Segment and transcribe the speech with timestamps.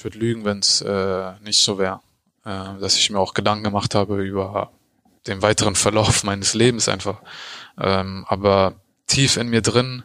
[0.00, 2.00] ich würde lügen, wenn es äh, nicht so wäre.
[2.46, 4.72] Äh, dass ich mir auch Gedanken gemacht habe über
[5.26, 7.20] den weiteren Verlauf meines Lebens einfach.
[7.78, 8.76] Ähm, aber
[9.06, 10.02] tief in mir drin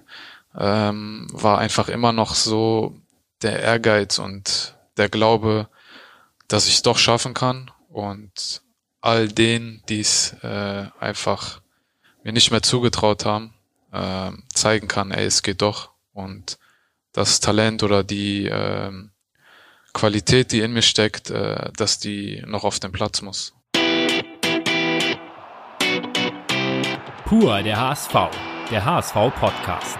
[0.53, 2.93] ähm, war einfach immer noch so
[3.41, 5.69] der Ehrgeiz und der Glaube,
[6.49, 8.63] dass ich es doch schaffen kann und
[8.99, 11.61] all denen, die es äh, einfach
[12.25, 13.53] mir nicht mehr zugetraut haben,
[13.93, 16.57] äh, zeigen kann, ey, es geht doch und
[17.13, 18.91] das Talent oder die äh,
[19.95, 23.55] Qualität, die in mir steckt, äh, dass die noch auf den Platz muss.
[27.23, 28.13] Pur der HSV,
[28.69, 29.97] der HSV Podcast.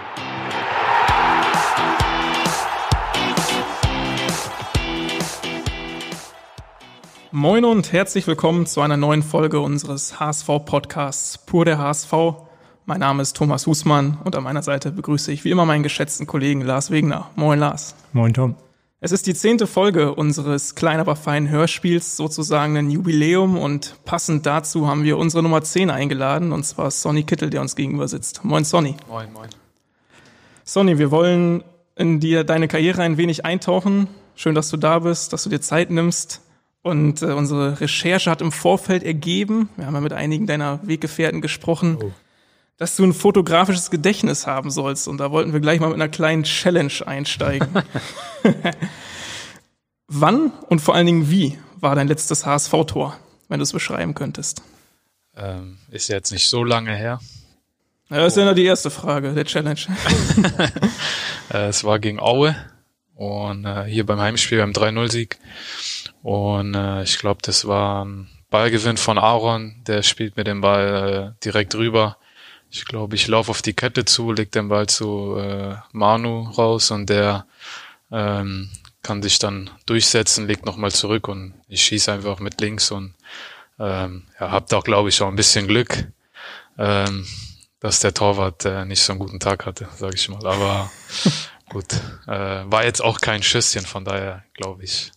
[7.32, 12.12] Moin und herzlich willkommen zu einer neuen Folge unseres HSV-Podcasts Pur der HSV.
[12.84, 16.26] Mein Name ist Thomas Husmann und an meiner Seite begrüße ich wie immer meinen geschätzten
[16.26, 17.30] Kollegen Lars Wegner.
[17.34, 17.94] Moin Lars.
[18.12, 18.56] Moin Tom.
[18.98, 24.46] Es ist die zehnte Folge unseres klein aber feinen Hörspiels, sozusagen ein Jubiläum und passend
[24.46, 28.42] dazu haben wir unsere Nummer 10 eingeladen und zwar Sonny Kittel, der uns gegenüber sitzt.
[28.42, 28.96] Moin Sonny.
[29.06, 29.50] Moin, moin.
[30.64, 31.62] Sonny, wir wollen
[31.94, 34.08] in dir deine Karriere ein wenig eintauchen.
[34.34, 36.40] Schön, dass du da bist, dass du dir Zeit nimmst.
[36.80, 41.42] Und äh, unsere Recherche hat im Vorfeld ergeben, wir haben ja mit einigen deiner Weggefährten
[41.42, 42.12] gesprochen, oh.
[42.76, 45.08] Dass du ein fotografisches Gedächtnis haben sollst.
[45.08, 47.68] Und da wollten wir gleich mal mit einer kleinen Challenge einsteigen.
[50.08, 53.16] Wann und vor allen Dingen wie war dein letztes HSV-Tor,
[53.48, 54.62] wenn du es beschreiben könntest?
[55.36, 57.20] Ähm, ist jetzt nicht so lange her.
[58.08, 59.80] Ja, das ist ja nur die erste Frage der Challenge.
[61.48, 62.56] Äh, es war gegen Aue
[63.14, 65.38] und äh, hier beim Heimspiel beim 3-0-Sieg.
[66.24, 69.76] Und äh, ich glaube, das war ein Ballgewinn von Aaron.
[69.86, 72.16] Der spielt mir den Ball äh, direkt rüber.
[72.76, 76.90] Ich glaube, ich laufe auf die Kette zu, leg den Ball zu äh, Manu raus
[76.90, 77.46] und der
[78.12, 78.70] ähm,
[79.02, 83.14] kann sich dann durchsetzen, legt nochmal zurück und ich schieße einfach mit links und
[83.78, 86.06] ähm, ja, habt auch, glaube ich, auch ein bisschen Glück,
[86.76, 87.26] ähm,
[87.80, 90.46] dass der Torwart äh, nicht so einen guten Tag hatte, sage ich mal.
[90.46, 90.90] Aber
[91.70, 91.94] gut,
[92.26, 95.12] äh, war jetzt auch kein Schüsschen, von daher glaube ich,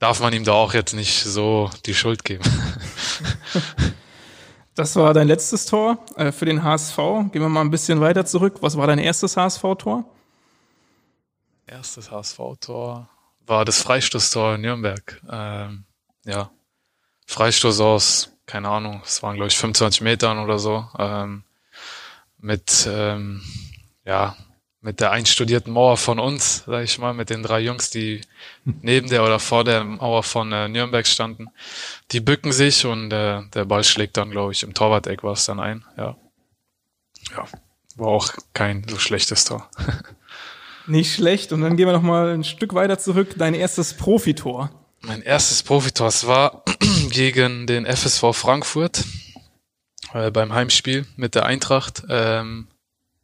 [0.00, 2.44] darf man ihm da auch jetzt nicht so die Schuld geben.
[4.78, 6.96] Das war dein letztes Tor äh, für den HSV.
[7.32, 8.58] Gehen wir mal ein bisschen weiter zurück.
[8.60, 10.04] Was war dein erstes HSV-Tor?
[11.66, 13.08] Erstes HSV-Tor
[13.44, 15.20] war das Freistoßtor in Nürnberg.
[15.28, 15.84] Ähm,
[16.24, 16.52] ja,
[17.26, 20.86] Freistoß aus, keine Ahnung, es waren glaube ich 25 Metern oder so.
[20.96, 21.42] Ähm,
[22.38, 23.42] mit ähm,
[24.04, 24.36] ja
[24.88, 28.22] mit der einstudierten Mauer von uns, sag ich mal, mit den drei Jungs, die
[28.64, 31.48] neben der oder vor der Mauer von äh, Nürnberg standen.
[32.10, 35.44] Die bücken sich und äh, der Ball schlägt dann, glaube ich, im Torwart-Eck war es
[35.44, 35.84] dann ein.
[35.98, 36.16] Ja.
[37.36, 37.44] ja,
[37.96, 39.68] war auch kein so schlechtes Tor.
[40.86, 41.52] Nicht schlecht.
[41.52, 43.34] Und dann gehen wir noch mal ein Stück weiter zurück.
[43.36, 44.70] Dein erstes Profitor.
[45.02, 46.64] Mein erstes Profitor, es war
[47.10, 49.04] gegen den FSV Frankfurt
[50.14, 52.04] äh, beim Heimspiel mit der Eintracht.
[52.08, 52.68] Ähm,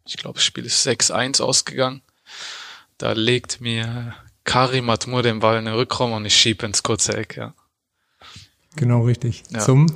[0.05, 2.03] ich glaube, das Spiel ist 6-1 ausgegangen.
[2.99, 7.17] Da legt mir Karim Atmur den Ball in den Rückraum und ich schiebe ins kurze
[7.17, 7.55] Eck, ja.
[8.77, 9.43] Genau richtig.
[9.51, 9.61] Ja.
[9.61, 9.87] Zum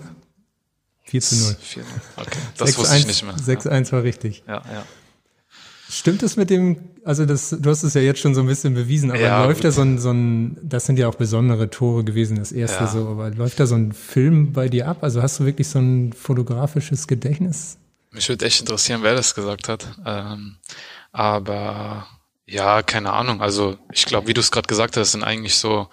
[1.05, 1.57] 4 zu 0.
[1.61, 1.87] 4 -0.
[2.17, 3.37] Okay, das 6, wusste 1, ich nicht mehr.
[3.37, 3.93] 6-1 ja.
[3.93, 4.43] war richtig.
[4.47, 4.87] Ja, ja.
[5.91, 8.75] Stimmt es mit dem, also das, du hast es ja jetzt schon so ein bisschen
[8.75, 9.65] bewiesen, aber ja, läuft gut.
[9.65, 12.87] da so ein, so ein, das sind ja auch besondere Tore gewesen, das erste ja.
[12.89, 14.99] so, aber läuft da so ein Film bei dir ab?
[15.01, 17.78] Also hast du wirklich so ein fotografisches Gedächtnis?
[18.11, 19.87] Mich würde echt interessieren, wer das gesagt hat.
[20.05, 20.57] Ähm,
[21.13, 22.07] aber
[22.47, 23.43] ja, keine Ahnung.
[23.43, 25.89] Also ich glaube, wie du es gerade gesagt hast, sind eigentlich so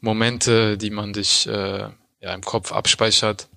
[0.00, 1.88] Momente, die man dich äh,
[2.20, 3.48] ja im Kopf abspeichert.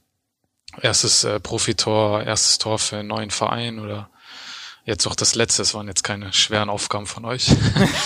[0.81, 4.09] Erstes äh, Profitor, erstes Tor für einen neuen Verein oder
[4.85, 5.61] jetzt auch das letzte.
[5.61, 7.47] Es waren jetzt keine schweren Aufgaben von euch.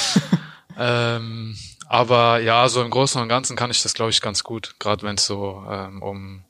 [0.78, 4.76] ähm, aber ja, so im Großen und Ganzen kann ich das, glaube ich, ganz gut.
[4.80, 6.44] Gerade wenn es so ähm, um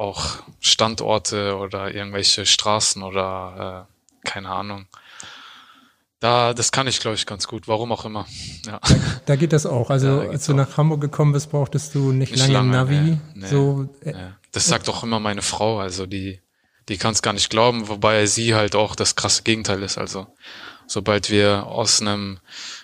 [0.00, 4.86] auch Standorte oder irgendwelche Straßen oder äh, keine Ahnung.
[6.20, 7.68] Da, das kann ich, glaube ich, ganz gut.
[7.68, 8.26] Warum auch immer.
[8.66, 8.78] Ja.
[8.82, 8.94] Da,
[9.26, 9.90] da geht das auch.
[9.90, 10.56] Also, ja, als du auch.
[10.56, 13.00] nach Hamburg gekommen bist, brauchtest du nicht, nicht lange, lange Navi.
[13.00, 14.32] Nee, nee, so, äh, nee.
[14.52, 15.78] Das sagt auch immer meine Frau.
[15.80, 16.40] Also, die,
[16.88, 19.96] die kann es gar nicht glauben, wobei sie halt auch das krasse Gegenteil ist.
[19.96, 20.26] Also,
[20.90, 22.40] sobald wir aus einem,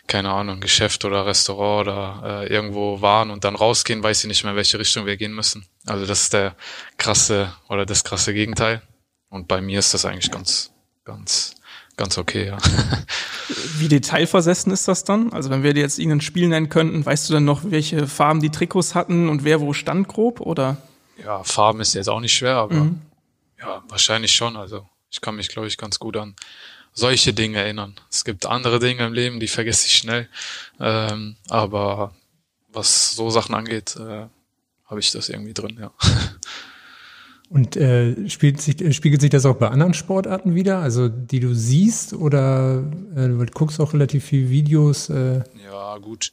[0.06, 4.44] keine Ahnung, Geschäft oder Restaurant oder äh, irgendwo waren und dann rausgehen, weiß sie nicht
[4.44, 5.66] mehr, welche Richtung wir gehen müssen.
[5.86, 6.54] Also das ist der
[6.98, 8.80] krasse oder das krasse Gegenteil.
[9.28, 10.70] Und bei mir ist das eigentlich ganz,
[11.04, 11.56] ganz
[11.96, 12.58] ganz okay, ja.
[13.78, 15.32] Wie detailversessen ist das dann?
[15.32, 18.40] Also wenn wir dir jetzt irgendein Spiel nennen könnten, weißt du dann noch, welche Farben
[18.40, 20.76] die Trikots hatten und wer wo stand grob, oder?
[21.24, 23.00] Ja, Farben ist jetzt auch nicht schwer, aber mhm.
[23.58, 24.56] ja, wahrscheinlich schon.
[24.56, 26.36] Also ich kann mich, glaube ich, ganz gut an
[26.96, 27.94] solche Dinge erinnern.
[28.10, 30.28] Es gibt andere Dinge im Leben, die vergesse ich schnell.
[30.80, 32.14] Ähm, aber
[32.72, 34.26] was so Sachen angeht, äh,
[34.86, 35.92] habe ich das irgendwie drin, ja.
[37.48, 41.38] Und äh, spielt sich, äh, spiegelt sich das auch bei anderen Sportarten wieder, also die
[41.38, 42.82] du siehst oder
[43.14, 45.10] äh, du guckst auch relativ viel Videos?
[45.10, 45.44] Äh?
[45.64, 46.32] Ja, gut.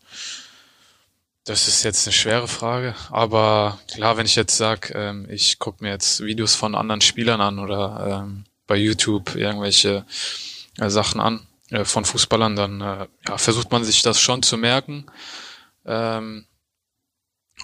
[1.44, 5.83] Das ist jetzt eine schwere Frage, aber klar, wenn ich jetzt sage, ähm, ich gucke
[5.83, 10.06] mir jetzt Videos von anderen Spielern an oder ähm, bei YouTube irgendwelche
[10.80, 14.58] äh, Sachen an äh, von Fußballern, dann äh, ja, versucht man sich das schon zu
[14.58, 15.06] merken.
[15.86, 16.46] Ähm,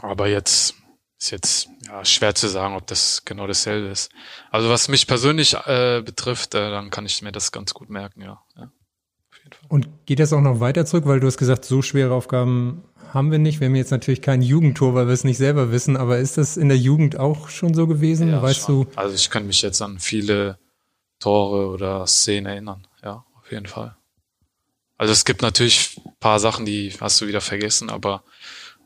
[0.01, 0.75] aber jetzt
[1.19, 4.11] ist jetzt ja, schwer zu sagen, ob das genau dasselbe ist.
[4.51, 8.21] Also was mich persönlich äh, betrifft, äh, dann kann ich mir das ganz gut merken,
[8.21, 8.41] ja.
[8.55, 8.71] ja.
[9.67, 12.83] Und geht das auch noch weiter zurück, weil du hast gesagt, so schwere Aufgaben
[13.13, 13.59] haben wir nicht.
[13.59, 16.55] Wir haben jetzt natürlich kein Jugendtor, weil wir es nicht selber wissen, aber ist das
[16.55, 18.29] in der Jugend auch schon so gewesen?
[18.29, 18.85] Ja, weißt schon.
[18.85, 18.91] du?
[18.95, 20.59] Also ich kann mich jetzt an viele
[21.19, 22.87] Tore oder Szenen erinnern,
[23.49, 23.95] auf jeden Fall.
[24.97, 28.23] Also es gibt natürlich paar Sachen, die hast du wieder vergessen, aber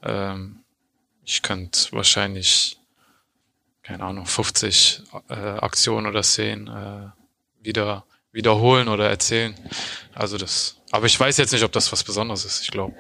[0.01, 0.63] ähm,
[1.25, 2.79] ich könnte wahrscheinlich,
[3.81, 7.09] keine Ahnung, 50 äh, Aktionen oder Szenen äh,
[7.61, 9.53] wieder wiederholen oder erzählen.
[10.13, 12.61] Also das, aber ich weiß jetzt nicht, ob das was Besonderes ist.
[12.61, 12.95] Ich glaube,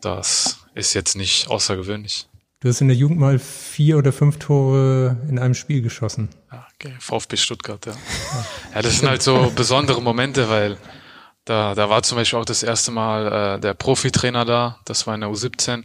[0.00, 2.26] das ist jetzt nicht außergewöhnlich.
[2.66, 6.30] Du hast in der Jugend mal vier oder fünf Tore in einem Spiel geschossen.
[6.50, 6.96] Ja, okay.
[6.98, 7.92] VfB Stuttgart, ja.
[8.74, 10.76] Ja, das sind halt so besondere Momente, weil
[11.44, 15.14] da, da war zum Beispiel auch das erste Mal äh, der Profitrainer da, das war
[15.14, 15.84] in der U17.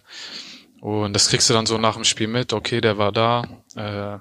[0.80, 3.44] Und das kriegst du dann so nach dem Spiel mit, okay, der war da.
[3.75, 4.18] Äh,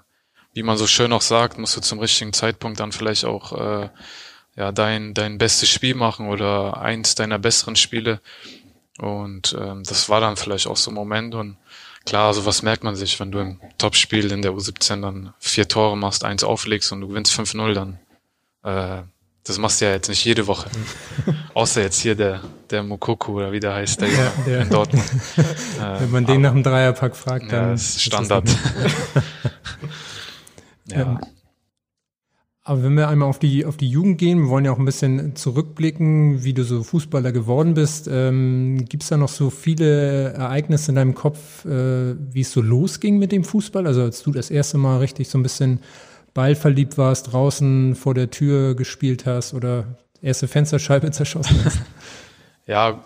[0.52, 3.88] wie man so schön auch sagt, musst du zum richtigen Zeitpunkt dann vielleicht auch äh,
[4.54, 8.20] ja, dein, dein bestes Spiel machen oder eins deiner besseren Spiele.
[8.98, 11.34] Und ähm, das war dann vielleicht auch so ein Moment.
[11.34, 11.56] Und
[12.04, 15.96] klar, sowas merkt man sich, wenn du im Topspiel in der U17 dann vier Tore
[15.96, 17.98] machst, eins auflegst und du gewinnst 5-0, dann
[18.62, 19.02] äh,
[19.44, 20.70] das machst du ja jetzt nicht jede Woche.
[21.54, 25.10] Außer jetzt hier der, der Mokoko oder wie der heißt, der, ja, der in Dortmund.
[25.98, 27.60] Wenn man den nach dem Dreierpack fragt, dann.
[27.64, 28.48] Ja, das ist Standard.
[28.48, 28.58] Ist
[30.94, 31.00] ja.
[31.00, 31.20] Ähm,
[32.62, 34.84] aber wenn wir einmal auf die, auf die Jugend gehen, wir wollen ja auch ein
[34.84, 38.06] bisschen zurückblicken, wie du so Fußballer geworden bist.
[38.10, 42.60] Ähm, Gibt es da noch so viele Ereignisse in deinem Kopf, äh, wie es so
[42.60, 43.86] losging mit dem Fußball?
[43.86, 45.80] Also als du das erste Mal richtig so ein bisschen
[46.34, 51.80] ballverliebt warst, draußen vor der Tür gespielt hast oder erste Fensterscheibe zerschossen hast?
[52.66, 53.02] ja,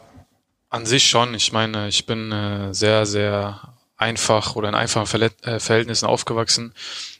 [0.68, 1.32] an sich schon.
[1.34, 3.73] Ich meine, ich bin äh, sehr, sehr
[4.04, 6.74] einfach oder in einfachen äh, Verhältnissen aufgewachsen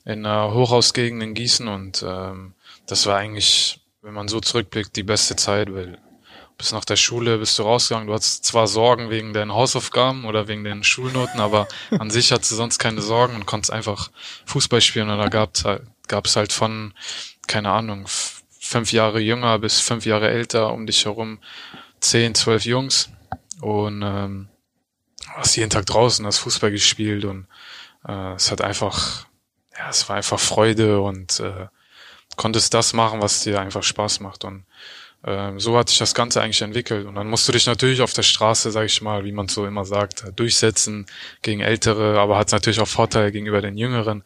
[0.05, 2.55] in einer Hochhausgegend in Gießen und ähm,
[2.87, 5.99] das war eigentlich, wenn man so zurückblickt, die beste Zeit, weil
[6.59, 8.07] bis nach der Schule bist du rausgegangen.
[8.07, 12.53] Du hattest zwar Sorgen wegen deinen Hausaufgaben oder wegen den Schulnoten, aber an sich hattest
[12.53, 14.11] du sonst keine Sorgen und konntest einfach
[14.47, 16.93] Fußball spielen und da gab's halt, gab es halt von,
[17.47, 18.07] keine Ahnung,
[18.61, 21.39] fünf Jahre jünger bis fünf Jahre älter um dich herum
[22.01, 23.11] zehn, zwölf Jungs
[23.61, 24.49] und ähm,
[25.29, 27.47] hast jeden Tag draußen, hast Fußball gespielt und
[28.07, 29.27] äh, es hat einfach,
[29.77, 31.67] ja, es war einfach Freude und äh,
[32.37, 34.65] konntest das machen, was dir einfach Spaß macht und
[35.27, 37.07] ähm, so hat sich das Ganze eigentlich entwickelt.
[37.07, 39.67] Und dann musst du dich natürlich auf der Straße, sag ich mal, wie man so
[39.67, 41.07] immer sagt, durchsetzen
[41.41, 44.23] gegen Ältere, aber hat natürlich auch Vorteile gegenüber den Jüngeren.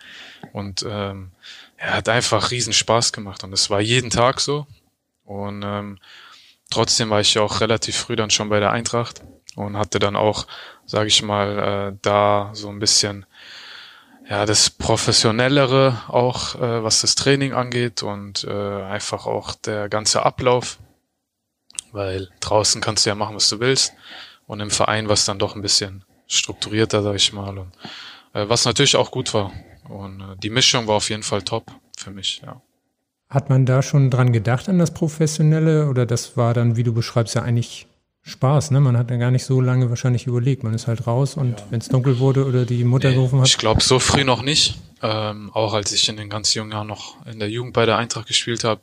[0.52, 1.30] Und ähm,
[1.76, 4.66] er hat einfach riesen Spaß gemacht und es war jeden Tag so.
[5.24, 5.98] Und ähm,
[6.70, 9.22] trotzdem war ich ja auch relativ früh dann schon bei der Eintracht
[9.54, 10.46] und hatte dann auch,
[10.88, 13.26] sage ich mal, äh, da so ein bisschen
[14.28, 20.24] ja das professionellere auch, äh, was das Training angeht und äh, einfach auch der ganze
[20.24, 20.78] Ablauf,
[21.92, 23.92] weil draußen kannst du ja machen, was du willst
[24.46, 27.72] und im Verein war es dann doch ein bisschen strukturierter, sag ich mal, und
[28.32, 29.52] äh, was natürlich auch gut war.
[29.88, 32.60] Und äh, die Mischung war auf jeden Fall top für mich, ja.
[33.30, 36.94] Hat man da schon dran gedacht an das Professionelle oder das war dann, wie du
[36.94, 37.86] beschreibst, ja eigentlich
[38.28, 38.80] Spaß, ne?
[38.80, 40.62] Man hat ja gar nicht so lange wahrscheinlich überlegt.
[40.62, 41.66] Man ist halt raus und ja.
[41.70, 43.48] wenn es dunkel wurde oder die Mutter nee, gerufen hat.
[43.48, 44.78] Ich glaube, so früh noch nicht.
[45.02, 47.96] Ähm, auch als ich in den ganz jungen Jahren noch in der Jugend bei der
[47.96, 48.80] Eintracht gespielt habe.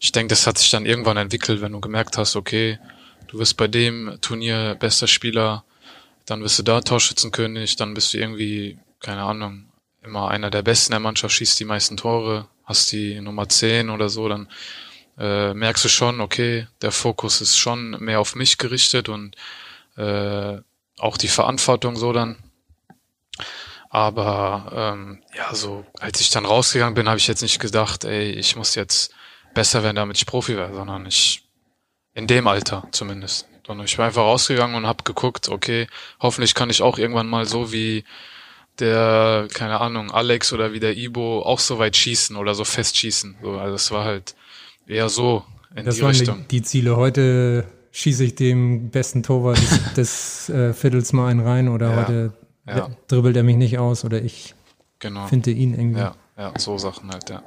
[0.00, 2.78] Ich denke, das hat sich dann irgendwann entwickelt, wenn du gemerkt hast, okay,
[3.28, 5.64] du wirst bei dem Turnier bester Spieler,
[6.26, 9.66] dann bist du da Torschützenkönig, dann bist du irgendwie, keine Ahnung,
[10.02, 14.08] immer einer der Besten der Mannschaft, schießt die meisten Tore, hast die Nummer 10 oder
[14.08, 14.48] so, dann
[15.20, 19.36] äh, merkst du schon, okay, der Fokus ist schon mehr auf mich gerichtet und
[19.96, 20.56] äh,
[20.98, 22.36] auch die Verantwortung so dann.
[23.90, 28.30] Aber ähm, ja, so als ich dann rausgegangen bin, habe ich jetzt nicht gedacht, ey,
[28.30, 29.12] ich muss jetzt
[29.52, 31.42] besser werden, damit ich Profi werde, sondern ich
[32.14, 33.46] in dem Alter zumindest.
[33.66, 35.86] Sondern ich bin einfach rausgegangen und habe geguckt, okay,
[36.20, 38.04] hoffentlich kann ich auch irgendwann mal so wie
[38.78, 42.96] der, keine Ahnung, Alex oder wie der Ibo auch so weit schießen oder so fest
[42.96, 43.38] schießen.
[43.42, 44.34] So, also es war halt
[44.90, 45.44] eher so
[45.74, 46.44] in das die waren Richtung.
[46.50, 51.40] Die, die Ziele heute schieße ich dem besten Torwart des, des äh, Viertels mal einen
[51.40, 52.32] rein oder ja, heute
[52.66, 52.90] ja.
[53.08, 54.54] dribbelt er mich nicht aus oder ich
[54.98, 55.26] genau.
[55.26, 56.00] finde ihn irgendwie.
[56.00, 57.42] Ja, ja, so Sachen halt, ja.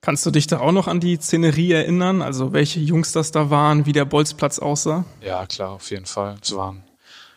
[0.00, 2.22] Kannst du dich da auch noch an die Szenerie erinnern?
[2.22, 5.04] Also welche Jungs das da waren, wie der Bolzplatz aussah?
[5.20, 6.36] Ja, klar, auf jeden Fall.
[6.42, 6.82] Es waren,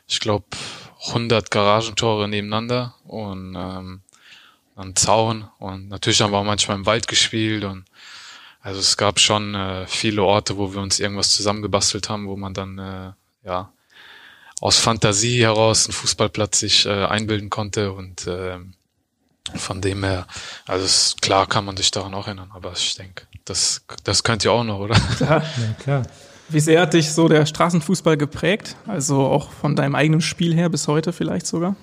[0.08, 0.46] ich glaube,
[1.08, 4.02] 100 Garagentore nebeneinander und ähm,
[4.76, 7.84] ein Zaun und natürlich haben wir auch manchmal im Wald gespielt und
[8.63, 12.53] also es gab schon äh, viele Orte, wo wir uns irgendwas zusammengebastelt haben, wo man
[12.53, 13.12] dann äh,
[13.46, 13.74] ja
[14.62, 18.58] aus Fantasie heraus einen Fußballplatz sich äh, einbilden konnte und äh,
[19.55, 20.25] von dem her,
[20.65, 24.46] also es, klar kann man sich daran auch erinnern, aber ich denke, das, das könnt
[24.46, 24.96] ihr auch noch, oder?
[25.17, 26.03] Klar, ja, klar.
[26.48, 28.77] Wie sehr hat dich so der Straßenfußball geprägt?
[28.88, 31.75] Also auch von deinem eigenen Spiel her bis heute vielleicht sogar?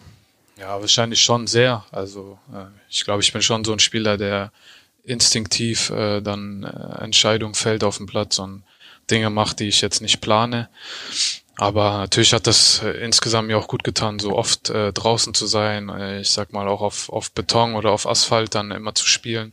[0.59, 1.85] Ja, wahrscheinlich schon sehr.
[1.91, 4.53] Also äh, ich glaube, ich bin schon so ein Spieler, der
[5.05, 8.63] instinktiv äh, dann äh, Entscheidungen fällt auf dem Platz und
[9.11, 10.69] Dinge macht, die ich jetzt nicht plane.
[11.57, 15.47] Aber natürlich hat das äh, insgesamt mir auch gut getan, so oft äh, draußen zu
[15.47, 15.89] sein.
[15.91, 19.53] Äh, ich sag mal auch auf, auf Beton oder auf Asphalt dann immer zu spielen.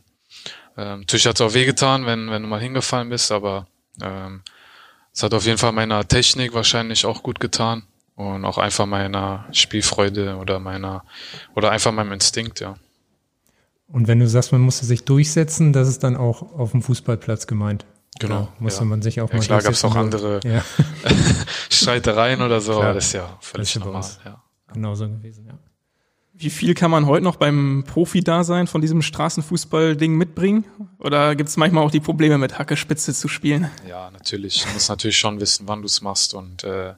[0.76, 3.66] Ähm, natürlich hat es auch wehgetan, wenn, wenn du mal hingefallen bist, aber
[4.00, 4.42] ähm,
[5.12, 7.82] es hat auf jeden Fall meiner Technik wahrscheinlich auch gut getan
[8.14, 11.04] und auch einfach meiner Spielfreude oder meiner
[11.54, 12.76] oder einfach meinem Instinkt, ja.
[13.90, 17.46] Und wenn du sagst, man musste sich durchsetzen, das ist dann auch auf dem Fußballplatz
[17.46, 17.86] gemeint.
[18.18, 18.42] Genau.
[18.42, 18.86] Oder musste ja.
[18.86, 20.62] man sich auch ja, mal Klar gab es auch andere ja.
[21.70, 22.84] Streitereien oder so, klar.
[22.84, 24.04] aber das ist ja völlig das normal.
[24.24, 24.42] Ja.
[24.72, 25.58] Genauso gewesen, ja.
[26.40, 30.64] Wie viel kann man heute noch beim Profi-Dasein von diesem Straßenfußball-Ding mitbringen?
[31.00, 33.68] Oder gibt es manchmal auch die Probleme mit Hackespitze zu spielen?
[33.88, 34.62] Ja, natürlich.
[34.62, 36.94] Du musst natürlich schon wissen, wann du es machst und äh,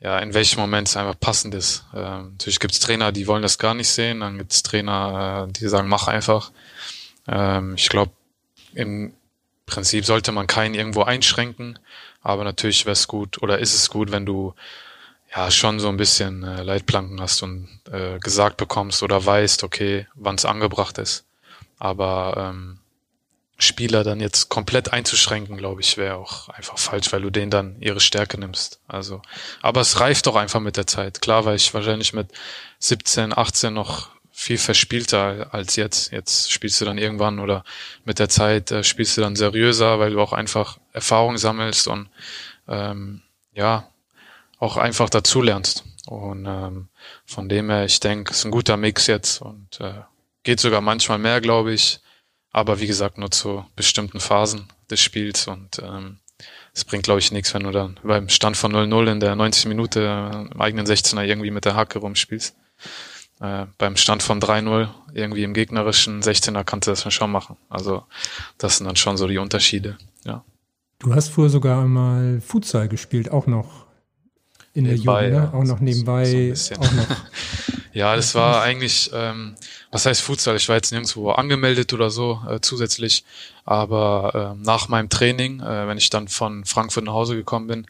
[0.00, 1.84] ja, in welchem Moment es einfach passend ist.
[1.94, 5.46] Ähm, natürlich gibt es Trainer, die wollen das gar nicht sehen, dann gibt es Trainer,
[5.48, 6.52] äh, die sagen, mach einfach.
[7.26, 8.12] Ähm, ich glaube,
[8.74, 9.12] im
[9.66, 11.78] Prinzip sollte man keinen irgendwo einschränken,
[12.22, 14.54] aber natürlich wäre es gut oder ist es gut, wenn du
[15.34, 20.06] ja schon so ein bisschen äh, Leitplanken hast und äh, gesagt bekommst oder weißt, okay,
[20.14, 21.24] wann es angebracht ist.
[21.78, 22.78] Aber ähm,
[23.60, 27.76] Spieler dann jetzt komplett einzuschränken, glaube ich, wäre auch einfach falsch, weil du denen dann
[27.80, 28.80] ihre Stärke nimmst.
[28.86, 29.20] Also,
[29.62, 31.20] aber es reift doch einfach mit der Zeit.
[31.20, 32.28] Klar war ich wahrscheinlich mit
[32.78, 36.12] 17, 18 noch viel verspielter als jetzt.
[36.12, 37.64] Jetzt spielst du dann irgendwann oder
[38.04, 42.08] mit der Zeit äh, spielst du dann seriöser, weil du auch einfach Erfahrung sammelst und
[42.68, 43.22] ähm,
[43.54, 43.88] ja,
[44.60, 45.84] auch einfach dazulernst.
[46.06, 46.88] Und ähm,
[47.26, 50.02] von dem her, ich denke, es ist ein guter Mix jetzt und äh,
[50.44, 52.00] geht sogar manchmal mehr, glaube ich.
[52.58, 56.18] Aber wie gesagt, nur zu bestimmten Phasen des Spiels und ähm,
[56.74, 59.66] es bringt, glaube ich, nichts, wenn du dann beim Stand von 0-0 in der 90
[59.66, 62.56] Minute im eigenen 16er irgendwie mit der Hacke rumspielst.
[63.40, 67.56] Äh, beim Stand von 3-0 irgendwie im gegnerischen 16er kannst du das dann schon machen.
[67.68, 68.02] Also
[68.58, 70.44] das sind dann schon so die Unterschiede, ja.
[70.98, 73.86] Du hast früher sogar einmal Futsal gespielt, auch noch
[74.78, 75.58] in nebenbei, der Jugend, ne?
[75.58, 76.52] auch noch nebenbei.
[76.54, 77.06] So auch noch.
[77.92, 79.54] ja, das war eigentlich, ähm,
[79.90, 80.56] was heißt Futsal?
[80.56, 83.24] Ich war jetzt nirgendwo angemeldet oder so äh, zusätzlich,
[83.64, 87.86] aber äh, nach meinem Training, äh, wenn ich dann von Frankfurt nach Hause gekommen bin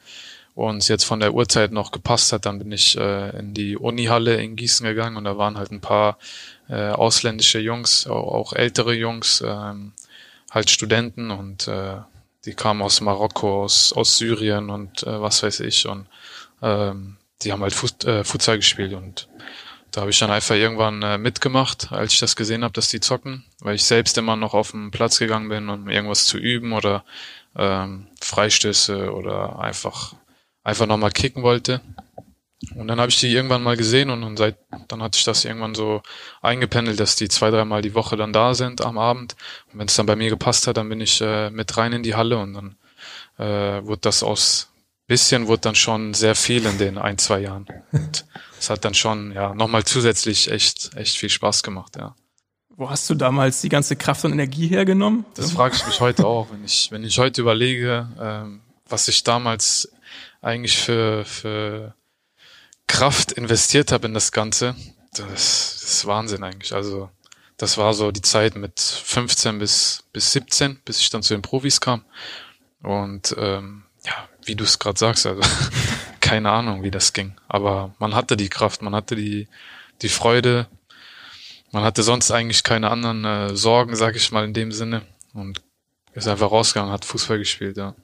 [0.55, 3.77] und es jetzt von der Uhrzeit noch gepasst hat, dann bin ich äh, in die
[3.77, 6.19] Unihalle in Gießen gegangen und da waren halt ein paar
[6.69, 9.75] äh, ausländische Jungs, auch, auch ältere Jungs, äh,
[10.51, 11.97] halt Studenten und äh,
[12.45, 16.07] die kamen aus Marokko, aus, aus Syrien und äh, was weiß ich und
[16.63, 19.29] ähm, die haben halt Fuß, äh, Futsal gespielt und
[19.91, 23.01] da habe ich dann einfach irgendwann äh, mitgemacht, als ich das gesehen habe, dass die
[23.01, 26.73] zocken, weil ich selbst immer noch auf den Platz gegangen bin, um irgendwas zu üben
[26.73, 27.05] oder
[27.57, 30.15] ähm, Freistöße oder einfach
[30.63, 31.81] einfach nochmal kicken wollte.
[32.75, 34.57] Und dann habe ich die irgendwann mal gesehen und, und seit
[34.89, 36.03] dann hatte ich das irgendwann so
[36.43, 39.37] eingependelt, dass die zwei, dreimal die Woche dann da sind am Abend.
[39.73, 42.03] Und wenn es dann bei mir gepasst hat, dann bin ich äh, mit rein in
[42.03, 42.77] die Halle und dann
[43.39, 44.68] äh, wurde das aus
[45.09, 47.67] bisschen wurde dann schon sehr viel in den ein, zwei Jahren.
[47.91, 48.27] Und
[48.61, 52.15] es hat dann schon, ja, nochmal zusätzlich echt, echt viel Spaß gemacht, ja.
[52.69, 55.25] Wo hast du damals die ganze Kraft und Energie hergenommen?
[55.35, 59.25] Das frage ich mich heute auch, wenn ich, wenn ich heute überlege, ähm, was ich
[59.25, 59.91] damals
[60.43, 61.95] eigentlich für, für
[62.87, 64.77] Kraft investiert habe in das Ganze.
[65.13, 66.73] Das, das ist Wahnsinn eigentlich.
[66.73, 67.11] Also,
[67.57, 71.43] das war so die Zeit mit 15 bis, bis 17, bis ich dann zu den
[71.43, 72.05] Profis kam.
[72.83, 73.83] Und ähm,
[74.49, 75.43] wie du es gerade sagst, also
[76.21, 77.35] keine Ahnung, wie das ging.
[77.47, 79.47] Aber man hatte die Kraft, man hatte die,
[80.03, 80.67] die Freude.
[81.71, 85.03] Man hatte sonst eigentlich keine anderen äh, Sorgen, sag ich mal, in dem Sinne.
[85.35, 85.63] Und
[86.15, 87.95] ist einfach rausgegangen, hat Fußball gespielt, ja.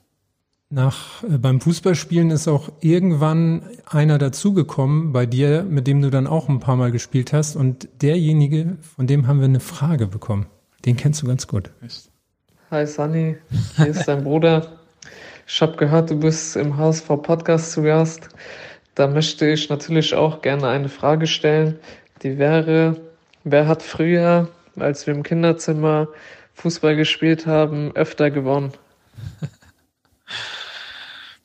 [0.69, 6.27] Nach äh, beim Fußballspielen ist auch irgendwann einer dazugekommen bei dir, mit dem du dann
[6.27, 7.55] auch ein paar Mal gespielt hast.
[7.55, 10.47] Und derjenige, von dem haben wir eine Frage bekommen.
[10.85, 11.71] Den kennst du ganz gut.
[12.71, 13.37] Hi Sunny,
[13.77, 14.84] hier ist dein Bruder.
[15.47, 18.29] Ich habe gehört, du bist im HSV Podcast zu Gast.
[18.95, 21.77] Da möchte ich natürlich auch gerne eine Frage stellen.
[22.23, 22.99] Die wäre,
[23.43, 26.07] wer hat früher, als wir im Kinderzimmer
[26.55, 28.73] Fußball gespielt haben, öfter gewonnen?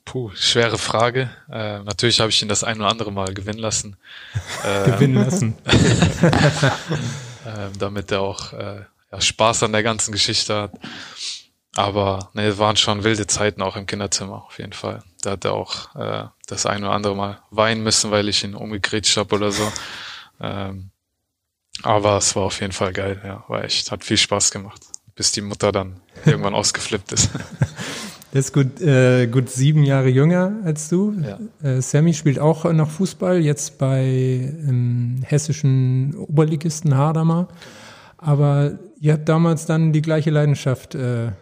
[0.07, 1.29] Puh, schwere Frage.
[1.51, 3.97] Äh, natürlich habe ich ihn das ein oder andere Mal gewinnen lassen.
[4.65, 5.57] Ähm, gewinnen lassen.
[7.45, 8.81] äh, damit er auch äh,
[9.13, 10.73] ja, Spaß an der ganzen Geschichte hat.
[11.77, 15.03] Aber ne, es waren schon wilde Zeiten auch im Kinderzimmer, auf jeden Fall.
[15.23, 18.55] Da hat er auch äh, das ein oder andere Mal weinen müssen, weil ich ihn
[18.55, 19.71] umgegrätscht habe oder so.
[20.41, 20.91] Ähm,
[21.83, 23.45] aber es war auf jeden Fall geil, ja.
[23.49, 24.83] War echt, hat viel Spaß gemacht,
[25.15, 27.31] bis die Mutter dann irgendwann ausgeflippt ist.
[28.33, 31.15] Der ist gut, äh, gut sieben Jahre jünger als du.
[31.21, 31.39] Ja.
[31.69, 37.49] Äh, Sammy spielt auch noch Fußball, jetzt bei ähm, hessischen Oberligisten Hardamer.
[38.19, 41.33] Aber ihr habt damals dann die gleiche Leidenschaft äh,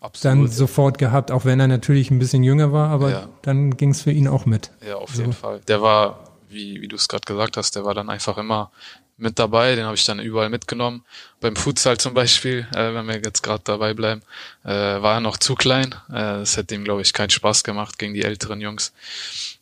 [0.00, 3.28] Absolut, dann sofort gehabt, auch wenn er natürlich ein bisschen jünger war, aber ja.
[3.42, 4.70] dann ging es für ihn auch mit.
[4.86, 5.22] Ja, auf so.
[5.22, 5.60] jeden Fall.
[5.66, 8.70] Der war, wie, wie du es gerade gesagt hast, der war dann einfach immer
[9.18, 11.04] mit dabei, den habe ich dann überall mitgenommen.
[11.40, 14.22] Beim Futsal zum Beispiel, äh, wenn wir jetzt gerade dabei bleiben,
[14.64, 15.94] äh, war er noch zu klein.
[16.08, 18.92] Äh, das hätte ihm, glaube ich, keinen Spaß gemacht gegen die älteren Jungs.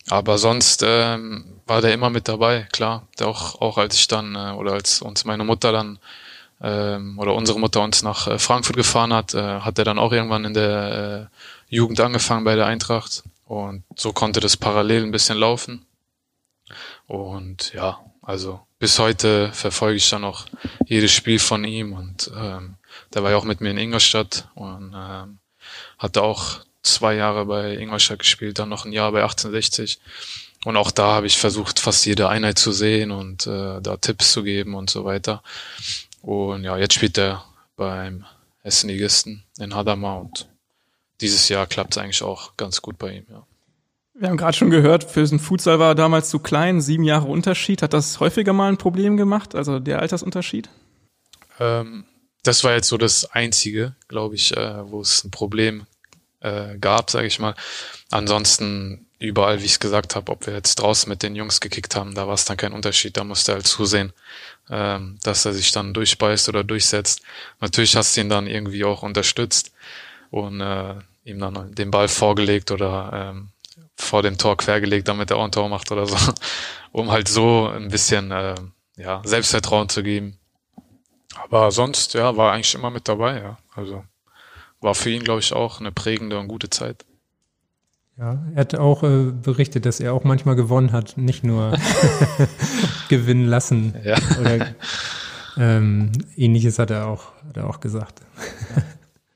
[0.09, 3.09] Aber sonst ähm, war der immer mit dabei, klar.
[3.19, 5.99] Der auch, auch als ich dann, äh, oder als uns meine Mutter dann
[6.61, 10.13] ähm, oder unsere Mutter uns nach äh, Frankfurt gefahren hat, äh, hat er dann auch
[10.13, 11.31] irgendwann in der
[11.71, 13.25] äh, Jugend angefangen bei der Eintracht.
[13.47, 15.87] Und so konnte das parallel ein bisschen laufen.
[17.07, 20.47] Und ja, also bis heute verfolge ich dann noch
[20.87, 22.75] jedes Spiel von ihm und ähm,
[23.15, 25.39] der war ja auch mit mir in Ingolstadt und ähm,
[25.99, 29.99] hatte auch zwei Jahre bei Ingolstadt gespielt, dann noch ein Jahr bei 1860.
[30.65, 34.33] Und auch da habe ich versucht, fast jede Einheit zu sehen und äh, da Tipps
[34.33, 35.43] zu geben und so weiter.
[36.23, 37.45] Und ja, jetzt spielt er
[37.77, 38.25] beim
[38.63, 40.49] Essen-Ligisten in Hadamar und
[41.21, 43.47] dieses Jahr klappt es eigentlich auch ganz gut bei ihm, ja.
[44.19, 47.27] Wir haben gerade schon gehört, für den Futsal war er damals zu klein, sieben Jahre
[47.27, 47.83] Unterschied.
[47.83, 50.71] Hat das häufiger mal ein Problem gemacht, also der Altersunterschied?
[51.61, 52.07] Ähm,
[52.43, 55.87] das war jetzt so das Einzige, glaube ich, äh, wo es ein Problem
[56.41, 57.55] äh, gab, sage ich mal.
[58.11, 61.95] Ansonsten überall, wie ich es gesagt habe, ob wir jetzt draußen mit den Jungs gekickt
[61.95, 63.19] haben, da war es dann kein Unterschied.
[63.19, 64.15] Da musste er halt zusehen,
[64.71, 67.23] ähm, dass er sich dann durchbeißt oder durchsetzt.
[67.61, 69.73] Natürlich hast du ihn dann irgendwie auch unterstützt
[70.31, 73.49] und äh, ihm dann den Ball vorgelegt oder ähm,
[73.97, 76.17] vor dem Tor quergelegt, damit er auch ein Tor macht oder so,
[76.93, 78.55] um halt so ein bisschen äh,
[78.97, 80.39] ja, Selbstvertrauen zu geben.
[81.43, 83.59] Aber sonst, ja, war eigentlich immer mit dabei, ja.
[83.75, 84.05] Also
[84.81, 87.05] war für ihn, glaube ich, auch eine prägende und gute Zeit.
[88.19, 91.77] Ja, er hat auch äh, berichtet, dass er auch manchmal gewonnen hat, nicht nur
[93.09, 93.95] gewinnen lassen.
[94.03, 94.17] Ja.
[94.41, 94.75] Oder
[95.59, 98.21] ähm, ähnliches hat er auch, hat er auch gesagt.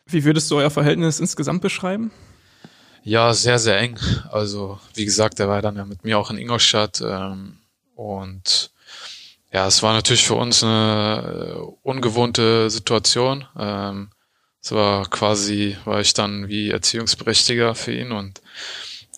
[0.06, 2.10] Wie würdest du euer Verhältnis insgesamt beschreiben?
[3.02, 3.98] Ja, sehr, sehr eng.
[4.30, 7.02] Also, wie gesagt, er war dann ja mit mir auch in Ingolstadt.
[7.04, 7.58] Ähm,
[7.94, 8.70] und
[9.52, 13.44] ja, es war natürlich für uns eine äh, ungewohnte Situation.
[13.58, 14.10] Ähm,
[14.62, 18.40] es war quasi, war ich dann wie Erziehungsberechtiger für ihn und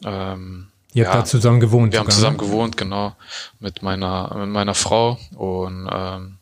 [0.04, 1.92] ähm, Ihr habt ja, da zusammen gewohnt.
[1.92, 2.42] Wir sogar, haben zusammen ne?
[2.42, 3.16] gewohnt, genau,
[3.60, 5.18] mit meiner, mit meiner Frau.
[5.34, 6.38] Und ähm,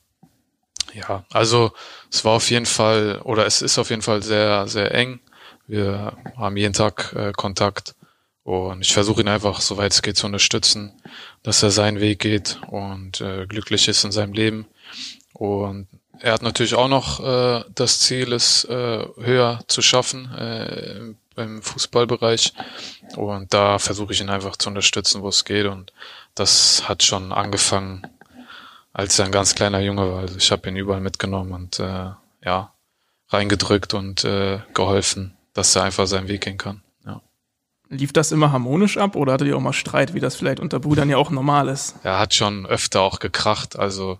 [0.92, 1.72] ja, also
[2.10, 5.20] es war auf jeden Fall, oder es ist auf jeden Fall sehr, sehr eng.
[5.68, 7.94] Wir haben jeden Tag äh, Kontakt
[8.42, 10.92] und ich versuche ihn einfach, soweit es geht, zu unterstützen,
[11.44, 14.66] dass er seinen Weg geht und äh, glücklich ist in seinem Leben.
[15.32, 15.86] Und
[16.20, 21.16] er hat natürlich auch noch äh, das Ziel, es äh, höher zu schaffen äh, im,
[21.36, 22.52] im Fußballbereich.
[23.16, 25.66] Und da versuche ich ihn einfach zu unterstützen, wo es geht.
[25.66, 25.92] Und
[26.34, 28.06] das hat schon angefangen,
[28.92, 30.20] als er ein ganz kleiner Junge war.
[30.20, 32.10] Also ich habe ihn überall mitgenommen und äh,
[32.44, 32.72] ja,
[33.28, 36.82] reingedrückt und äh, geholfen dass er einfach seinen Weg gehen kann.
[37.04, 37.20] Ja.
[37.88, 40.80] Lief das immer harmonisch ab oder hattet ihr auch mal Streit, wie das vielleicht unter
[40.80, 41.96] Brüdern ja auch normal ist?
[42.02, 44.18] Er hat schon öfter auch gekracht, also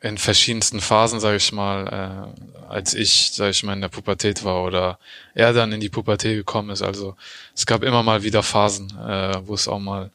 [0.00, 4.44] in verschiedensten Phasen, sage ich mal, äh, als ich, sage ich mal, in der Pubertät
[4.44, 4.98] war oder
[5.34, 6.82] er dann in die Pubertät gekommen ist.
[6.82, 7.16] Also
[7.54, 10.10] es gab immer mal wieder Phasen, äh, wo es auch mal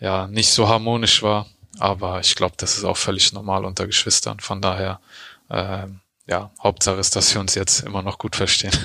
[0.00, 1.46] ja nicht so harmonisch war.
[1.78, 4.40] Aber ich glaube, das ist auch völlig normal unter Geschwistern.
[4.40, 5.00] Von daher
[5.48, 5.86] äh,
[6.26, 8.72] ja, Hauptsache ist, dass wir uns jetzt immer noch gut verstehen.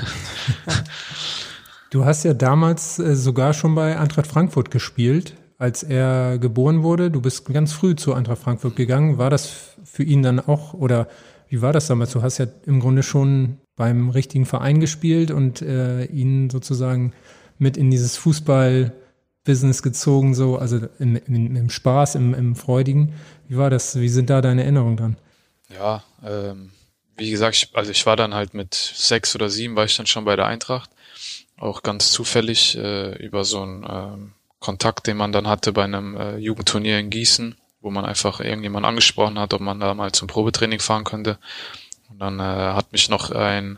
[1.94, 7.10] Du hast ja damals äh, sogar schon bei Eintracht Frankfurt gespielt, als er geboren wurde.
[7.10, 9.18] Du bist ganz früh zu Eintracht Frankfurt gegangen.
[9.18, 11.08] War das für ihn dann auch, oder
[11.48, 12.12] wie war das damals?
[12.12, 17.14] Du hast ja im Grunde schon beim richtigen Verein gespielt und äh, ihn sozusagen
[17.60, 23.14] mit in dieses Fußball-Business gezogen, so, also im, im, im Spaß, im, im Freudigen.
[23.48, 23.98] Wie war das?
[23.98, 25.18] Wie sind da deine Erinnerungen dann?
[25.74, 26.72] Ja, ähm,
[27.16, 30.08] wie gesagt, ich, also ich war dann halt mit sechs oder sieben, war ich dann
[30.08, 30.90] schon bei der Eintracht.
[31.56, 36.16] auch ganz zufällig äh, über so einen äh, Kontakt, den man dann hatte bei einem
[36.16, 40.30] äh, Jugendturnier in Gießen, wo man einfach irgendjemand angesprochen hat, ob man da mal zum
[40.30, 41.38] Probetraining fahren könnte.
[42.10, 43.78] Und dann äh, hat mich noch ein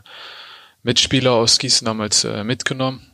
[0.82, 3.10] Mitspieler aus Gießen damals äh, mitgenommen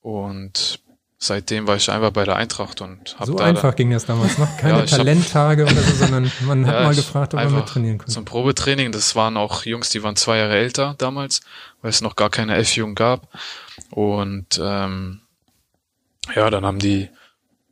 [0.00, 0.80] und
[1.22, 4.38] seitdem war ich einfach bei der Eintracht und habe So da einfach ging das damals
[4.38, 4.56] noch.
[4.58, 8.12] Keine ja, Talenttage oder so, sondern man hat ja, mal gefragt, ob man mittrainieren konnte.
[8.12, 11.40] Zum Probetraining, das waren auch Jungs, die waren zwei Jahre älter damals,
[11.80, 13.28] weil es noch gar keine F-Jugend gab.
[13.90, 15.21] Und ähm,
[16.34, 17.08] ja, dann haben die,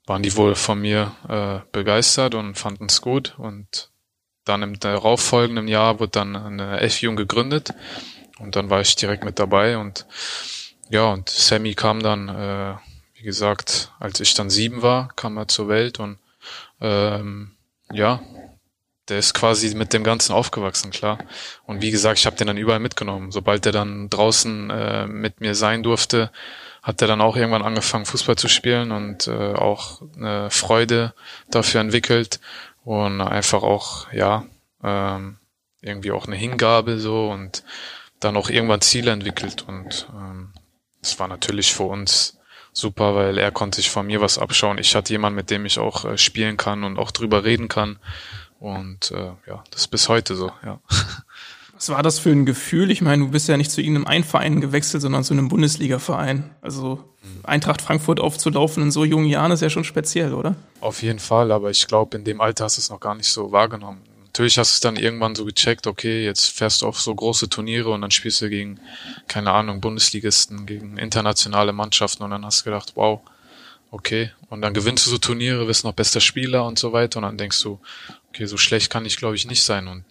[0.07, 3.35] waren die wohl von mir äh, begeistert und fanden es gut.
[3.39, 3.91] Und
[4.45, 7.75] dann im darauffolgenden Jahr wurde dann eine F-Jugend gegründet.
[8.39, 10.07] Und dann war ich direkt mit dabei und
[10.89, 12.75] ja, und Sammy kam dann äh,
[13.21, 16.19] wie gesagt, als ich dann sieben war, kam er zur Welt und
[16.81, 17.51] ähm,
[17.93, 18.23] ja,
[19.11, 21.19] der ist quasi mit dem Ganzen aufgewachsen, klar.
[21.67, 23.31] Und wie gesagt, ich habe den dann überall mitgenommen.
[23.31, 26.31] Sobald er dann draußen äh, mit mir sein durfte,
[26.83, 31.15] hat er dann auch irgendwann angefangen, Fußball zu spielen und äh, auch eine Freude
[31.51, 32.41] dafür entwickelt
[32.85, 34.45] und einfach auch, ja,
[34.83, 35.37] ähm,
[35.83, 37.65] irgendwie auch eine Hingabe so und
[38.19, 39.65] dann auch irgendwann Ziele entwickelt.
[39.67, 40.53] Und ähm,
[41.01, 42.39] das war natürlich für uns
[42.73, 44.79] super, weil er konnte sich von mir was abschauen.
[44.79, 47.99] Ich hatte jemanden, mit dem ich auch äh, spielen kann und auch drüber reden kann.
[48.59, 50.81] Und äh, ja, das ist bis heute so, ja.
[51.81, 52.91] Was war das für ein Gefühl?
[52.91, 56.51] Ich meine, du bist ja nicht zu irgendeinem Einverein gewechselt, sondern zu einem Bundesliga-Verein.
[56.61, 57.03] Also
[57.43, 60.57] Eintracht Frankfurt aufzulaufen in so jungen Jahren ist ja schon speziell, oder?
[60.83, 63.29] Auf jeden Fall, aber ich glaube, in dem Alter hast du es noch gar nicht
[63.29, 67.01] so wahrgenommen natürlich hast du es dann irgendwann so gecheckt, okay, jetzt fährst du auf
[67.01, 68.79] so große Turniere und dann spielst du gegen,
[69.27, 73.21] keine Ahnung, Bundesligisten, gegen internationale Mannschaften und dann hast du gedacht, wow,
[73.91, 74.31] okay.
[74.49, 77.39] Und dann gewinnst du so Turniere, wirst noch bester Spieler und so weiter und dann
[77.39, 77.81] denkst du,
[78.29, 80.05] okay, so schlecht kann ich glaube ich nicht sein und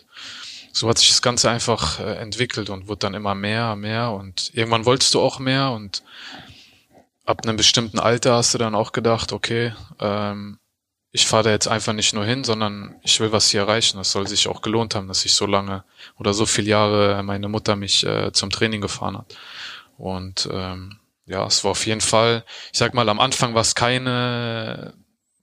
[0.71, 4.51] so hat sich das Ganze einfach äh, entwickelt und wurde dann immer mehr, mehr und
[4.53, 6.03] irgendwann wolltest du auch mehr und
[7.25, 10.59] ab einem bestimmten Alter hast du dann auch gedacht, okay, ähm,
[11.11, 13.97] ich fahre da jetzt einfach nicht nur hin, sondern ich will was hier erreichen.
[13.97, 15.83] Das soll sich auch gelohnt haben, dass ich so lange
[16.17, 19.35] oder so viele Jahre meine Mutter mich äh, zum Training gefahren hat.
[19.97, 23.75] Und ähm, ja, es war auf jeden Fall, ich sag mal, am Anfang war es
[23.75, 24.93] keine,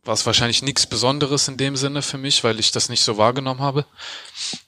[0.07, 3.19] war es wahrscheinlich nichts Besonderes in dem Sinne für mich, weil ich das nicht so
[3.19, 3.87] wahrgenommen habe.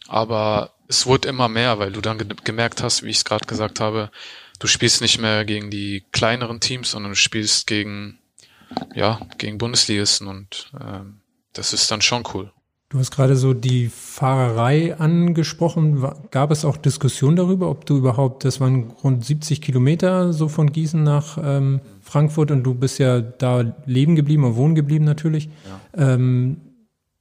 [0.06, 3.46] Aber es wurde immer mehr, weil du dann ge gemerkt hast, wie ich es gerade
[3.46, 4.10] gesagt habe,
[4.58, 8.18] du spielst nicht mehr gegen die kleineren Teams, sondern du spielst gegen
[8.94, 11.20] ja, gegen Bundesligisten und ähm,
[11.52, 12.52] das ist dann schon cool.
[12.90, 16.06] Du hast gerade so die Fahrerei angesprochen.
[16.30, 20.72] Gab es auch Diskussionen darüber, ob du überhaupt, das waren rund 70 Kilometer so von
[20.72, 25.48] Gießen nach ähm, Frankfurt und du bist ja da leben geblieben und wohnen geblieben natürlich.
[25.96, 26.14] Ja.
[26.14, 26.60] Ähm,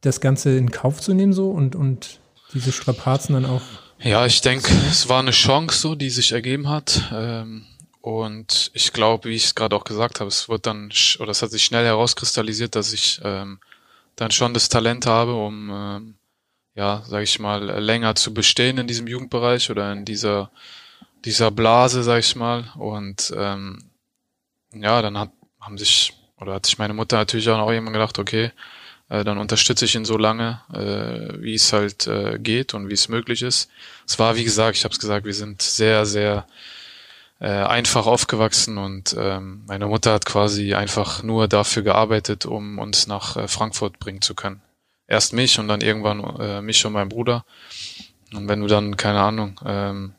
[0.02, 2.20] das Ganze in Kauf zu nehmen so und, und
[2.54, 3.62] diese Strapazen dann auch.
[4.00, 7.12] Ja, ich denke, es war eine Chance so, die sich ergeben hat.
[7.12, 7.66] Ähm,
[8.02, 11.42] und ich glaube, wie ich es gerade auch gesagt habe, es wird dann, oder es
[11.42, 13.60] hat sich schnell herauskristallisiert, dass ich ähm,
[14.16, 16.16] dann schon das Talent habe, um, ähm,
[16.76, 20.52] ja, sage ich mal, länger zu bestehen in diesem Jugendbereich oder in dieser,
[21.26, 22.72] dieser Blase, sage ich mal.
[22.78, 23.87] Und ähm,
[24.74, 28.20] ja, dann hat, haben sich, oder hat sich meine Mutter natürlich auch noch jemand gedacht,
[28.20, 28.52] okay,
[29.10, 32.94] äh, dann unterstütze ich ihn so lange, äh, wie es halt äh, geht und wie
[32.94, 33.70] es möglich ist.
[34.06, 36.48] Es war, wie gesagt, ich habe es gesagt, wir sind sehr, sehr
[37.40, 43.08] äh, einfach aufgewachsen und ähm, meine Mutter hat quasi einfach nur dafür gearbeitet, um uns
[43.08, 44.62] nach äh, Frankfurt bringen zu können.
[45.08, 47.46] Erst mich und dann irgendwann äh, mich und mein Bruder.
[48.34, 50.16] Und wenn du dann, keine Ahnung, ähm,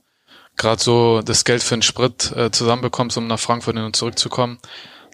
[0.58, 4.58] gerade so das Geld für den Sprit äh, zusammenbekommst, um nach Frankfurt hin und zurückzukommen,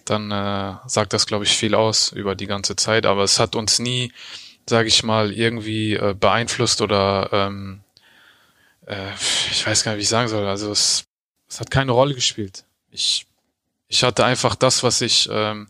[0.03, 3.05] dann äh, sagt das, glaube ich, viel aus über die ganze Zeit.
[3.05, 4.11] Aber es hat uns nie,
[4.69, 7.81] sage ich mal, irgendwie äh, beeinflusst oder ähm,
[8.85, 9.13] äh,
[9.51, 10.45] ich weiß gar nicht, wie ich sagen soll.
[10.45, 11.05] Also es
[11.47, 12.65] es hat keine Rolle gespielt.
[12.91, 13.25] Ich,
[13.87, 15.69] ich hatte einfach das, was ich ähm,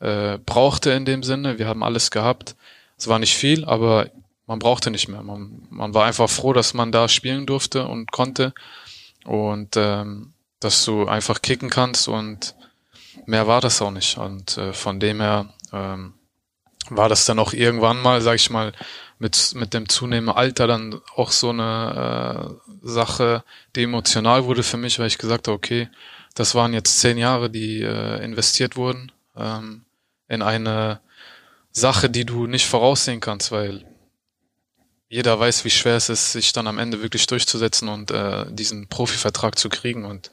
[0.00, 1.58] äh, brauchte in dem Sinne.
[1.58, 2.56] Wir haben alles gehabt.
[2.96, 4.10] Es war nicht viel, aber
[4.46, 5.22] man brauchte nicht mehr.
[5.22, 8.54] Man, man war einfach froh, dass man da spielen durfte und konnte
[9.24, 12.54] und ähm, dass du einfach kicken kannst und
[13.26, 14.16] mehr war das auch nicht.
[14.18, 16.14] Und äh, von dem her ähm,
[16.88, 18.72] war das dann auch irgendwann mal, sag ich mal,
[19.18, 23.44] mit, mit dem zunehmenden Alter dann auch so eine äh, Sache,
[23.76, 25.88] die emotional wurde für mich, weil ich gesagt habe, okay,
[26.34, 29.84] das waren jetzt zehn Jahre, die äh, investiert wurden ähm,
[30.28, 31.00] in eine
[31.70, 33.84] Sache, die du nicht voraussehen kannst, weil
[35.14, 38.88] jeder weiß, wie schwer es ist, sich dann am Ende wirklich durchzusetzen und äh, diesen
[38.88, 40.04] Profivertrag zu kriegen.
[40.04, 40.32] Und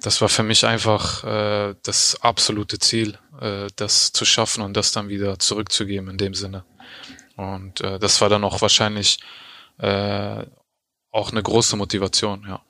[0.00, 4.90] das war für mich einfach äh, das absolute Ziel, äh, das zu schaffen und das
[4.90, 6.64] dann wieder zurückzugeben in dem Sinne.
[7.36, 9.18] Und äh, das war dann auch wahrscheinlich
[9.76, 10.46] äh,
[11.10, 12.62] auch eine große Motivation, ja.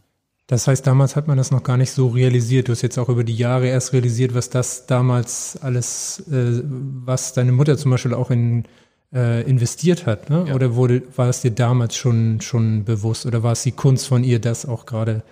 [0.48, 2.66] Das heißt, damals hat man das noch gar nicht so realisiert.
[2.66, 7.34] Du hast jetzt auch über die Jahre erst realisiert, was das damals alles, äh, was
[7.34, 8.66] deine Mutter zum Beispiel auch in
[9.12, 10.46] äh, investiert hat, ne?
[10.48, 10.54] Ja.
[10.54, 14.24] Oder wurde, war es dir damals schon, schon bewusst oder war es die Kunst von
[14.24, 15.22] ihr, das auch gerade?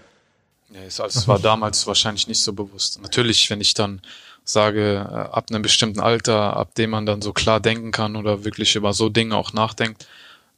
[0.72, 3.00] Ja, es, also es war damals wahrscheinlich nicht so bewusst.
[3.02, 4.00] Natürlich, wenn ich dann
[4.44, 8.44] sage, äh, ab einem bestimmten Alter, ab dem man dann so klar denken kann oder
[8.44, 10.06] wirklich über so Dinge auch nachdenkt,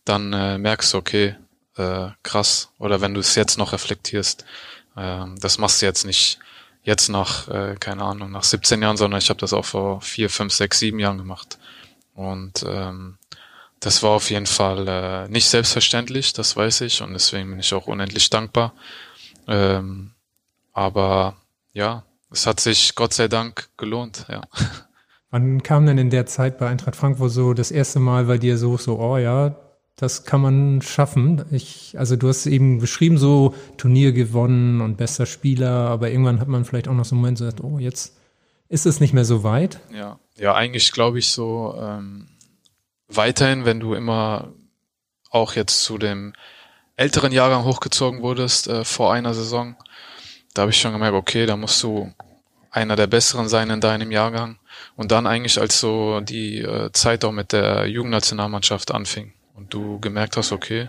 [0.05, 1.37] dann äh, merkst du, okay,
[1.77, 2.71] äh, krass.
[2.79, 4.45] Oder wenn du es jetzt noch reflektierst,
[4.97, 6.39] äh, das machst du jetzt nicht
[6.85, 10.29] jetzt nach, äh, keine Ahnung, nach 17 Jahren, sondern ich habe das auch vor vier,
[10.29, 11.59] fünf, sechs, sieben Jahren gemacht.
[12.14, 13.18] Und ähm,
[13.81, 17.75] das war auf jeden Fall äh, nicht selbstverständlich, das weiß ich, und deswegen bin ich
[17.75, 18.75] auch unendlich dankbar.
[19.48, 20.12] Ähm,
[20.72, 21.37] aber
[21.72, 24.42] ja, es hat sich Gott sei Dank gelohnt, ja.
[25.31, 28.59] Wann kam denn in der Zeit bei Eintracht Frankfurt so das erste Mal bei dir
[28.59, 29.57] so, so, oh ja,
[29.96, 31.44] das kann man schaffen.
[31.51, 36.48] Ich, also du hast eben beschrieben, so Turnier gewonnen und bester Spieler, aber irgendwann hat
[36.48, 38.16] man vielleicht auch noch so einen Moment so gesagt, oh, jetzt
[38.68, 39.81] ist es nicht mehr so weit.
[39.92, 42.29] Ja, ja, eigentlich glaube ich so ähm,
[43.09, 44.53] weiterhin, wenn du immer
[45.31, 46.33] auch jetzt zu dem
[46.97, 49.77] älteren Jahrgang hochgezogen wurdest äh, vor einer Saison,
[50.55, 52.12] da habe ich schon gemerkt, okay, da musst du
[52.71, 54.59] einer der Besseren sein in deinem Jahrgang.
[54.97, 60.01] Und dann eigentlich, als so die äh, Zeit auch mit der Jugendnationalmannschaft anfing und du
[60.01, 60.88] gemerkt hast, okay,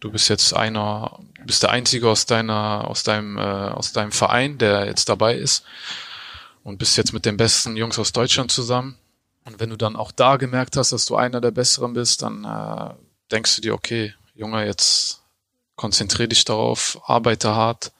[0.00, 4.58] du bist jetzt einer, bist der Einzige aus deiner, aus deinem, äh, aus deinem Verein,
[4.58, 5.64] der jetzt dabei ist
[6.62, 8.98] und bist jetzt mit den besten Jungs aus Deutschland zusammen.
[9.44, 12.44] Und wenn du dann auch da gemerkt hast, dass du einer der Besseren bist, dann
[12.44, 12.94] äh,
[13.30, 15.22] denkst du dir, okay, Junge, jetzt
[15.76, 17.92] konzentrier dich darauf, arbeite hart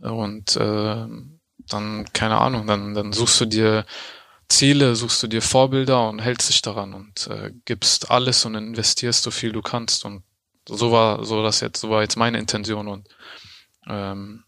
[0.00, 1.06] und äh,
[1.68, 3.86] dann, keine Ahnung, dann, dann suchst du dir
[4.48, 9.22] Ziele, suchst du dir Vorbilder und hältst dich daran und äh, gibst alles und investierst
[9.22, 10.04] so viel du kannst.
[10.04, 10.24] Und
[10.68, 13.08] so war so das jetzt, so war jetzt meine Intention und
[13.88, 14.44] ähm,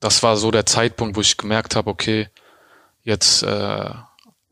[0.00, 2.28] das war so der Zeitpunkt, wo ich gemerkt habe, okay,
[3.08, 3.90] jetzt, äh,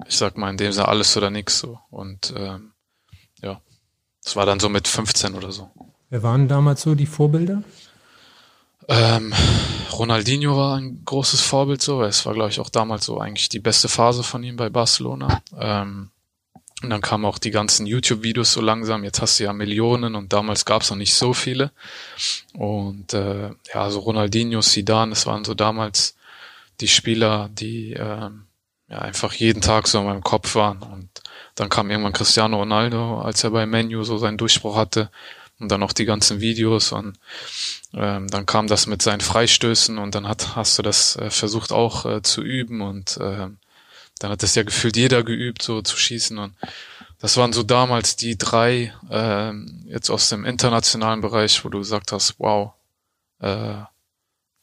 [0.07, 1.79] ich sag mal in dem Sinne alles oder nichts so.
[1.91, 2.73] Und ähm,
[3.43, 3.61] ja,
[4.25, 5.71] das war dann so mit 15 oder so.
[6.11, 7.63] Wer waren damals so die Vorbilder?
[8.89, 9.35] Ähm,
[9.93, 12.03] Ronaldinho war ein großes Vorbild so.
[12.03, 15.43] Es war, glaube ich, auch damals so eigentlich die beste Phase von ihm bei Barcelona.
[15.59, 16.11] Ähm,
[16.83, 19.03] und dann kamen auch die ganzen YouTube-Videos so langsam.
[19.03, 21.73] Jetzt hast du ja Millionen und damals gab es noch nicht so viele.
[22.53, 26.17] Und äh, ja, so Ronaldinho, Zidane, das waren so damals
[26.81, 28.31] die Spieler, die äh,
[28.89, 30.83] ja einfach jeden Tag so in meinem Kopf waren.
[30.83, 31.09] Und
[31.55, 35.11] dann kam irgendwann Cristiano Ronaldo, als er bei Menu so seinen Durchbruch hatte.
[35.59, 36.93] Und dann auch die ganzen Videos.
[36.93, 37.19] Und
[37.95, 39.99] ähm, dann kam das mit seinen Freistößen.
[39.99, 42.83] Und dann hat, hast du das äh, versucht auch äh, zu üben.
[42.83, 43.49] Und äh,
[44.19, 46.39] dann hat das ja gefühlt jeder geübt, so zu schießen.
[46.39, 46.55] Und
[47.21, 49.53] das waren so damals die drei äh,
[49.91, 52.73] jetzt aus dem internationalen Bereich, wo du gesagt hast, wow,
[53.41, 53.75] äh,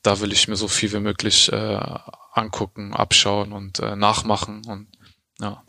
[0.03, 1.79] da will ich mir so viel wie möglich äh,
[2.33, 4.87] angucken, abschauen und äh, nachmachen und
[5.39, 5.63] ja.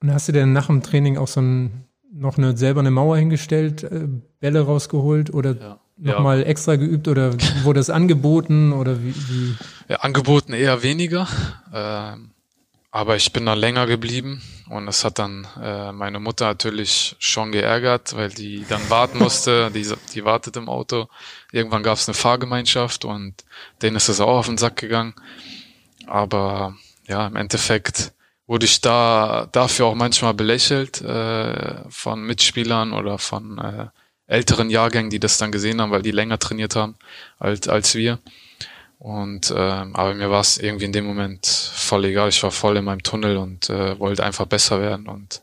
[0.00, 3.16] Und hast du denn nach dem Training auch so ein noch eine, selber eine Mauer
[3.16, 4.06] hingestellt, äh,
[4.40, 5.78] Bälle rausgeholt oder ja.
[5.96, 6.46] nochmal ja.
[6.46, 9.14] extra geübt oder wurde es angeboten oder wie?
[9.14, 9.56] wie?
[9.88, 11.26] Ja, angeboten eher weniger.
[11.72, 12.30] Ähm,
[12.90, 17.50] aber ich bin dann länger geblieben und das hat dann äh, meine Mutter natürlich schon
[17.50, 21.08] geärgert, weil die dann warten musste, die, die wartet im Auto.
[21.50, 23.34] Irgendwann gab es eine Fahrgemeinschaft und
[23.82, 25.14] denen ist es auch auf den Sack gegangen.
[26.06, 28.12] Aber ja, im Endeffekt
[28.46, 33.86] wurde ich da dafür auch manchmal belächelt äh, von Mitspielern oder von äh,
[34.26, 36.96] älteren Jahrgängen, die das dann gesehen haben, weil die länger trainiert haben
[37.38, 38.18] als, als wir.
[38.98, 42.30] Und äh, aber mir war es irgendwie in dem Moment voll egal.
[42.30, 45.08] Ich war voll in meinem Tunnel und äh, wollte einfach besser werden.
[45.08, 45.42] Und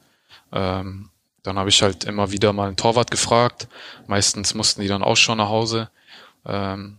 [0.51, 1.09] ähm,
[1.43, 3.67] dann habe ich halt immer wieder mal einen Torwart gefragt.
[4.07, 5.89] Meistens mussten die dann auch schon nach Hause.
[6.45, 6.97] Ähm,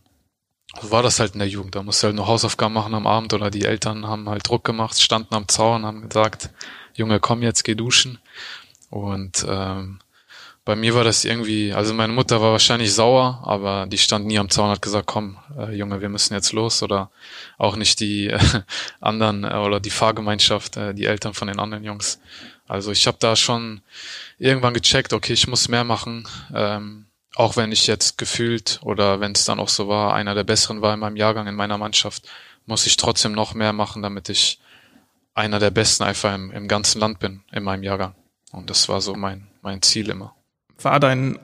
[0.81, 1.75] so war das halt in der Jugend.
[1.75, 4.65] Da musst du halt nur Hausaufgaben machen am Abend oder die Eltern haben halt Druck
[4.65, 6.51] gemacht, standen am Zaun, haben gesagt,
[6.95, 8.19] Junge, komm jetzt, geh duschen.
[8.91, 10.01] Und ähm,
[10.65, 14.39] bei mir war das irgendwie, also meine Mutter war wahrscheinlich sauer, aber die stand nie
[14.39, 16.83] am Zaun und hat gesagt, komm, äh, Junge, wir müssen jetzt los.
[16.83, 17.11] Oder
[17.59, 18.39] auch nicht die äh,
[19.01, 22.21] anderen äh, oder die Fahrgemeinschaft, äh, die Eltern von den anderen Jungs.
[22.69, 23.83] Also ich habe da schon
[24.39, 26.29] irgendwann gecheckt, okay, ich muss mehr machen.
[26.55, 30.45] Ähm, auch wenn ich jetzt gefühlt oder wenn es dann auch so war, einer der
[30.45, 32.29] besseren war in meinem Jahrgang, in meiner Mannschaft,
[32.66, 34.61] muss ich trotzdem noch mehr machen, damit ich
[35.35, 38.14] einer der besten einfach im, im ganzen Land bin, in meinem Jahrgang.
[38.53, 40.35] Und das war so mein, mein Ziel immer.
[40.81, 41.38] War dein,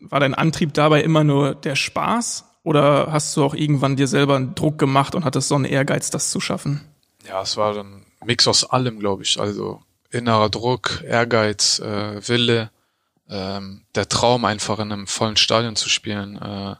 [0.00, 4.36] war dein Antrieb dabei immer nur der Spaß oder hast du auch irgendwann dir selber
[4.36, 6.84] einen Druck gemacht und hattest so einen Ehrgeiz, das zu schaffen?
[7.26, 9.38] Ja, es war ein Mix aus allem, glaube ich.
[9.38, 12.70] Also innerer Druck, Ehrgeiz, äh, Wille,
[13.28, 16.36] ähm, der Traum, einfach in einem vollen Stadion zu spielen.
[16.36, 16.76] Äh,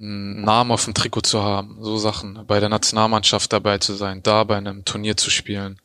[0.00, 4.22] einen Namen auf dem Trikot zu haben, so Sachen, bei der Nationalmannschaft dabei zu sein,
[4.22, 5.80] da bei einem Turnier zu spielen.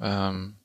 [0.00, 0.56] Ähm,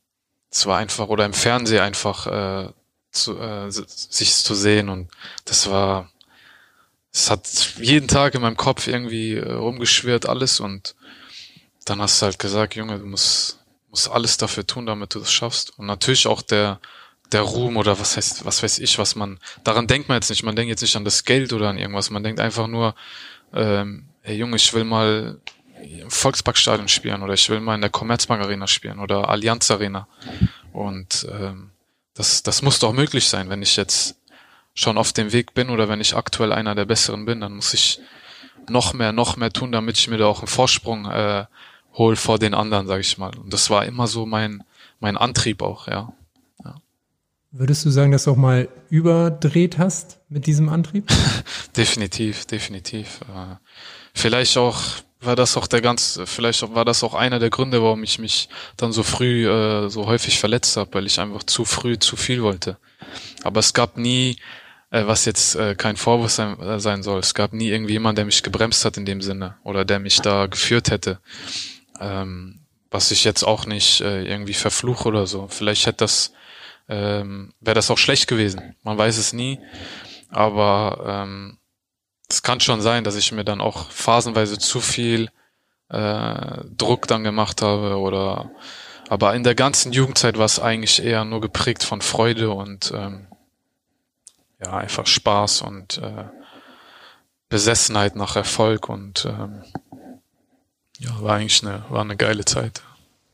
[0.50, 2.70] es war einfach, oder im Fernsehen einfach äh,
[3.12, 5.12] zu, äh, sich zu sehen und
[5.46, 6.10] das war,
[7.14, 10.96] es hat jeden Tag in meinem Kopf irgendwie äh, rumgeschwirrt alles und
[11.86, 13.60] dann hast du halt gesagt, Junge, du musst,
[13.90, 15.78] musst alles dafür tun, damit du das schaffst.
[15.78, 16.80] Und natürlich auch der,
[17.32, 20.44] der Ruhm oder was heißt, was weiß ich, was man, daran denkt man jetzt nicht,
[20.44, 22.96] man denkt jetzt nicht an das Geld oder an irgendwas, man denkt einfach nur,
[23.54, 25.40] ähm, hey Junge, ich will mal
[25.82, 30.08] im Volksparkstadion spielen oder ich will mal in der Commerzbank Arena spielen oder Allianz Arena.
[30.74, 31.72] Und ähm,
[32.14, 34.18] das, das muss doch möglich sein, wenn ich jetzt
[34.74, 37.74] schon auf dem Weg bin oder wenn ich aktuell einer der Besseren bin, dann muss
[37.74, 38.00] ich
[38.68, 41.46] noch mehr, noch mehr tun, damit ich mir da auch einen Vorsprung äh,
[41.94, 43.36] hol vor den anderen, sage ich mal.
[43.38, 44.64] Und das war immer so mein,
[45.00, 46.14] mein Antrieb auch, ja.
[47.52, 51.10] Würdest du sagen, dass du auch mal überdreht hast mit diesem Antrieb?
[51.76, 53.22] definitiv, definitiv.
[53.22, 53.56] Äh,
[54.14, 54.80] vielleicht auch
[55.20, 58.50] war das auch der ganz, vielleicht war das auch einer der Gründe, warum ich mich
[58.78, 62.44] dann so früh äh, so häufig verletzt habe, weil ich einfach zu früh zu viel
[62.44, 62.78] wollte.
[63.44, 64.38] Aber es gab nie,
[64.92, 68.44] äh, was jetzt kein Vorwurf sein, sein soll, es gab nie irgendwie jemand, der mich
[68.44, 71.20] gebremst hat in dem Sinne oder der mich da geführt hätte.
[72.00, 72.60] Ähm,
[72.92, 75.48] was ich jetzt auch nicht irgendwie verfluche oder so.
[75.48, 76.34] Vielleicht hätte das
[76.90, 78.76] ähm, wäre das auch schlecht gewesen.
[78.84, 79.60] Man weiß es nie.
[80.30, 81.58] Aber ähm,
[82.30, 85.30] es kann schon sein, dass ich mir dann auch phasenweise zu viel
[85.90, 88.52] äh, Druck dann gemacht habe oder
[89.10, 93.26] aber in der ganzen Jugendzeit war es eigentlich eher nur geprägt von Freude und ähm,
[94.64, 96.26] ja einfach Spaß und äh,
[97.50, 99.64] Besessenheit nach Erfolg und ähm,
[101.00, 102.84] ja war eigentlich eine war eine geile Zeit.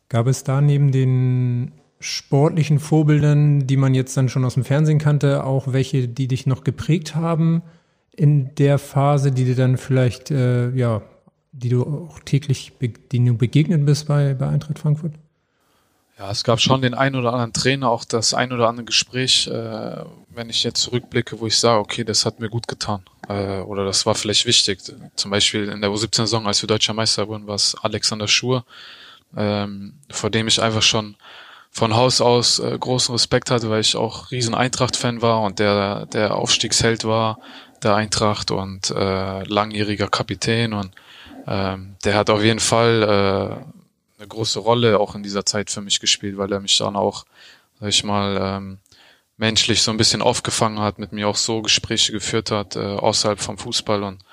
[0.07, 4.99] Gab es da neben den sportlichen Vorbildern, die man jetzt dann schon aus dem Fernsehen
[4.99, 7.63] kannte, auch welche, die dich noch geprägt haben
[8.11, 11.01] in der Phase, die dir dann vielleicht, äh, ja,
[11.51, 12.73] die du auch täglich,
[13.11, 15.13] die du begegnet bist bei, bei Eintracht Frankfurt?
[16.17, 19.47] Ja, es gab schon den ein oder anderen Trainer, auch das ein oder andere Gespräch,
[19.47, 23.01] äh, wenn ich jetzt zurückblicke, wo ich sage, okay, das hat mir gut getan.
[23.27, 24.79] Äh, oder das war vielleicht wichtig.
[25.15, 28.65] Zum Beispiel in der U17-Saison, als wir deutscher Meister wurden, war es Alexander Schur,
[29.35, 31.17] ähm, vor dem ich einfach schon
[31.75, 36.05] von Haus aus äh, großen Respekt hatte, weil ich auch riesen Eintracht-Fan war und der
[36.05, 37.37] der Aufstiegsheld war
[37.83, 40.91] der Eintracht und äh, langjähriger Kapitän und
[41.47, 45.81] ähm, der hat auf jeden Fall äh, eine große Rolle auch in dieser Zeit für
[45.81, 47.25] mich gespielt, weil er mich dann auch,
[47.81, 48.77] sag ich mal, ähm,
[49.35, 53.41] menschlich so ein bisschen aufgefangen hat, mit mir auch so Gespräche geführt hat, äh, außerhalb
[53.41, 54.23] vom Fußball und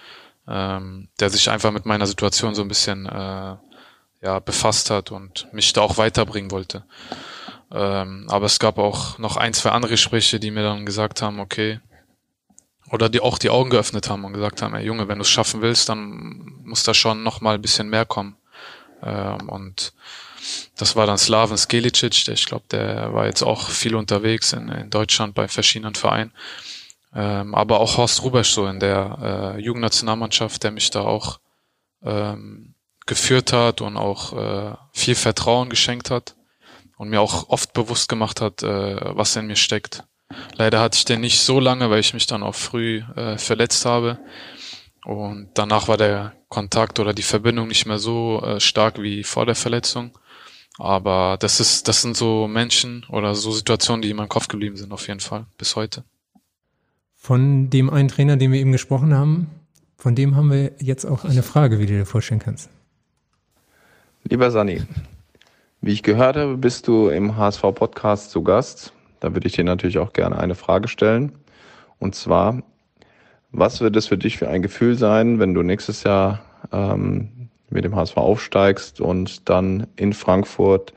[0.46, 3.56] ähm, der sich einfach mit meiner Situation so ein bisschen äh,
[4.22, 6.84] ja, befasst hat und mich da auch weiterbringen wollte.
[7.72, 11.40] Ähm, aber es gab auch noch ein, zwei andere Gespräche, die mir dann gesagt haben,
[11.40, 11.80] okay,
[12.90, 15.30] oder die auch die Augen geöffnet haben und gesagt haben, ey Junge, wenn du es
[15.30, 18.36] schaffen willst, dann muss da schon noch mal ein bisschen mehr kommen.
[19.02, 19.94] Ähm, und
[20.76, 24.68] das war dann Slaven Skelicic, der ich glaube, der war jetzt auch viel unterwegs in,
[24.68, 26.32] in Deutschland bei verschiedenen Vereinen.
[27.14, 31.40] Ähm, aber auch Horst Rubesch so in der äh, Jugendnationalmannschaft, der mich da auch
[32.02, 32.74] ähm,
[33.06, 36.34] geführt hat und auch äh, viel Vertrauen geschenkt hat
[37.02, 40.04] und mir auch oft bewusst gemacht hat, äh, was in mir steckt.
[40.54, 43.84] Leider hatte ich den nicht so lange, weil ich mich dann auch früh äh, verletzt
[43.84, 44.20] habe.
[45.04, 49.46] Und danach war der Kontakt oder die Verbindung nicht mehr so äh, stark wie vor
[49.46, 50.16] der Verletzung.
[50.78, 54.76] Aber das ist, das sind so Menschen oder so Situationen, die in meinem Kopf geblieben
[54.76, 56.04] sind, auf jeden Fall, bis heute.
[57.16, 59.50] Von dem einen Trainer, den wir eben gesprochen haben,
[59.96, 62.70] von dem haben wir jetzt auch eine Frage, wie du dir vorstellen kannst.
[64.22, 64.82] Lieber Sani,
[65.82, 68.92] wie ich gehört habe, bist du im HSV-Podcast zu Gast.
[69.20, 71.32] Da würde ich dir natürlich auch gerne eine Frage stellen.
[71.98, 72.62] Und zwar,
[73.50, 76.40] was wird es für dich für ein Gefühl sein, wenn du nächstes Jahr
[76.72, 80.94] ähm, mit dem HSV aufsteigst und dann in Frankfurt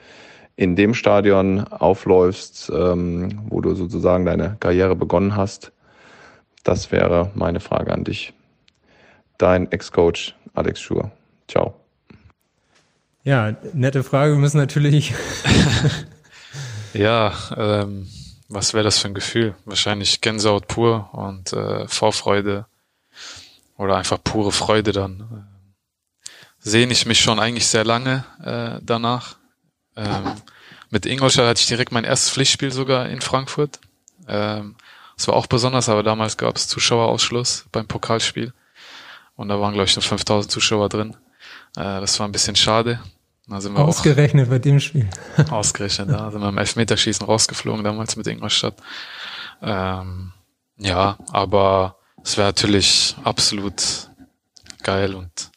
[0.55, 5.71] in dem Stadion aufläufst, ähm, wo du sozusagen deine Karriere begonnen hast?
[6.63, 8.33] Das wäre meine Frage an dich.
[9.37, 11.11] Dein Ex-Coach Alex Schur.
[11.47, 11.84] Ciao.
[13.25, 14.33] Ja, nette Frage.
[14.33, 15.15] Wir müssen natürlich.
[16.93, 18.07] ja, ähm,
[18.49, 19.55] was wäre das für ein Gefühl?
[19.65, 22.67] Wahrscheinlich Gänsehaut pur und äh, Vorfreude
[23.77, 25.47] oder einfach pure Freude dann.
[26.59, 29.37] Sehne ich mich schon eigentlich sehr lange äh, danach.
[29.95, 30.33] Ähm,
[30.91, 33.79] mit Ingolstadt hatte ich direkt mein erstes Pflichtspiel sogar in Frankfurt.
[34.27, 34.75] Ähm,
[35.17, 38.53] das war auch besonders, aber damals gab es Zuschauerausschluss beim Pokalspiel.
[39.35, 41.17] Und da waren, glaube ich, nur 5000 Zuschauer drin.
[41.75, 42.99] Äh, das war ein bisschen schade.
[43.47, 45.07] Ausgerechnet bei dem Spiel.
[45.49, 48.75] Ausgerechnet, da sind wir im Elfmeterschießen rausgeflogen damals mit Ingolstadt.
[49.61, 50.31] Ähm,
[50.77, 54.09] ja, aber es wäre natürlich absolut
[54.83, 55.51] geil und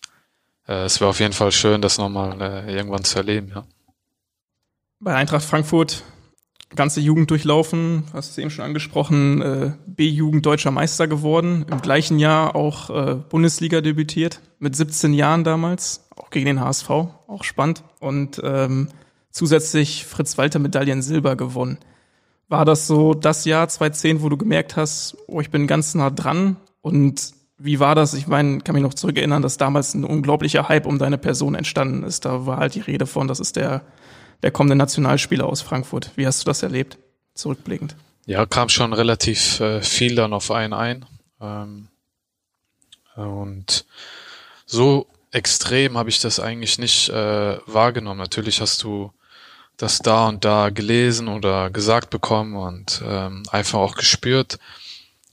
[0.66, 3.64] äh, es wäre auf jeden Fall schön, das nochmal äh, irgendwann zu erleben, ja.
[5.00, 6.02] Bei Eintracht Frankfurt
[6.76, 12.18] ganze Jugend durchlaufen, hast es eben schon angesprochen, äh, B-Jugend deutscher Meister geworden, im gleichen
[12.18, 17.84] Jahr auch äh, Bundesliga debütiert, mit 17 Jahren damals, auch gegen den HSV, auch spannend
[18.00, 18.88] und ähm,
[19.30, 21.78] zusätzlich Fritz Walter Medaillen Silber gewonnen.
[22.48, 26.10] War das so das Jahr 2010, wo du gemerkt hast, oh, ich bin ganz nah
[26.10, 28.14] dran und wie war das?
[28.14, 32.04] Ich meine, kann mich noch zurückerinnern, dass damals ein unglaublicher Hype um deine Person entstanden
[32.04, 32.24] ist.
[32.24, 33.82] Da war halt die Rede von, das ist der
[34.42, 36.10] der kommende Nationalspieler aus Frankfurt.
[36.16, 36.98] Wie hast du das erlebt,
[37.34, 37.96] zurückblickend?
[38.26, 41.06] Ja, kam schon relativ äh, viel dann auf einen ein.
[41.40, 41.88] Ähm,
[43.16, 43.86] und
[44.66, 48.20] so extrem habe ich das eigentlich nicht äh, wahrgenommen.
[48.20, 49.12] Natürlich hast du
[49.76, 54.58] das da und da gelesen oder gesagt bekommen und ähm, einfach auch gespürt.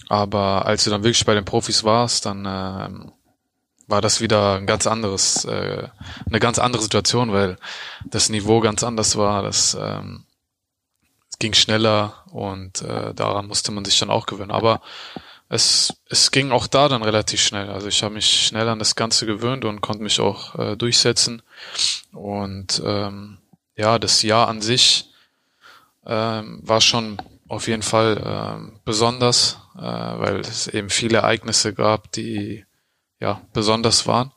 [0.07, 3.11] Aber als du dann wirklich bei den Profis warst, dann ähm,
[3.87, 5.87] war das wieder ein ganz anderes, äh,
[6.27, 7.57] eine ganz andere Situation, weil
[8.05, 9.43] das Niveau ganz anders war.
[9.43, 10.25] Das ähm,
[11.35, 14.51] es ging schneller und äh, daran musste man sich dann auch gewöhnen.
[14.51, 14.81] Aber
[15.49, 17.69] es, es ging auch da dann relativ schnell.
[17.69, 21.41] Also ich habe mich schnell an das Ganze gewöhnt und konnte mich auch äh, durchsetzen.
[22.13, 23.39] Und ähm,
[23.75, 25.11] ja, das Jahr an sich
[26.05, 27.17] ähm, war schon
[27.49, 32.65] auf jeden Fall ähm, besonders, äh, weil es eben viele Ereignisse gab, die
[33.25, 34.31] ja, besonders waren.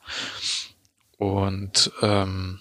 [1.18, 2.58] Und ähm,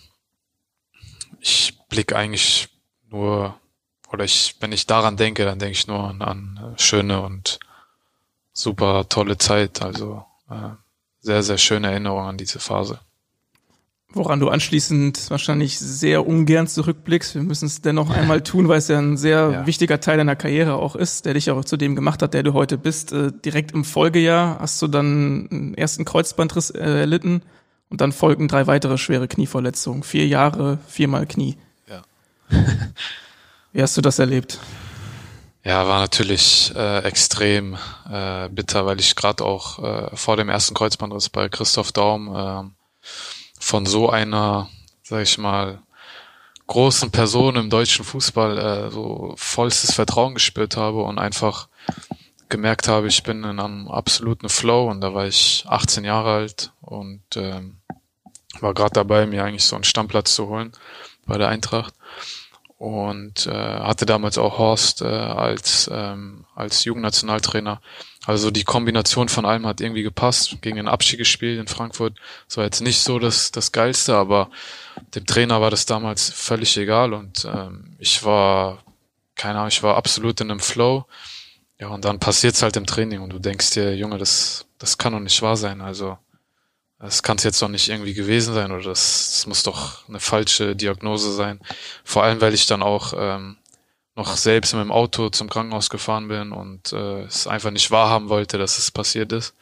[1.39, 2.67] ich blicke eigentlich
[3.09, 3.57] nur,
[4.11, 7.59] oder ich, wenn ich daran denke, dann denke ich nur an, an schöne und
[8.51, 9.81] super tolle Zeit.
[9.81, 10.71] Also äh,
[11.19, 12.99] sehr, sehr schöne Erinnerungen an diese Phase.
[14.13, 17.35] Woran du anschließend wahrscheinlich sehr ungern zurückblickst.
[17.35, 19.67] Wir müssen es dennoch einmal tun, weil es ja ein sehr ja.
[19.67, 22.53] wichtiger Teil deiner Karriere auch ist, der dich auch zu dem gemacht hat, der du
[22.53, 23.11] heute bist.
[23.11, 27.41] Äh, direkt im Folgejahr hast du dann einen ersten Kreuzbandriss äh, erlitten
[27.89, 30.03] und dann folgen drei weitere schwere Knieverletzungen.
[30.03, 31.57] Vier Jahre, viermal Knie.
[31.87, 32.01] Ja.
[33.73, 34.59] Wie hast du das erlebt?
[35.65, 37.75] Ja, war natürlich äh, extrem
[38.09, 42.63] äh, bitter, weil ich gerade auch äh, vor dem ersten Kreuzbandriss bei Christoph Daum äh,
[43.59, 44.69] von so einer,
[45.03, 45.81] sag ich mal,
[46.67, 51.69] großen Person im deutschen Fußball äh, so vollstes Vertrauen gespürt habe und einfach
[52.49, 56.71] gemerkt habe, ich bin in einem absoluten Flow und da war ich 18 Jahre alt
[56.81, 57.77] und ähm,
[58.59, 60.71] war gerade dabei, mir eigentlich so einen Stammplatz zu holen
[61.25, 61.93] bei der Eintracht
[62.77, 67.81] und äh, hatte damals auch Horst äh, als ähm, als Jugendnationaltrainer
[68.27, 70.57] also die Kombination von allem hat irgendwie gepasst.
[70.61, 72.19] Gegen den Abschied gespielt in Frankfurt.
[72.49, 74.49] Das war jetzt nicht so das, das Geilste, aber
[75.15, 78.83] dem Trainer war das damals völlig egal und ähm, ich war,
[79.35, 81.05] keine Ahnung, ich war absolut in einem Flow.
[81.79, 85.13] Ja, und dann passiert's halt im Training und du denkst dir, Junge, das, das kann
[85.13, 85.79] doch nicht wahr sein.
[85.79, 86.17] Also
[86.99, 90.19] das kann es jetzt doch nicht irgendwie gewesen sein oder das, das muss doch eine
[90.19, 91.61] falsche Diagnose sein.
[92.03, 93.55] Vor allem, weil ich dann auch ähm,
[94.17, 98.29] noch selbst mit dem Auto zum Krankenhaus gefahren bin und äh, es einfach nicht wahrhaben
[98.29, 99.53] wollte, dass es passiert ist.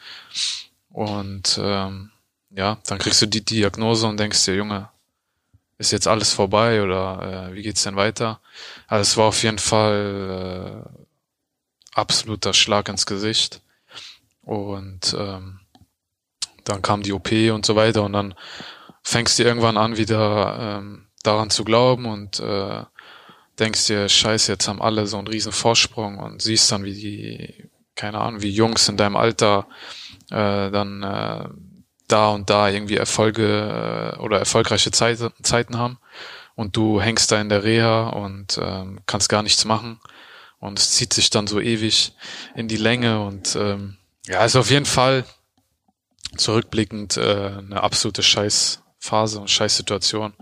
[0.89, 2.11] Und ähm,
[2.51, 4.89] ja, dann kriegst du die Diagnose und denkst dir, Junge,
[5.77, 8.39] ist jetzt alles vorbei oder äh, wie geht's denn weiter?
[8.87, 11.03] Also es war auf jeden Fall äh,
[11.93, 13.61] absoluter Schlag ins Gesicht.
[14.41, 15.59] Und ähm,
[16.63, 18.35] dann kam die OP und so weiter und dann
[19.03, 22.83] fängst du irgendwann an, wieder ähm, daran zu glauben und äh,
[23.59, 27.69] denkst dir, scheiße, jetzt haben alle so einen riesen Vorsprung und siehst dann, wie die,
[27.95, 29.67] keine Ahnung, wie Jungs in deinem Alter
[30.29, 31.47] äh, dann äh,
[32.07, 35.97] da und da irgendwie Erfolge äh, oder erfolgreiche Zeit, Zeiten haben
[36.55, 39.99] und du hängst da in der Reha und ähm, kannst gar nichts machen
[40.59, 42.13] und es zieht sich dann so ewig
[42.55, 43.97] in die Länge und ähm,
[44.27, 45.25] ja, ist auf jeden Fall
[46.37, 50.33] zurückblickend äh, eine absolute Scheißphase und Scheißsituation.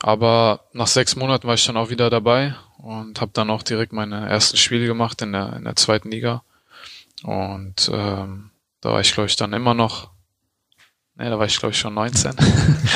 [0.00, 3.92] Aber nach sechs Monaten war ich dann auch wieder dabei und habe dann auch direkt
[3.92, 6.42] meine ersten Spiele gemacht in der, in der zweiten Liga.
[7.24, 10.10] Und ähm, da war ich, glaube ich, dann immer noch,
[11.16, 12.36] ne, da war ich, glaube ich, schon 19.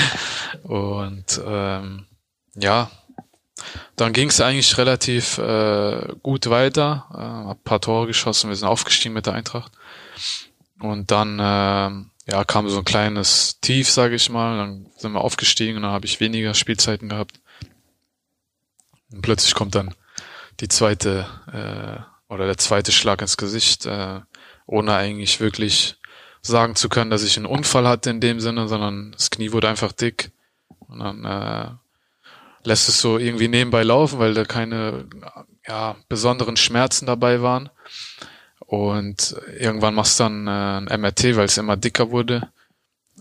[0.62, 2.06] und ähm,
[2.54, 2.90] ja,
[3.96, 7.06] dann ging es eigentlich relativ äh, gut weiter.
[7.12, 9.72] Äh, hab ein paar Tore geschossen, wir sind aufgestiegen mit der Eintracht.
[10.80, 14.56] Und dann äh, ja, kam so ein kleines Tief, sage ich mal.
[14.58, 17.40] Dann sind wir aufgestiegen und dann habe ich weniger Spielzeiten gehabt.
[19.12, 19.94] Und plötzlich kommt dann
[20.60, 24.20] die zweite äh, oder der zweite Schlag ins Gesicht, äh,
[24.66, 25.96] ohne eigentlich wirklich
[26.40, 29.68] sagen zu können, dass ich einen Unfall hatte in dem Sinne, sondern das Knie wurde
[29.68, 30.32] einfach dick
[30.80, 31.70] und dann äh,
[32.64, 35.08] lässt es so irgendwie nebenbei laufen, weil da keine
[35.66, 37.70] ja, besonderen Schmerzen dabei waren.
[38.72, 42.48] Und irgendwann machst du dann äh, ein MRT, weil es immer dicker wurde.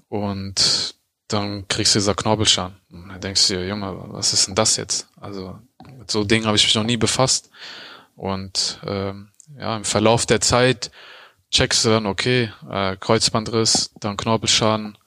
[0.08, 0.96] und
[1.28, 2.78] dann kriegst du dieser Knorpelschaden.
[2.90, 5.10] Und dann denkst du dir, Junge, was ist denn das jetzt?
[5.20, 5.60] Also
[5.98, 7.50] mit so Dingen habe ich mich noch nie befasst.
[8.16, 10.90] Und ähm, ja, im Verlauf der Zeit
[11.50, 14.98] checkst du dann, okay, äh, Kreuzbandriss, dann Knorpelschaden,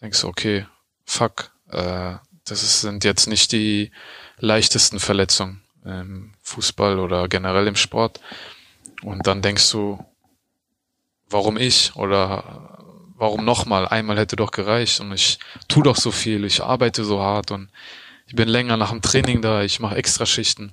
[0.00, 0.66] denkst du, okay,
[1.04, 3.92] fuck, äh, das ist, sind jetzt nicht die
[4.38, 8.20] leichtesten Verletzungen im Fußball oder generell im Sport.
[9.02, 10.04] Und dann denkst du,
[11.28, 12.78] warum ich oder
[13.16, 13.86] warum nochmal?
[13.88, 15.38] Einmal hätte doch gereicht und ich
[15.68, 17.70] tu doch so viel, ich arbeite so hart und
[18.26, 20.72] ich bin länger nach dem Training da, ich mache extra Schichten.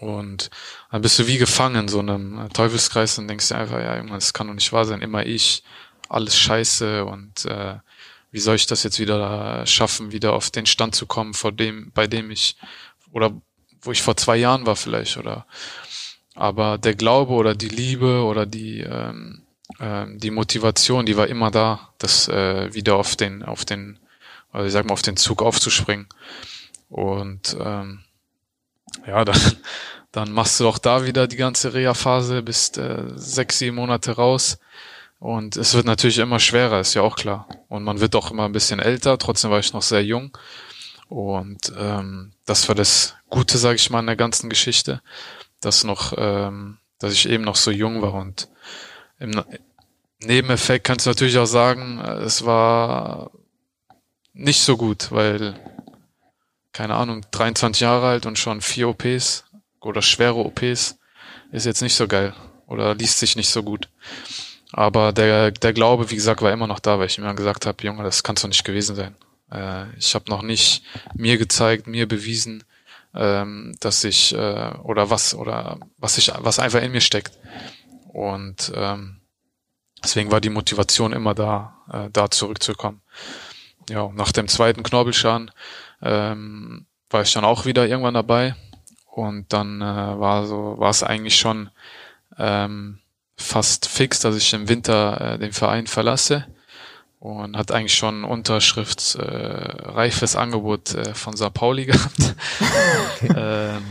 [0.00, 0.50] Und
[0.90, 4.12] dann bist du wie gefangen in so einem Teufelskreis und denkst dir einfach, ja, Junge,
[4.12, 5.62] das kann doch nicht wahr sein, immer ich,
[6.08, 7.76] alles scheiße und äh,
[8.30, 11.90] wie soll ich das jetzt wieder schaffen, wieder auf den Stand zu kommen, vor dem,
[11.92, 12.56] bei dem ich,
[13.12, 13.32] oder
[13.82, 15.46] wo ich vor zwei Jahren war vielleicht, oder
[16.40, 19.42] aber der Glaube oder die Liebe oder die ähm,
[19.78, 23.98] ähm, die Motivation, die war immer da, das äh, wieder auf den auf den
[24.50, 26.06] also ich sag mal auf den Zug aufzuspringen.
[26.88, 28.00] Und ähm,
[29.06, 29.40] ja dann
[30.12, 34.58] dann machst du doch da wieder die ganze Reha-Phase, bist äh, sechs sieben Monate raus.
[35.18, 37.46] Und es wird natürlich immer schwerer, ist ja auch klar.
[37.68, 40.36] Und man wird auch immer ein bisschen älter, trotzdem war ich noch sehr jung.
[41.10, 45.02] Und ähm, das war das Gute, sage ich mal, in der ganzen Geschichte
[45.60, 48.48] dass noch, ähm, dass ich eben noch so jung war und
[49.18, 49.42] im
[50.20, 53.30] Nebeneffekt kannst du natürlich auch sagen, es war
[54.32, 55.54] nicht so gut, weil,
[56.72, 59.44] keine Ahnung, 23 Jahre alt und schon vier OPs
[59.80, 60.98] oder schwere OPs
[61.52, 62.34] ist jetzt nicht so geil
[62.66, 63.88] oder liest sich nicht so gut.
[64.72, 67.82] Aber der, der Glaube, wie gesagt, war immer noch da, weil ich mir gesagt habe,
[67.82, 69.16] Junge, das kannst doch nicht gewesen sein.
[69.50, 70.84] Äh, ich habe noch nicht
[71.14, 72.62] mir gezeigt, mir bewiesen,
[73.14, 77.38] ähm, dass ich äh, oder was oder was ich was einfach in mir steckt.
[78.08, 79.20] Und ähm,
[80.02, 83.02] deswegen war die Motivation immer da äh, da zurückzukommen.
[83.88, 85.50] Ja nach dem zweiten Knorpelschaden
[86.02, 88.54] ähm, war ich dann auch wieder irgendwann dabei.
[89.06, 91.70] Und dann äh, war so war es eigentlich schon
[92.38, 93.00] ähm,
[93.36, 96.46] fast fix dass ich im Winter äh, den Verein verlasse
[97.20, 101.54] und hat eigentlich schon ein unterschriftsreifes äh, Angebot äh, von St.
[101.54, 102.34] Pauli gehabt.
[103.14, 103.32] Okay.
[103.36, 103.84] ähm,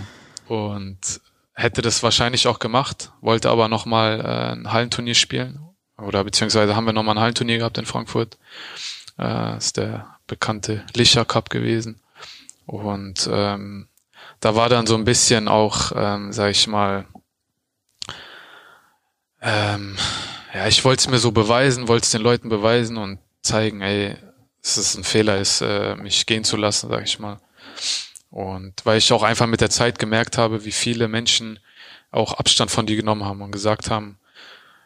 [0.47, 1.21] und
[1.53, 5.59] hätte das wahrscheinlich auch gemacht, wollte aber nochmal äh, ein Hallenturnier spielen.
[5.97, 8.37] Oder beziehungsweise haben wir nochmal ein Hallenturnier gehabt in Frankfurt.
[9.19, 11.99] Äh, ist der bekannte Licher Cup gewesen.
[12.65, 13.87] Und ähm,
[14.39, 17.05] da war dann so ein bisschen auch, ähm, sag ich mal,
[19.41, 19.97] ähm,
[20.53, 24.15] ja, ich wollte es mir so beweisen, wollte es den Leuten beweisen und zeigen, ey,
[24.61, 27.39] dass es ein Fehler ist, äh, mich gehen zu lassen, sag ich mal.
[28.29, 31.59] Und weil ich auch einfach mit der Zeit gemerkt habe, wie viele Menschen
[32.11, 34.19] auch Abstand von dir genommen haben und gesagt haben,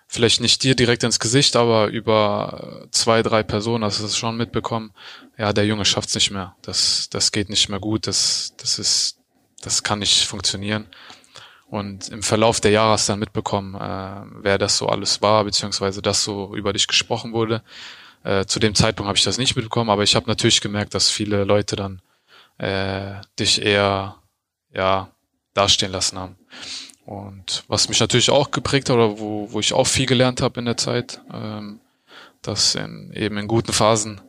[0.08, 4.38] vielleicht nicht dir direkt ins Gesicht, aber über zwei, drei Personen hast du es schon
[4.38, 4.92] mitbekommen,
[5.38, 6.56] ja, der Junge schafft's nicht mehr.
[6.62, 9.18] Das, das geht nicht mehr gut, das, das ist,
[9.62, 10.88] das kann nicht funktionieren.
[11.74, 15.44] Und im Verlauf der Jahre hast du dann mitbekommen, äh, wer das so alles war,
[15.44, 17.64] beziehungsweise das so über dich gesprochen wurde.
[18.24, 21.10] Äh, zu dem Zeitpunkt habe ich das nicht mitbekommen, aber ich habe natürlich gemerkt, dass
[21.10, 22.00] viele Leute dann
[22.60, 24.18] äh, dich eher
[24.72, 25.10] ja
[25.56, 26.36] dastehen lassen haben.
[27.08, 30.60] Und was mich natürlich auch geprägt hat oder wo, wo ich auch viel gelernt habe
[30.60, 31.80] in der Zeit, ähm,
[32.44, 34.22] dass in, eben in guten Phasen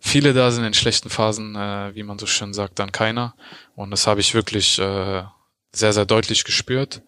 [0.00, 3.34] viele da sind, in schlechten Phasen, äh, wie man so schön sagt, dann keiner.
[3.76, 5.24] Und das habe ich wirklich äh,
[5.72, 7.02] sehr, sehr deutlich gespürt.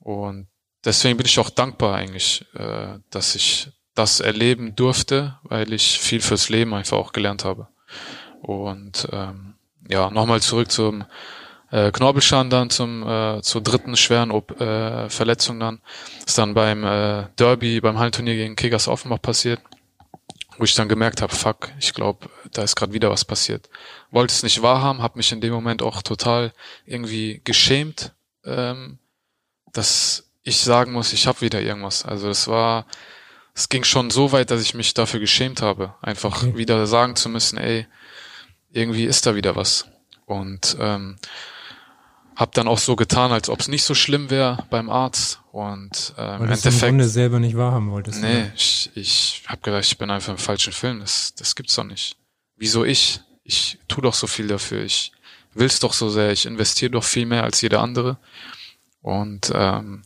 [0.00, 0.46] Und
[0.84, 6.20] deswegen bin ich auch dankbar eigentlich, äh, dass ich das erleben durfte, weil ich viel
[6.20, 7.68] fürs Leben einfach auch gelernt habe.
[8.42, 9.54] Und ähm,
[9.88, 11.04] ja, nochmal zurück zum
[11.70, 15.80] äh, Knorpelschaden dann zum äh, zur dritten schweren äh, Verletzung dann.
[16.26, 19.60] ist dann beim äh, Derby, beim Hallenturnier gegen Kegas Offenbach passiert,
[20.58, 23.68] wo ich dann gemerkt habe, fuck, ich glaube, da ist gerade wieder was passiert.
[24.10, 26.52] Wollte es nicht wahrhaben, habe mich in dem Moment auch total
[26.86, 28.12] irgendwie geschämt,
[28.44, 28.98] ähm,
[29.72, 32.04] dass ich sagen muss, ich habe wieder irgendwas.
[32.04, 32.86] Also es war,
[33.54, 36.56] es ging schon so weit, dass ich mich dafür geschämt habe, einfach okay.
[36.56, 37.86] wieder sagen zu müssen, ey,
[38.70, 39.86] irgendwie ist da wieder was.
[40.26, 41.16] Und ähm,
[42.36, 45.40] habe dann auch so getan, als ob es nicht so schlimm wäre beim Arzt.
[45.52, 46.74] Und ähm, Weil im Endeffekt.
[46.74, 48.20] Im Grunde selber nicht wahrhaben wolltest.
[48.20, 48.52] Nee, oder?
[48.56, 51.00] ich, ich habe gedacht, ich bin einfach im falschen Film.
[51.00, 52.16] Das, das gibt's doch nicht.
[52.56, 53.20] Wieso ich?
[53.44, 54.82] Ich tu doch so viel dafür.
[54.82, 55.12] Ich
[55.52, 56.32] will's doch so sehr.
[56.32, 58.18] Ich investiere doch viel mehr als jeder andere.
[59.00, 60.02] Und ähm,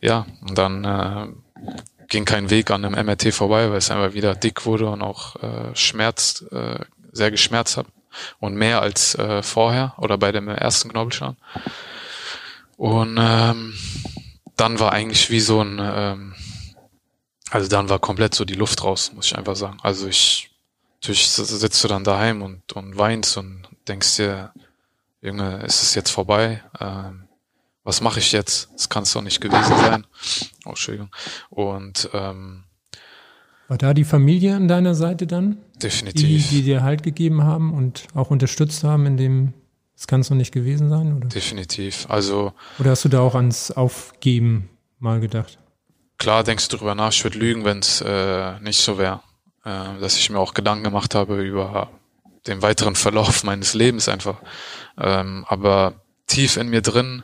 [0.00, 1.28] ja, und dann äh,
[2.08, 5.36] ging kein Weg an einem MRT vorbei, weil es einfach wieder dick wurde und auch
[5.36, 6.80] äh, schmerzt, äh,
[7.12, 7.86] sehr geschmerzt hat
[8.40, 11.36] und mehr als äh, vorher oder bei dem ersten Knorpelschaden.
[12.76, 13.74] Und ähm,
[14.56, 16.34] dann war eigentlich wie so ein, ähm,
[17.50, 19.78] also dann war komplett so die Luft raus, muss ich einfach sagen.
[19.82, 20.50] Also ich,
[21.00, 24.52] natürlich sitzt du dann daheim und, und weinst und denkst dir,
[25.20, 26.62] Junge, ist es jetzt vorbei?
[26.80, 27.24] Ähm,
[27.82, 28.70] was mache ich jetzt?
[28.74, 30.06] Das kann es doch nicht gewesen sein.
[30.64, 31.10] Oh, Entschuldigung.
[31.50, 32.64] Und ähm,
[33.68, 35.58] war da die Familie an deiner Seite dann?
[35.82, 36.48] Definitiv.
[36.48, 39.54] Die, die dir Halt gegeben haben und auch unterstützt haben, in dem
[39.96, 41.28] es kann es noch nicht gewesen sein, oder?
[41.28, 42.06] Definitiv.
[42.08, 42.52] Also.
[42.78, 44.68] Oder hast du da auch ans Aufgeben
[44.98, 45.58] mal gedacht?
[46.18, 49.20] Klar denkst du drüber nach, ich würde lügen, wenn es äh, nicht so wäre.
[49.64, 51.90] Äh, dass ich mir auch Gedanken gemacht habe über
[52.46, 54.40] den weiteren Verlauf meines Lebens einfach.
[54.98, 55.94] Ähm, aber
[56.26, 57.22] tief in mir drin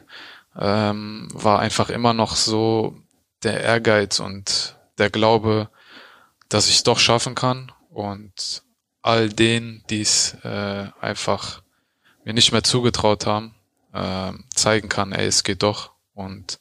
[0.58, 2.96] ähm, war einfach immer noch so
[3.42, 5.70] der Ehrgeiz und der Glaube,
[6.48, 8.62] dass ich es doch schaffen kann und
[9.02, 11.62] all denen, die es äh, einfach
[12.24, 13.54] mir nicht mehr zugetraut haben,
[13.92, 16.58] äh, zeigen kann, ey, es geht doch und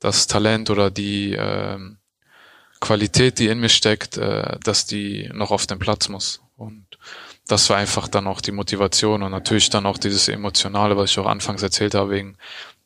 [0.00, 1.78] das Talent oder die äh,
[2.80, 6.42] Qualität, die in mir steckt, äh, dass die noch auf den Platz muss.
[6.56, 6.86] Und
[7.46, 11.18] das war einfach dann auch die Motivation und natürlich dann auch dieses Emotionale, was ich
[11.18, 12.36] auch anfangs erzählt habe, wegen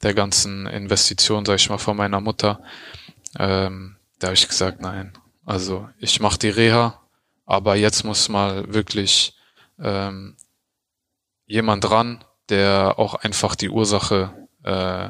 [0.02, 2.60] der ganzen Investition, sag ich mal, von meiner Mutter.
[3.38, 5.12] Ähm, da habe ich gesagt, nein,
[5.46, 6.99] also ich mache die Reha,
[7.50, 9.34] aber jetzt muss mal wirklich
[9.82, 10.36] ähm,
[11.46, 14.32] jemand ran, der auch einfach die Ursache
[14.62, 15.08] äh,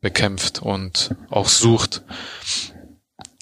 [0.00, 2.02] bekämpft und auch sucht.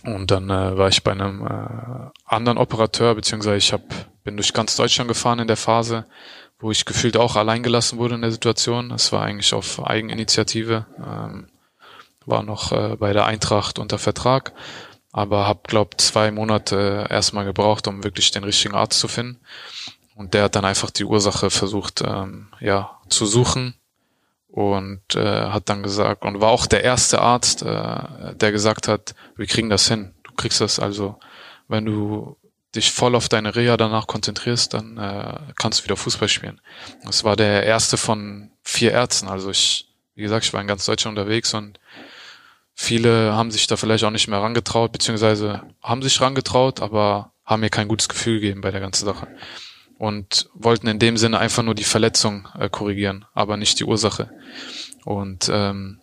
[0.02, 3.82] Und dann äh, war ich bei einem äh, anderen Operateur, beziehungsweise ich hab,
[4.24, 6.04] bin durch ganz Deutschland gefahren in der Phase,
[6.58, 8.90] wo ich gefühlt auch allein gelassen wurde in der Situation.
[8.90, 11.46] Es war eigentlich auf Eigeninitiative, ähm,
[12.24, 14.52] war noch äh, bei der Eintracht unter Vertrag
[15.16, 19.40] aber habe glaub zwei Monate erstmal gebraucht, um wirklich den richtigen Arzt zu finden.
[20.14, 23.74] Und der hat dann einfach die Ursache versucht, ähm, ja, zu suchen
[24.48, 29.14] und äh, hat dann gesagt und war auch der erste Arzt, äh, der gesagt hat,
[29.36, 30.12] wir kriegen das hin.
[30.22, 31.18] Du kriegst das also,
[31.66, 32.36] wenn du
[32.74, 36.60] dich voll auf deine Reha danach konzentrierst, dann äh, kannst du wieder Fußball spielen.
[37.04, 39.28] Das war der erste von vier Ärzten.
[39.28, 41.80] Also ich, wie gesagt, ich war in ganz Deutschland unterwegs und
[42.78, 47.60] Viele haben sich da vielleicht auch nicht mehr rangetraut, beziehungsweise haben sich rangetraut, aber haben
[47.60, 49.28] mir kein gutes Gefühl gegeben bei der ganzen Sache.
[49.96, 54.30] Und wollten in dem Sinne einfach nur die Verletzung äh, korrigieren, aber nicht die Ursache.
[55.06, 56.00] Und ähm,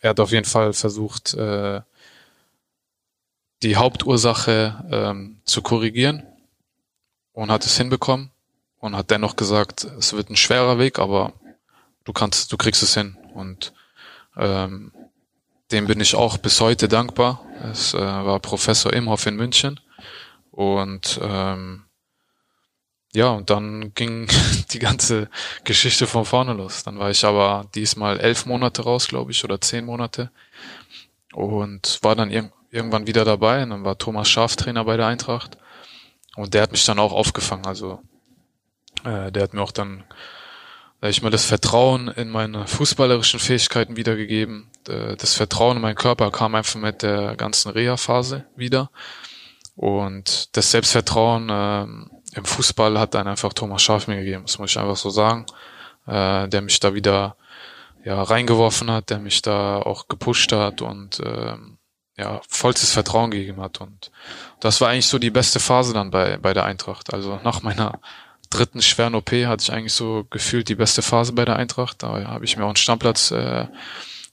[0.00, 1.82] er hat auf jeden Fall versucht, äh,
[3.62, 6.24] die Hauptursache ähm, zu korrigieren
[7.32, 8.32] und hat es hinbekommen
[8.80, 11.34] und hat dennoch gesagt, es wird ein schwerer Weg, aber
[12.02, 13.16] du kannst, du kriegst es hin.
[13.34, 13.72] Und
[14.36, 14.90] ähm,
[15.70, 17.44] dem bin ich auch bis heute dankbar.
[17.70, 19.80] Es äh, war Professor Imhoff in München.
[20.50, 21.84] Und ähm,
[23.14, 24.28] ja, und dann ging
[24.70, 25.28] die ganze
[25.64, 26.84] Geschichte von vorne los.
[26.84, 30.30] Dann war ich aber diesmal elf Monate raus, glaube ich, oder zehn Monate.
[31.32, 33.62] Und war dann ir irgendwann wieder dabei.
[33.62, 35.58] Und dann war Thomas Scharf Trainer bei der Eintracht.
[36.36, 37.66] Und der hat mich dann auch aufgefangen.
[37.66, 38.02] Also
[39.04, 40.04] äh, der hat mir auch dann
[41.00, 44.70] da ich mir das Vertrauen in meine fußballerischen Fähigkeiten wiedergegeben.
[44.84, 48.90] Das Vertrauen in meinen Körper kam einfach mit der ganzen Reha-Phase wieder.
[49.76, 51.82] Und das Selbstvertrauen äh,
[52.36, 55.46] im Fußball hat dann einfach Thomas Schaf mir gegeben, das muss ich einfach so sagen.
[56.08, 57.36] Äh, der mich da wieder
[58.02, 61.54] ja, reingeworfen hat, der mich da auch gepusht hat und äh,
[62.16, 63.80] ja, vollstes Vertrauen gegeben hat.
[63.80, 64.10] Und
[64.58, 67.12] das war eigentlich so die beste Phase dann bei, bei der Eintracht.
[67.12, 68.00] Also nach meiner
[68.50, 72.02] dritten schweren OP hatte ich eigentlich so gefühlt die beste Phase bei der Eintracht.
[72.02, 73.66] Da habe ich mir auch einen Stammplatz äh,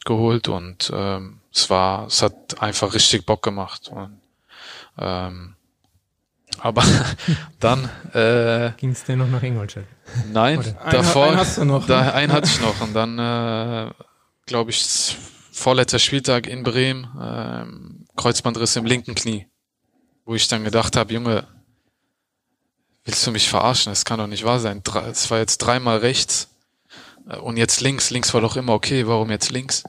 [0.06, 3.90] geholt und ähm, es war, es hat einfach richtig Bock gemacht.
[3.90, 4.20] Und,
[4.98, 5.56] ähm,
[6.60, 6.84] aber
[7.60, 9.86] dann äh, ging es denn noch nach Ingolstadt?
[10.32, 10.72] Nein, Oder?
[10.92, 13.92] davor, einen, hast du noch, da, einen hatte ich noch und dann äh,
[14.46, 15.18] glaube ich
[15.52, 19.48] vorletzter Spieltag in Bremen äh, Kreuzbandriss im linken Knie,
[20.26, 21.48] wo ich dann gedacht habe, Junge,
[23.06, 23.92] Willst du mich verarschen?
[23.92, 24.82] Das kann doch nicht wahr sein.
[25.10, 26.50] Es war jetzt dreimal rechts
[27.30, 28.10] äh, und jetzt links.
[28.10, 29.08] Links war doch immer okay.
[29.08, 29.84] Warum jetzt links?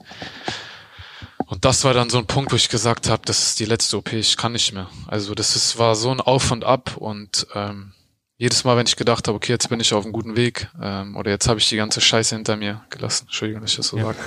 [1.47, 3.97] Und das war dann so ein Punkt, wo ich gesagt habe, das ist die letzte
[3.97, 4.89] OP, ich kann nicht mehr.
[5.07, 7.93] Also das ist, war so ein Auf und Ab und ähm,
[8.37, 11.15] jedes Mal, wenn ich gedacht habe, okay, jetzt bin ich auf einem guten Weg ähm,
[11.15, 13.97] oder jetzt habe ich die ganze Scheiße hinter mir gelassen, Entschuldigung, dass ich das so
[13.97, 14.05] ja.
[14.05, 14.17] sage,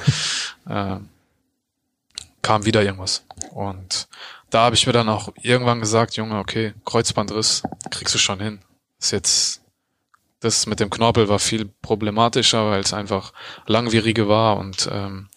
[0.68, 1.08] ähm,
[2.40, 3.22] kam wieder irgendwas.
[3.50, 4.08] Und
[4.48, 8.60] da habe ich mir dann auch irgendwann gesagt, Junge, okay, Kreuzbandriss, kriegst du schon hin.
[9.00, 9.62] Ist jetzt,
[10.40, 13.32] das mit dem Knorpel war viel problematischer, weil es einfach
[13.66, 15.28] langwierige war und ähm,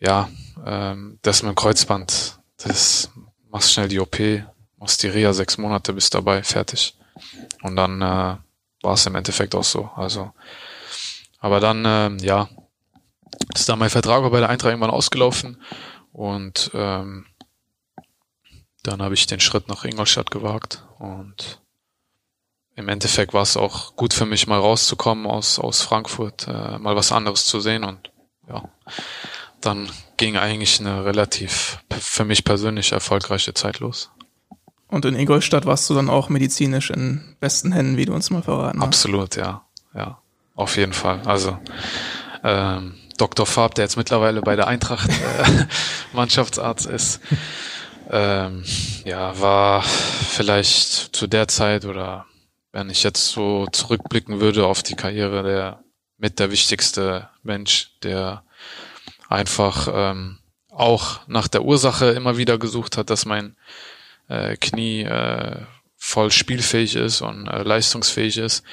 [0.00, 0.28] ja,
[0.64, 3.10] ähm, das mit dem Kreuzband, das
[3.50, 4.18] machst schnell die OP,
[4.78, 6.96] machst die Reha sechs Monate, bist dabei, fertig.
[7.62, 8.36] Und dann äh,
[8.82, 9.90] war es im Endeffekt auch so.
[9.94, 10.32] Also,
[11.38, 12.48] aber dann, ähm, ja,
[13.54, 15.60] ist dann mein Vertrag bei der Eintracht irgendwann ausgelaufen
[16.12, 17.26] und ähm,
[18.82, 21.61] dann habe ich den Schritt nach Ingolstadt gewagt und
[22.82, 26.96] im Endeffekt war es auch gut für mich, mal rauszukommen aus, aus Frankfurt, äh, mal
[26.96, 28.10] was anderes zu sehen und
[28.48, 28.64] ja,
[29.60, 34.10] dann ging eigentlich eine relativ für mich persönlich erfolgreiche Zeit los.
[34.88, 38.42] Und in Ingolstadt warst du dann auch medizinisch in besten Händen, wie du uns mal
[38.42, 38.86] verraten hast.
[38.86, 39.62] Absolut, ja.
[39.94, 40.18] Ja,
[40.54, 41.22] auf jeden Fall.
[41.24, 41.56] Also
[42.42, 43.46] ähm, Dr.
[43.46, 45.66] Farb, der jetzt mittlerweile bei der Eintracht äh,
[46.12, 47.20] Mannschaftsarzt ist,
[48.10, 48.64] ähm,
[49.04, 52.26] ja, war vielleicht zu der Zeit oder
[52.72, 55.84] wenn ich jetzt so zurückblicken würde auf die Karriere, der
[56.16, 58.44] mit der wichtigste Mensch, der
[59.28, 60.38] einfach ähm,
[60.70, 63.56] auch nach der Ursache immer wieder gesucht hat, dass mein
[64.28, 65.60] äh, Knie äh,
[65.96, 68.64] voll spielfähig ist und äh, leistungsfähig ist.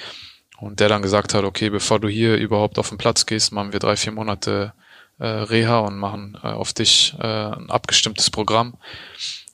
[0.60, 3.72] Und der dann gesagt hat, okay, bevor du hier überhaupt auf den Platz gehst, machen
[3.72, 4.74] wir drei, vier Monate
[5.18, 8.78] äh, Reha und machen äh, auf dich äh, ein abgestimmtes Programm.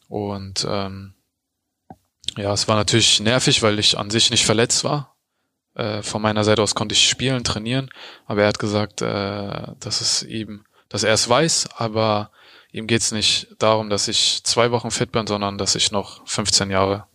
[0.08, 1.14] Und ähm,
[2.38, 5.16] ja, es war natürlich nervig, weil ich an sich nicht verletzt war.
[5.76, 7.90] Äh, von meiner Seite aus konnte ich spielen, trainieren,
[8.26, 12.32] aber er hat gesagt, äh, dass es ihm, dass er es weiß, aber
[12.72, 16.72] ihm geht's nicht darum, dass ich zwei Wochen fit bin, sondern dass ich noch 15
[16.72, 17.06] Jahre,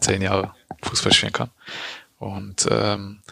[0.00, 0.52] 10 Jahre
[0.82, 1.50] Fußball spielen kann.
[2.18, 3.22] Und ähm,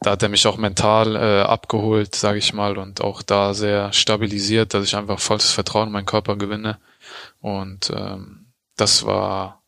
[0.00, 3.92] da hat er mich auch mental äh, abgeholt, sage ich mal, und auch da sehr
[3.92, 6.78] stabilisiert, dass ich einfach volles Vertrauen in meinen Körper gewinne.
[7.40, 9.61] Und ähm, das war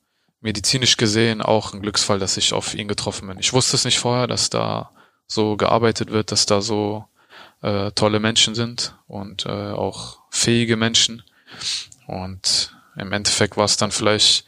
[0.45, 3.39] medizinisch gesehen auch ein Glücksfall, dass ich auf ihn getroffen bin.
[3.39, 4.91] Ich wusste es nicht vorher, dass da
[5.27, 7.07] so gearbeitet wird, dass da so
[7.63, 11.23] äh, tolle Menschen sind und äh, auch fähige Menschen.
[12.07, 14.45] Und im Endeffekt war es dann vielleicht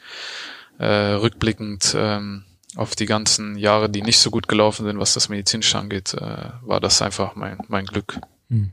[0.78, 2.44] äh, rückblickend ähm,
[2.76, 6.50] auf die ganzen Jahre, die nicht so gut gelaufen sind, was das medizinische angeht, äh,
[6.60, 8.20] war das einfach mein, mein Glück.
[8.50, 8.70] Hm.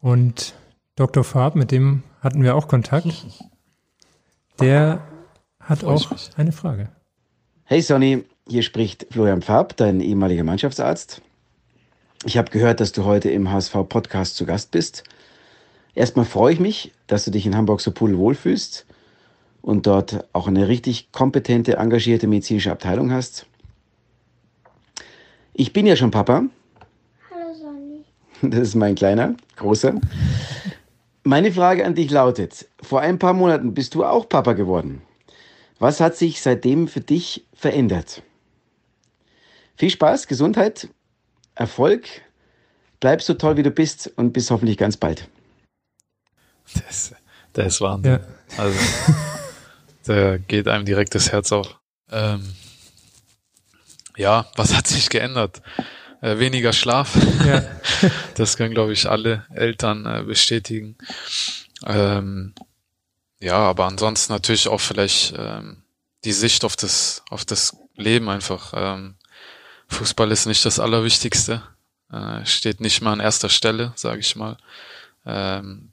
[0.00, 0.54] Und
[0.94, 1.24] Dr.
[1.24, 3.26] Farb, mit dem hatten wir auch Kontakt.
[4.60, 5.09] Der
[5.70, 6.88] hat auch eine Frage.
[7.64, 11.22] Hey Sonny, hier spricht Florian Farb, dein ehemaliger Mannschaftsarzt.
[12.24, 15.04] Ich habe gehört, dass du heute im HSV-Podcast zu Gast bist.
[15.94, 18.84] Erstmal freue ich mich, dass du dich in Hamburg so pudelwohl fühlst
[19.62, 23.46] und dort auch eine richtig kompetente, engagierte medizinische Abteilung hast.
[25.52, 26.44] Ich bin ja schon Papa.
[27.30, 28.04] Hallo Sonny.
[28.50, 29.94] Das ist mein kleiner, großer.
[31.22, 35.02] Meine Frage an dich lautet, vor ein paar Monaten bist du auch Papa geworden.
[35.80, 38.22] Was hat sich seitdem für dich verändert?
[39.76, 40.88] Viel Spaß, Gesundheit,
[41.54, 42.06] Erfolg.
[43.00, 45.26] Bleib so toll, wie du bist und bis hoffentlich ganz bald.
[46.74, 47.14] Das,
[47.54, 48.12] das ist Wahnsinn.
[48.12, 48.20] Ja.
[48.58, 48.78] Also,
[50.04, 51.80] da geht einem direkt das Herz auf.
[52.10, 52.54] Ähm,
[54.18, 55.62] ja, was hat sich geändert?
[56.20, 57.16] Äh, weniger Schlaf.
[57.46, 57.64] Ja.
[58.34, 60.98] das können, glaube ich, alle Eltern äh, bestätigen.
[61.86, 62.54] Ähm,
[63.40, 65.82] ja, aber ansonsten natürlich auch vielleicht ähm,
[66.24, 68.72] die Sicht auf das, auf das Leben einfach.
[68.76, 69.16] Ähm,
[69.88, 71.62] Fußball ist nicht das Allerwichtigste,
[72.12, 74.56] äh, steht nicht mal an erster Stelle, sage ich mal.
[75.26, 75.92] Ähm,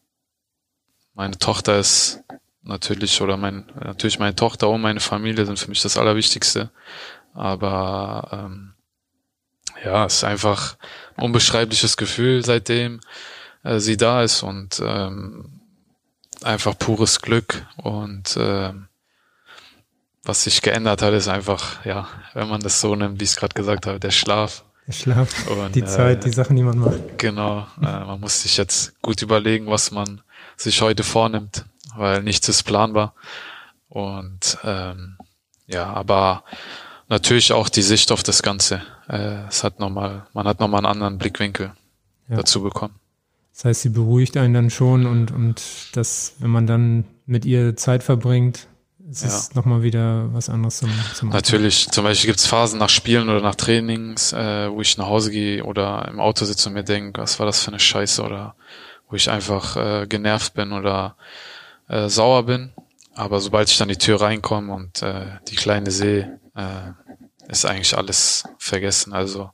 [1.14, 2.20] meine Tochter ist
[2.62, 6.70] natürlich, oder mein, natürlich meine Tochter und meine Familie sind für mich das Allerwichtigste.
[7.34, 8.74] Aber ähm,
[9.84, 10.78] ja, es ist einfach
[11.16, 13.00] ein unbeschreibliches Gefühl, seitdem
[13.64, 15.57] äh, sie da ist und ähm,
[16.44, 17.66] einfach pures Glück.
[17.78, 18.74] Und äh,
[20.24, 23.36] was sich geändert hat, ist einfach, ja, wenn man das so nimmt, wie ich es
[23.38, 24.64] gerade gesagt habe, der Schlaf.
[24.88, 27.18] Der Schlaf, und, die Zeit, äh, die Sachen, die man macht.
[27.18, 30.22] Genau, äh, man muss sich jetzt gut überlegen, was man
[30.56, 31.66] sich heute vornimmt,
[31.96, 33.14] weil nichts ist planbar.
[33.90, 35.18] Und ähm,
[35.66, 36.44] ja, aber
[37.10, 38.82] natürlich auch die Sicht auf das Ganze.
[39.08, 41.74] Äh, es hat nochmal, man hat nochmal einen anderen Blickwinkel
[42.30, 42.36] ja.
[42.36, 42.96] dazu bekommen.
[43.58, 47.76] Das heißt, sie beruhigt einen dann schon und, und das, wenn man dann mit ihr
[47.76, 48.68] Zeit verbringt,
[49.10, 49.30] ist ja.
[49.30, 53.30] es nochmal wieder was anderes zum, zum Natürlich, zum Beispiel gibt es Phasen nach Spielen
[53.30, 56.84] oder nach Trainings, äh, wo ich nach Hause gehe oder im Auto sitze und mir
[56.84, 58.56] denke, was war das für eine Scheiße oder
[59.10, 61.18] wo ich einfach äh, genervt bin oder
[61.88, 62.74] äh, sauer bin.
[63.16, 66.92] Aber sobald ich dann die Tür reinkomme und äh, die Kleine sehe, äh,
[67.52, 69.14] ist eigentlich alles vergessen.
[69.14, 69.50] Also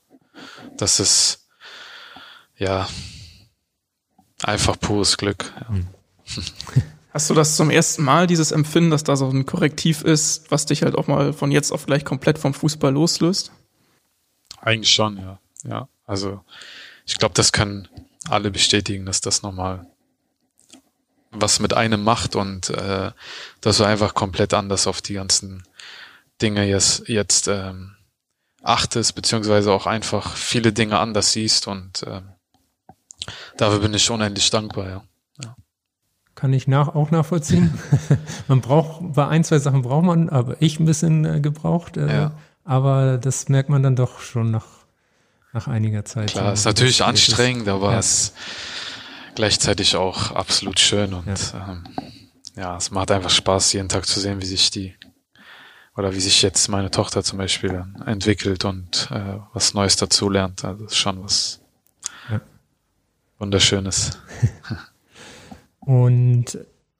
[0.76, 1.47] das ist
[2.58, 2.89] ja
[4.43, 5.53] einfach pures Glück.
[5.59, 5.69] Ja.
[5.69, 5.87] Hm.
[7.13, 10.65] Hast du das zum ersten Mal, dieses Empfinden, dass da so ein Korrektiv ist, was
[10.65, 13.51] dich halt auch mal von jetzt auf gleich komplett vom Fußball loslöst?
[14.59, 15.39] Eigentlich schon, ja.
[15.63, 16.43] Ja, also
[17.05, 17.87] ich glaube, das kann
[18.29, 19.85] alle bestätigen, dass das nochmal
[21.31, 23.11] was mit einem macht und äh,
[23.61, 25.63] dass du einfach komplett anders auf die ganzen
[26.41, 27.95] Dinge jetzt, jetzt ähm,
[28.61, 32.29] achtest, beziehungsweise auch einfach viele Dinge anders siehst und ähm,
[33.57, 35.03] dafür bin ich unendlich dankbar, ja.
[35.43, 35.55] ja.
[36.36, 37.78] kann ich nach, auch nachvollziehen.
[38.47, 41.97] man braucht, bei ein, zwei Sachen braucht man, aber ich ein bisschen äh, gebraucht.
[41.97, 42.32] Äh, ja.
[42.65, 44.65] Aber das merkt man dann doch schon nach,
[45.51, 46.32] nach einiger Zeit.
[46.32, 47.74] Klar, ist natürlich anstrengend, ist.
[47.74, 48.34] aber es ist
[49.36, 51.71] gleichzeitig auch absolut schön und ja.
[51.71, 51.84] Ähm,
[52.55, 54.93] ja, es macht einfach Spaß, jeden Tag zu sehen, wie sich die
[55.95, 60.63] oder wie sich jetzt meine Tochter zum Beispiel entwickelt und äh, was Neues dazu lernt.
[60.63, 61.61] Also das ist schon was
[62.30, 62.41] ja.
[63.43, 64.17] Wunderschönes.
[65.79, 66.57] und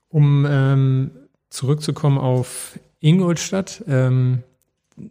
[0.10, 1.12] um ähm,
[1.50, 4.44] zurückzukommen auf Ingolstadt, ähm,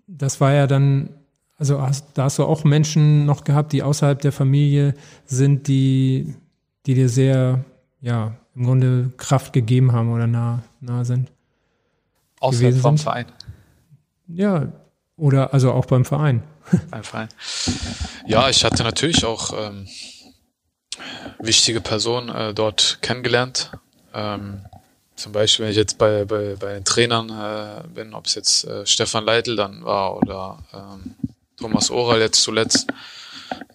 [0.07, 1.09] das war ja dann,
[1.57, 6.35] also hast, da hast du auch Menschen noch gehabt, die außerhalb der Familie sind, die,
[6.85, 7.65] die dir sehr,
[8.03, 11.33] ja, im Grunde Kraft gegeben haben oder nah, nah sind.
[12.41, 13.05] Außerhalb vom sind.
[13.05, 13.27] Verein.
[14.29, 14.71] Ja,
[15.17, 16.43] oder also auch beim Verein.
[16.91, 17.29] Beim Verein.
[18.27, 19.87] Ja, ich hatte natürlich auch ähm,
[21.39, 23.71] wichtige Personen äh, dort kennengelernt.
[24.15, 24.65] Ähm,
[25.17, 28.65] zum Beispiel, wenn ich jetzt bei, bei, bei den Trainern äh, bin, ob es jetzt
[28.65, 31.15] äh, Stefan Leitl dann war oder ähm,
[31.57, 32.89] Thomas Oral jetzt zuletzt,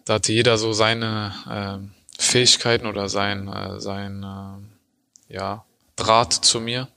[0.05, 5.63] da hatte jeder so seine äh, Fähigkeiten oder sein, äh, sein äh, ja,
[5.95, 6.87] Draht zu mir.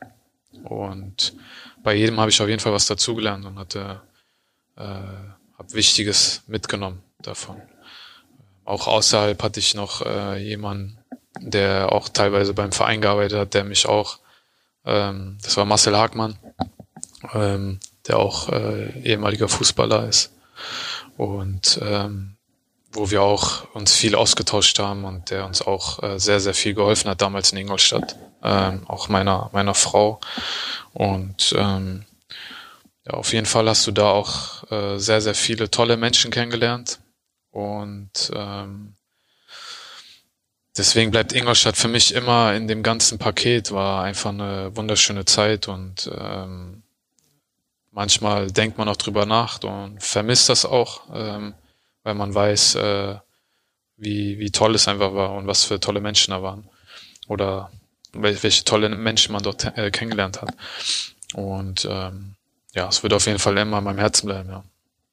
[0.64, 1.34] Und
[1.82, 4.00] bei jedem habe ich auf jeden Fall was dazugelernt und hatte
[4.76, 4.82] äh,
[5.58, 7.60] hab Wichtiges mitgenommen davon.
[8.64, 10.98] Auch außerhalb hatte ich noch äh, jemanden,
[11.40, 14.18] der auch teilweise beim Verein gearbeitet hat, der mich auch,
[14.84, 16.38] ähm, das war Marcel Hagmann,
[17.34, 20.32] ähm, der auch äh, ehemaliger Fußballer ist
[21.16, 22.36] und ähm,
[22.92, 26.74] wo wir auch uns viel ausgetauscht haben und der uns auch äh, sehr, sehr viel
[26.74, 30.20] geholfen hat damals in Ingolstadt, ähm, auch meiner, meiner Frau
[30.92, 32.04] und ähm,
[33.06, 36.98] ja, auf jeden Fall hast du da auch äh, sehr, sehr viele tolle Menschen kennengelernt.
[37.50, 38.94] Und ähm,
[40.76, 45.68] deswegen bleibt Ingolstadt für mich immer in dem ganzen Paket, war einfach eine wunderschöne Zeit
[45.68, 46.82] und ähm,
[47.90, 51.54] manchmal denkt man auch drüber nach und vermisst das auch, ähm,
[52.02, 53.16] weil man weiß, äh,
[53.96, 56.68] wie, wie toll es einfach war und was für tolle Menschen da waren.
[57.28, 57.70] Oder
[58.12, 60.50] welche tolle Menschen man dort äh, kennengelernt hat.
[61.34, 62.34] Und ähm,
[62.72, 64.64] ja, es wird auf jeden Fall immer in meinem Herzen bleiben, ja.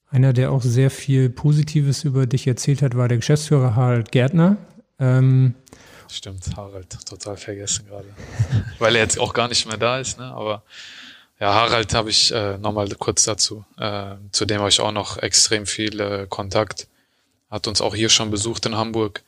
[0.10, 4.58] Einer, der auch sehr viel Positives über dich erzählt hat, war der Geschäftsführer Harald Gärtner.
[5.00, 5.54] Ähm,
[6.10, 8.08] Stimmt, Harald, total vergessen gerade.
[8.80, 10.26] Weil er jetzt auch gar nicht mehr da ist, ne?
[10.26, 10.64] Aber
[11.40, 13.66] ja, Harald habe ich äh, nochmal kurz dazu.
[13.78, 16.88] Äh, zu dem habe ich auch noch extrem viel äh, Kontakt.
[17.52, 19.24] Hat uns auch hier schon besucht in Hamburg.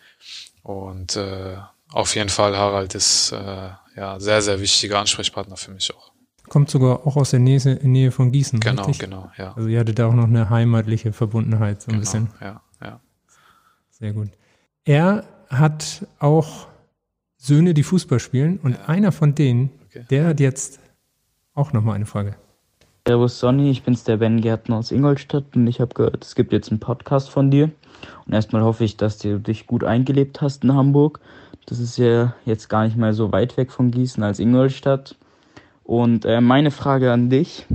[0.63, 1.57] Und äh,
[1.91, 6.11] auf jeden Fall, Harald ist äh, ja sehr, sehr wichtiger Ansprechpartner für mich auch.
[6.49, 8.59] Kommt sogar auch aus der Nähe, Nähe von Gießen.
[8.59, 8.99] Genau, richtig?
[8.99, 9.53] genau, ja.
[9.53, 12.29] Also ihr hattet da auch noch eine heimatliche Verbundenheit, so ein genau, bisschen.
[12.41, 12.99] Ja, ja.
[13.89, 14.29] Sehr gut.
[14.83, 16.67] Er hat auch
[17.37, 18.85] Söhne, die Fußball spielen und ja.
[18.85, 20.05] einer von denen, okay.
[20.09, 20.79] der hat jetzt
[21.53, 22.35] auch nochmal eine Frage.
[23.07, 26.51] Servus Sonny, ich bin's der Ben Gärtner aus Ingolstadt und ich habe gehört, es gibt
[26.51, 27.71] jetzt einen Podcast von dir.
[28.25, 31.19] Und erstmal hoffe ich, dass du dich gut eingelebt hast in Hamburg
[31.69, 35.15] das ist ja jetzt gar nicht mal so weit weg von Gießen als Ingolstadt.
[35.89, 37.65] Und äh, meine Frage an dich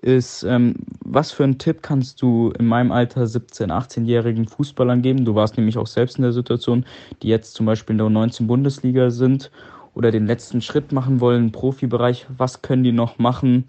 [0.00, 5.24] ist, ähm, was für einen Tipp kannst du in meinem Alter 17-, 18-jährigen Fußballern geben?
[5.24, 6.86] Du warst nämlich auch selbst in der Situation,
[7.24, 9.50] die jetzt zum Beispiel in der 19 Bundesliga sind
[9.94, 12.26] oder den letzten Schritt machen wollen im Profibereich.
[12.38, 13.64] Was können die noch machen,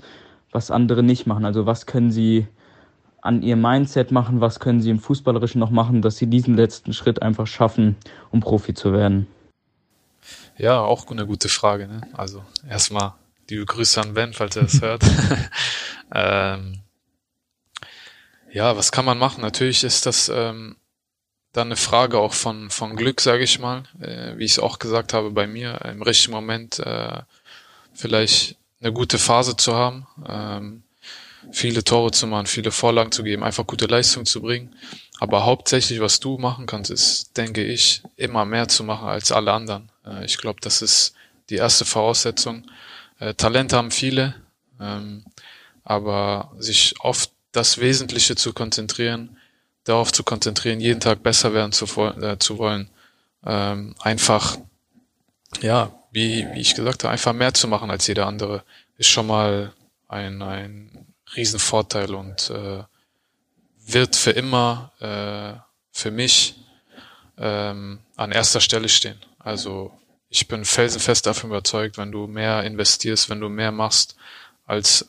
[0.51, 1.43] was andere nicht machen?
[1.43, 2.45] Also was können sie
[3.23, 4.41] an ihr Mindset machen?
[4.41, 7.95] Was können sie im Fußballerischen noch machen, dass sie diesen letzten Schritt einfach schaffen,
[8.29, 9.25] um Profi zu werden?
[10.55, 11.87] Ja, auch eine gute Frage.
[11.87, 12.01] Ne?
[12.13, 13.13] Also erstmal
[13.51, 15.03] liebe Grüße an Ben, falls er das hört.
[16.15, 16.79] ähm,
[18.51, 19.41] ja, was kann man machen?
[19.41, 20.77] Natürlich ist das ähm,
[21.51, 23.83] dann eine Frage auch von, von Glück, sage ich mal.
[23.99, 27.21] Äh, wie ich es auch gesagt habe, bei mir im richtigen Moment äh,
[27.93, 30.83] vielleicht eine gute Phase zu haben, ähm,
[31.51, 34.73] viele Tore zu machen, viele Vorlagen zu geben, einfach gute Leistung zu bringen.
[35.19, 39.51] Aber hauptsächlich, was du machen kannst, ist, denke ich, immer mehr zu machen als alle
[39.51, 39.91] anderen.
[40.05, 41.13] Äh, ich glaube, das ist
[41.49, 42.65] die erste Voraussetzung.
[43.21, 44.33] Äh, Talente haben viele,
[44.79, 45.23] ähm,
[45.83, 49.37] aber sich auf das Wesentliche zu konzentrieren,
[49.83, 52.89] darauf zu konzentrieren, jeden Tag besser werden zu, äh, zu wollen,
[53.45, 54.57] ähm, einfach,
[55.61, 58.63] ja, wie, wie ich gesagt habe, einfach mehr zu machen als jeder andere,
[58.97, 59.71] ist schon mal
[60.07, 62.83] ein, ein Riesenvorteil und äh,
[63.85, 65.59] wird für immer äh,
[65.91, 66.55] für mich
[67.37, 69.19] ähm, an erster Stelle stehen.
[69.37, 69.91] Also
[70.31, 74.15] ich bin felsenfest davon überzeugt, wenn du mehr investierst, wenn du mehr machst
[74.65, 75.05] als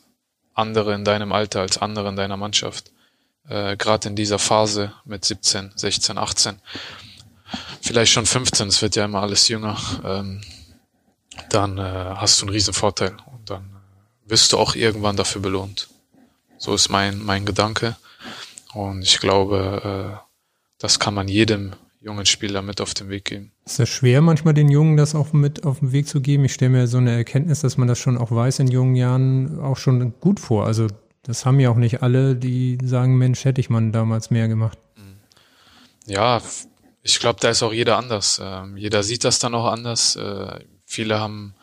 [0.53, 2.91] andere in deinem Alter, als andere in deiner Mannschaft,
[3.47, 6.59] äh, gerade in dieser Phase mit 17, 16, 18,
[7.81, 9.77] vielleicht schon 15, es wird ja immer alles jünger.
[10.03, 10.41] Ähm,
[11.49, 11.81] dann äh,
[12.17, 15.87] hast du einen riesen Vorteil und dann äh, wirst du auch irgendwann dafür belohnt.
[16.57, 17.95] So ist mein, mein Gedanke.
[18.73, 20.27] Und ich glaube, äh,
[20.79, 23.51] das kann man jedem jungen Spieler mit auf den Weg geben.
[23.65, 26.45] Ist das schwer, manchmal den Jungen das auch mit auf den Weg zu geben?
[26.45, 29.59] Ich stelle mir so eine Erkenntnis, dass man das schon auch weiß in jungen Jahren,
[29.59, 30.65] auch schon gut vor.
[30.65, 30.87] Also
[31.23, 34.77] das haben ja auch nicht alle, die sagen, Mensch, hätte ich man damals mehr gemacht.
[36.05, 36.41] Ja,
[37.01, 38.41] ich glaube, da ist auch jeder anders.
[38.43, 40.17] Ähm, jeder sieht das dann auch anders.
[40.17, 41.55] Äh, viele haben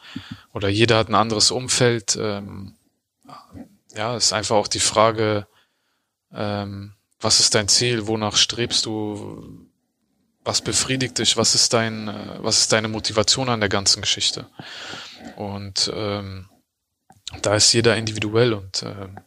[0.52, 2.18] oder jeder hat ein anderes Umfeld.
[2.20, 2.74] Ähm,
[3.94, 5.46] ja, ist einfach auch die Frage,
[6.32, 9.68] ähm, was ist dein Ziel, wonach strebst du,
[10.50, 14.46] was befriedigt dich, was ist dein, äh, was ist deine Motivation an der ganzen Geschichte?
[15.36, 16.48] Und ähm,
[17.42, 19.20] da ist jeder individuell und ähm,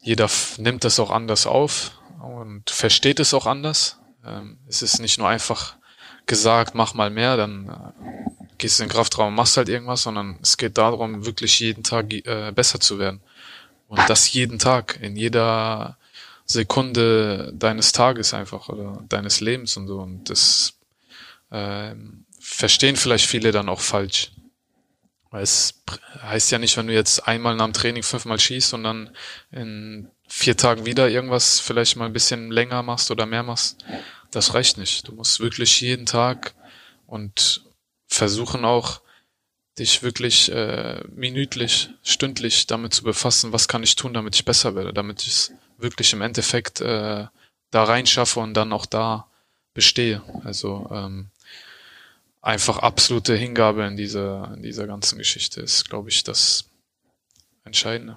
[0.00, 3.98] jeder nimmt das auch anders auf und versteht es auch anders.
[4.24, 5.76] Ähm, es ist nicht nur einfach
[6.24, 10.04] gesagt, mach mal mehr, dann äh, gehst du in den Kraftraum und machst halt irgendwas,
[10.04, 13.20] sondern es geht darum, wirklich jeden Tag äh, besser zu werden.
[13.86, 15.98] Und das jeden Tag, in jeder
[16.52, 19.98] Sekunde deines Tages einfach oder deines Lebens und so.
[19.98, 20.74] Und das
[21.50, 21.94] äh,
[22.38, 24.32] verstehen vielleicht viele dann auch falsch.
[25.30, 25.82] Weil es
[26.22, 29.10] heißt ja nicht, wenn du jetzt einmal nach dem Training fünfmal schießt und dann
[29.50, 33.84] in vier Tagen wieder irgendwas vielleicht mal ein bisschen länger machst oder mehr machst,
[34.30, 35.08] das reicht nicht.
[35.08, 36.54] Du musst wirklich jeden Tag
[37.06, 37.64] und
[38.06, 39.00] versuchen auch,
[39.78, 44.74] dich wirklich äh, minütlich, stündlich damit zu befassen, was kann ich tun, damit ich besser
[44.74, 45.52] werde, damit ich es
[45.82, 47.26] wirklich im Endeffekt äh,
[47.70, 49.26] da reinschaffe und dann auch da
[49.74, 50.22] bestehe.
[50.44, 51.30] Also ähm,
[52.40, 56.64] einfach absolute Hingabe in dieser, in dieser ganzen Geschichte ist, glaube ich, das
[57.64, 58.16] Entscheidende.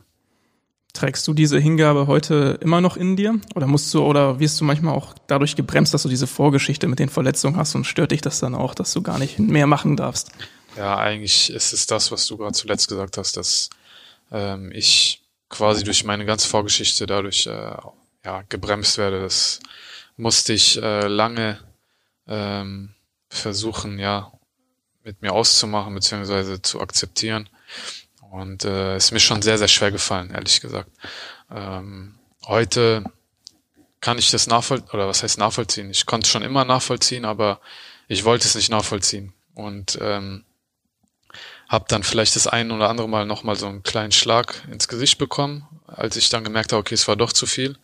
[0.94, 3.40] Trägst du diese Hingabe heute immer noch in dir?
[3.54, 7.00] Oder musst du, oder wirst du manchmal auch dadurch gebremst, dass du diese Vorgeschichte mit
[7.00, 9.98] den Verletzungen hast und stört dich das dann auch, dass du gar nicht mehr machen
[9.98, 10.32] darfst?
[10.78, 13.70] Ja, eigentlich ist es das, was du gerade zuletzt gesagt hast, dass
[14.32, 17.76] ähm, ich quasi durch meine ganze Vorgeschichte dadurch äh,
[18.24, 19.22] ja, gebremst werde.
[19.22, 19.60] Das
[20.18, 21.60] musste ich äh, lange
[22.28, 22.96] ähm,
[23.30, 24.32] versuchen, ja,
[25.04, 27.50] mit mir auszumachen, beziehungsweise zu akzeptieren.
[28.32, 30.90] Und äh, ist mir schon sehr, sehr schwer gefallen, ehrlich gesagt.
[31.50, 32.18] Ähm,
[32.48, 33.04] heute
[34.02, 35.90] kann ich das nachvollziehen, oder was heißt nachvollziehen?
[35.90, 37.62] Ich konnte es schon immer nachvollziehen, aber
[38.08, 39.34] ich wollte es nicht nachvollziehen.
[39.54, 40.44] Und ähm,
[41.76, 45.18] habe dann vielleicht das ein oder andere Mal nochmal so einen kleinen Schlag ins Gesicht
[45.18, 47.78] bekommen, als ich dann gemerkt habe, okay, es war doch zu viel.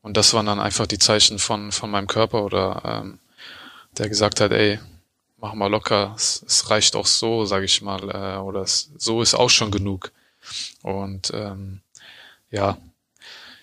[0.00, 3.18] Und das waren dann einfach die Zeichen von, von meinem Körper oder ähm,
[3.98, 4.78] der gesagt hat, ey,
[5.38, 9.22] mach mal locker, es, es reicht auch so, sage ich mal, äh, oder es, so
[9.22, 10.12] ist auch schon genug.
[10.82, 11.80] Und ähm,
[12.52, 12.78] ja,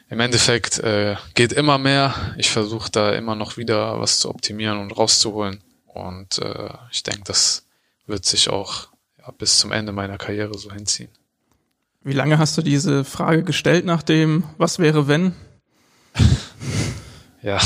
[0.10, 2.34] im Endeffekt äh, geht immer mehr.
[2.38, 5.62] Ich versuche da immer noch wieder was zu optimieren und rauszuholen.
[5.86, 7.66] Und äh, ich denke, das
[8.08, 8.90] wird sich auch
[9.38, 11.10] bis zum Ende meiner Karriere so hinziehen.
[12.02, 15.34] Wie lange hast du diese Frage gestellt nach dem Was wäre wenn?
[17.42, 17.60] ja,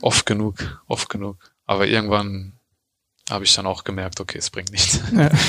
[0.00, 1.36] oft genug, oft genug.
[1.66, 2.54] Aber irgendwann
[3.30, 5.00] habe ich dann auch gemerkt, okay, es bringt nichts.
[5.12, 5.30] Ja.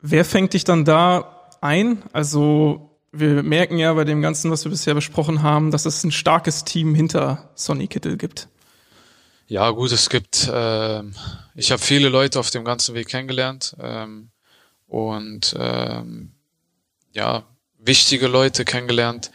[0.00, 2.02] Wer fängt dich dann da ein?
[2.12, 6.12] Also wir merken ja bei dem Ganzen, was wir bisher besprochen haben, dass es ein
[6.12, 8.48] starkes Team hinter Sonny Kittel gibt.
[9.50, 11.02] Ja, gut, es gibt, äh,
[11.54, 14.28] ich habe viele Leute auf dem ganzen Weg kennengelernt ähm,
[14.86, 16.32] und ähm,
[17.14, 17.44] ja,
[17.78, 19.30] wichtige Leute kennengelernt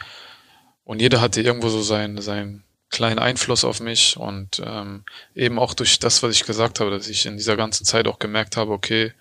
[0.83, 5.03] und jeder hatte irgendwo so sein, sein kleinen Einfluss auf mich und ähm,
[5.33, 8.19] eben auch durch das, was ich gesagt habe, dass ich in dieser ganzen Zeit auch
[8.19, 9.13] gemerkt habe, okay,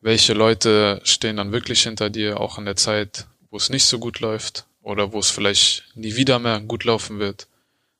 [0.00, 3.98] welche Leute stehen dann wirklich hinter dir, auch in der Zeit, wo es nicht so
[3.98, 7.46] gut läuft oder wo es vielleicht nie wieder mehr gut laufen wird.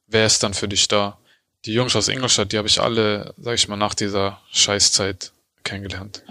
[0.07, 1.19] Wer ist dann für dich da?
[1.65, 5.33] Die Jungs aus Ingolstadt, die habe ich alle, sag ich mal, nach dieser Scheißzeit
[5.63, 6.25] kennengelernt.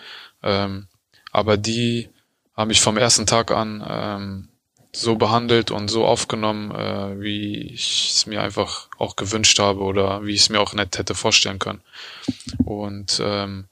[0.44, 0.88] Ähm,
[1.32, 2.10] aber die
[2.56, 4.48] haben mich vom ersten Tag an ähm,
[4.94, 10.26] so behandelt und so aufgenommen, äh, wie ich es mir einfach auch gewünscht habe oder
[10.26, 11.82] wie ich es mir auch nett hätte vorstellen können.
[12.66, 13.68] Und ähm,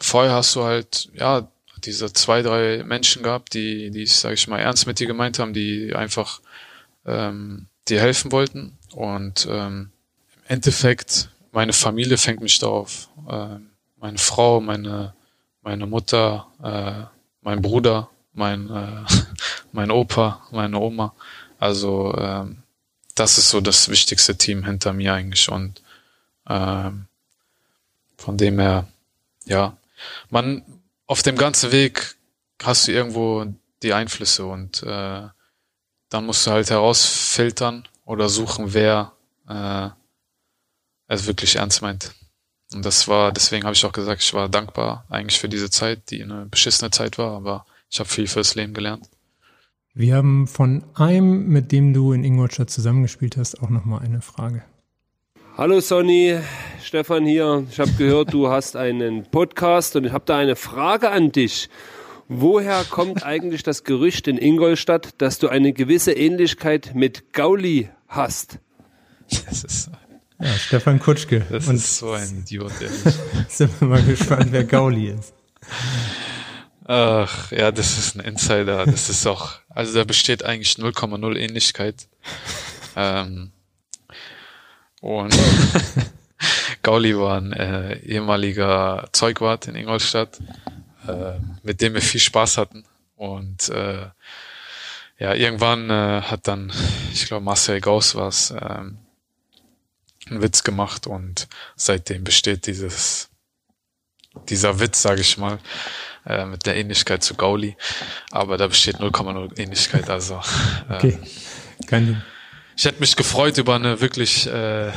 [0.00, 1.48] vorher hast du halt, ja,
[1.84, 5.52] diese zwei, drei Menschen gehabt, die, die sage ich mal, ernst mit dir gemeint haben,
[5.52, 6.40] die einfach
[7.06, 8.76] ähm, dir helfen wollten.
[8.90, 9.92] Und ähm,
[10.48, 13.08] Endeffekt, meine Familie fängt mich darauf.
[13.28, 13.56] Äh,
[13.96, 15.14] meine Frau, meine,
[15.62, 17.04] meine Mutter, äh,
[17.42, 19.04] mein Bruder, mein, äh,
[19.72, 21.14] mein Opa, meine Oma.
[21.58, 22.62] Also ähm,
[23.14, 25.82] das ist so das wichtigste Team hinter mir eigentlich und
[26.48, 27.06] ähm,
[28.16, 28.88] von dem her,
[29.44, 29.76] ja,
[30.30, 30.64] man
[31.06, 32.16] auf dem ganzen Weg
[32.62, 33.46] hast du irgendwo
[33.82, 35.28] die Einflüsse und äh,
[36.08, 39.12] dann musst du halt herausfiltern oder suchen, wer
[39.48, 39.90] äh,
[41.08, 42.14] es wirklich ernst meint.
[42.72, 46.10] Und das war, deswegen habe ich auch gesagt, ich war dankbar eigentlich für diese Zeit,
[46.10, 49.08] die eine beschissene Zeit war, aber ich habe viel fürs Leben gelernt.
[49.94, 54.62] Wir haben von einem, mit dem du in Ingolstadt zusammengespielt hast, auch nochmal eine Frage.
[55.56, 56.38] Hallo Sonny,
[56.84, 57.66] Stefan hier.
[57.70, 61.68] Ich habe gehört, du hast einen Podcast und ich habe da eine Frage an dich.
[62.28, 68.58] Woher kommt eigentlich das Gerücht in Ingolstadt, dass du eine gewisse Ähnlichkeit mit Gauli hast?
[69.46, 69.90] Das ist
[70.40, 71.44] ja, Stefan Kutschke.
[71.50, 73.14] Das Und ist so ein Idiot, ehrlich.
[73.48, 75.34] sind wir mal gespannt, wer Gauli ist.
[76.84, 78.86] Ach, ja, das ist ein Insider.
[78.86, 82.08] Das ist auch, also da besteht eigentlich 0,0 Ähnlichkeit.
[82.96, 83.50] Ähm,
[85.00, 85.36] und
[86.82, 90.38] Gauli war ein äh, ehemaliger Zeugwart in Ingolstadt,
[91.06, 92.84] äh, mit dem wir viel Spaß hatten.
[93.16, 94.06] Und äh,
[95.18, 96.72] ja, irgendwann äh, hat dann,
[97.12, 98.98] ich glaube, Marcel Gauss was, ähm,
[100.30, 103.28] einen Witz gemacht und seitdem besteht dieses
[104.48, 105.58] dieser Witz, sage ich mal,
[106.24, 107.76] äh, mit der Ähnlichkeit zu Gauli.
[108.30, 110.08] Aber da besteht 0,0 Ähnlichkeit.
[110.10, 110.40] Also
[110.88, 111.18] äh, okay.
[111.86, 112.22] Kein
[112.78, 114.92] ich hätte mich gefreut über eine wirklich äh,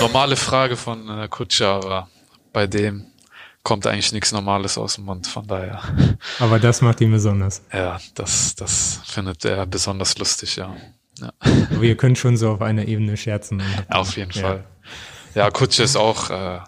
[0.00, 2.08] normale Frage von äh, Kutscher, aber
[2.54, 3.06] bei dem
[3.62, 5.82] kommt eigentlich nichts Normales aus dem Mund, von daher.
[6.38, 7.62] Aber das macht ihn besonders.
[7.70, 10.74] Ja, das, das findet er besonders lustig, ja.
[11.22, 11.32] Ja.
[11.74, 13.62] Aber ihr könnt schon so auf einer Ebene scherzen.
[13.88, 14.42] Auf jeden ja.
[14.42, 14.64] Fall.
[15.34, 16.60] Ja, Kutsche ist auch äh,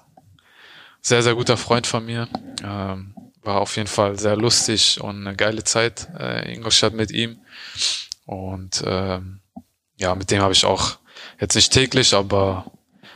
[1.02, 2.28] sehr, sehr guter Freund von mir.
[2.62, 7.10] Ähm, war auf jeden Fall sehr lustig und eine geile Zeit äh, in Ingolstadt mit
[7.10, 7.38] ihm.
[8.24, 9.40] Und ähm,
[9.96, 10.96] ja, mit dem habe ich auch
[11.38, 12.70] jetzt nicht täglich, aber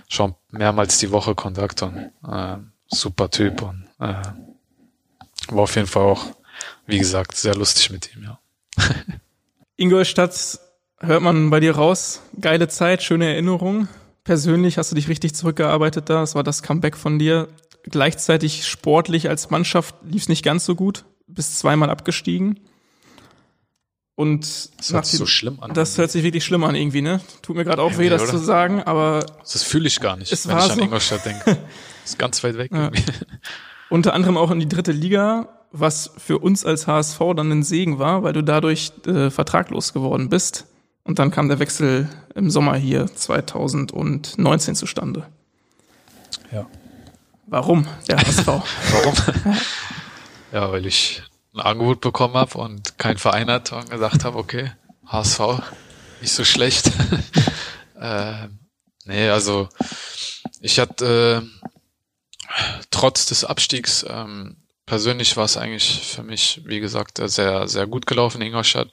[0.08, 2.56] schon mehrmals die Woche Kontakt und äh,
[2.88, 4.22] super Typ und äh,
[5.48, 6.26] war auf jeden Fall auch,
[6.86, 8.38] wie gesagt, sehr lustig mit ihm, ja.
[9.76, 10.58] Ingolstadt
[11.00, 12.22] hört man bei dir raus.
[12.40, 13.88] Geile Zeit, schöne Erinnerung.
[14.24, 16.20] Persönlich hast du dich richtig zurückgearbeitet da.
[16.20, 17.48] Das war das Comeback von dir.
[17.84, 21.04] Gleichzeitig sportlich als Mannschaft lief es nicht ganz so gut.
[21.26, 22.60] Bist zweimal abgestiegen.
[24.18, 25.72] Und das hört sich so schlimm an.
[25.74, 27.20] Das hört sich wirklich schlimm an irgendwie, ne?
[27.40, 28.32] Tut mir gerade auch irgendwie, weh, das oder?
[28.32, 29.24] zu sagen, aber.
[29.40, 30.82] Das fühle ich gar nicht, wenn ich an so.
[30.82, 31.56] Ingolstadt denke.
[32.04, 32.72] ist ganz weit weg.
[32.74, 32.90] Ja.
[33.90, 38.00] Unter anderem auch in die dritte Liga, was für uns als HSV dann ein Segen
[38.00, 40.66] war, weil du dadurch äh, vertraglos geworden bist.
[41.08, 45.26] Und dann kam der Wechsel im Sommer hier 2019 zustande.
[46.52, 46.66] Ja.
[47.46, 48.46] Warum der HSV?
[48.46, 49.14] Warum?
[50.52, 51.22] ja, weil ich
[51.54, 54.70] ein Angebot bekommen habe und kein Verein hat und gesagt habe, okay,
[55.06, 55.40] HSV,
[56.20, 56.92] nicht so schlecht.
[57.98, 58.48] äh,
[59.06, 59.70] nee, also
[60.60, 67.20] ich hatte äh, trotz des Abstiegs ähm, persönlich war es eigentlich für mich, wie gesagt,
[67.22, 68.88] sehr, sehr gut gelaufen in Ingolstadt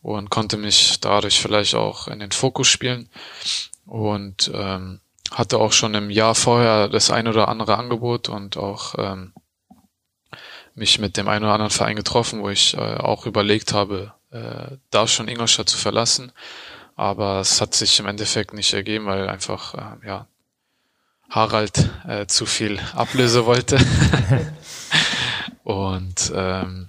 [0.00, 3.08] und konnte mich dadurch vielleicht auch in den Fokus spielen
[3.84, 5.00] und ähm,
[5.32, 9.32] hatte auch schon im Jahr vorher das ein oder andere Angebot und auch ähm,
[10.74, 14.76] mich mit dem einen oder anderen Verein getroffen, wo ich äh, auch überlegt habe, äh,
[14.90, 16.32] da schon Ingolstadt zu verlassen.
[16.94, 20.26] Aber es hat sich im Endeffekt nicht ergeben, weil einfach äh, ja
[21.28, 23.78] Harald äh, zu viel Ablöse wollte.
[25.64, 26.88] Und ähm,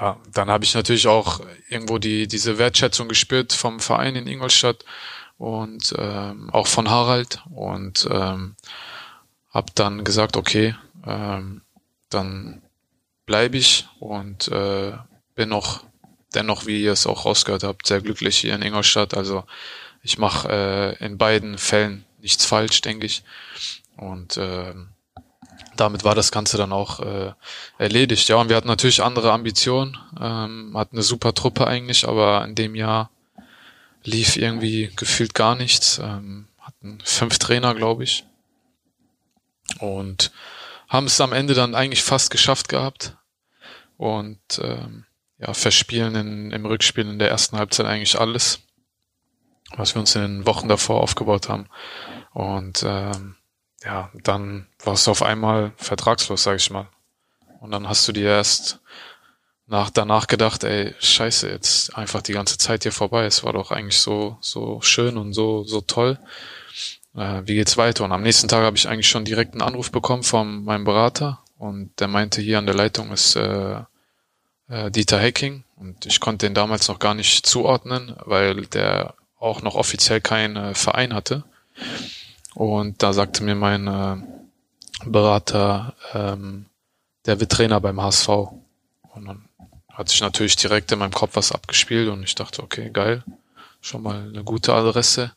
[0.00, 4.84] ja, dann habe ich natürlich auch irgendwo die diese Wertschätzung gespürt vom Verein in Ingolstadt
[5.38, 8.56] und ähm, auch von Harald und ähm,
[9.50, 10.74] habe dann gesagt, okay,
[11.06, 11.62] ähm,
[12.10, 12.62] dann
[13.24, 14.92] bleibe ich und äh,
[15.34, 15.84] bin noch
[16.34, 19.14] dennoch, wie ihr es auch rausgehört habt, sehr glücklich hier in Ingolstadt.
[19.14, 19.44] Also
[20.02, 23.24] ich mache äh, in beiden Fällen nichts falsch, denke ich.
[23.96, 24.74] Und äh,
[25.76, 27.32] damit war das Ganze dann auch äh,
[27.78, 28.28] erledigt.
[28.28, 32.54] Ja, und wir hatten natürlich andere Ambitionen, ähm, hatten eine super Truppe eigentlich, aber in
[32.54, 33.10] dem Jahr
[34.04, 35.98] lief irgendwie gefühlt gar nichts.
[35.98, 38.24] Ähm, hatten fünf Trainer, glaube ich.
[39.80, 40.32] Und
[40.88, 43.16] haben es am Ende dann eigentlich fast geschafft gehabt.
[43.96, 45.04] Und ähm,
[45.38, 48.60] ja, verspielen in, im Rückspiel in der ersten Halbzeit eigentlich alles,
[49.76, 51.68] was wir uns in den Wochen davor aufgebaut haben.
[52.32, 53.35] Und ähm,
[53.86, 56.88] ja, dann warst du auf einmal vertragslos, sag ich mal.
[57.60, 58.80] Und dann hast du dir erst
[59.68, 63.24] nach, danach gedacht, ey, scheiße, jetzt einfach die ganze Zeit hier vorbei.
[63.26, 66.18] Es war doch eigentlich so, so schön und so, so toll.
[67.14, 68.04] Äh, wie geht's weiter?
[68.04, 71.40] Und am nächsten Tag habe ich eigentlich schon direkt einen Anruf bekommen von meinem Berater
[71.56, 73.82] und der meinte, hier an der Leitung ist äh,
[74.68, 79.62] äh, Dieter Hacking und ich konnte den damals noch gar nicht zuordnen, weil der auch
[79.62, 81.44] noch offiziell keinen äh, Verein hatte.
[82.56, 84.16] Und da sagte mir mein äh,
[85.04, 86.64] Berater, ähm,
[87.26, 88.28] der wird Trainer beim HSV.
[88.28, 89.44] Und dann
[89.92, 93.22] hat sich natürlich direkt in meinem Kopf was abgespielt und ich dachte, okay, geil,
[93.82, 95.32] schon mal eine gute Adresse.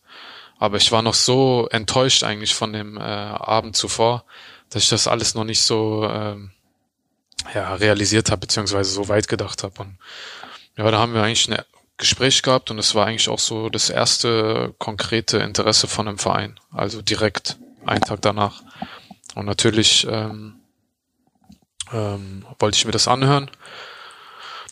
[0.59, 4.23] Aber ich war noch so enttäuscht eigentlich von dem äh, Abend zuvor,
[4.69, 6.51] dass ich das alles noch nicht so ähm,
[7.53, 9.81] ja, realisiert habe, beziehungsweise so weit gedacht habe.
[9.81, 9.97] Und
[10.77, 11.59] ja, da haben wir eigentlich ein
[11.99, 16.59] Gespräch gehabt und es war eigentlich auch so das erste konkrete Interesse von einem Verein.
[16.71, 18.63] Also direkt einen Tag danach.
[19.35, 20.55] Und natürlich ähm,
[21.93, 23.51] ähm, wollte ich mir das anhören.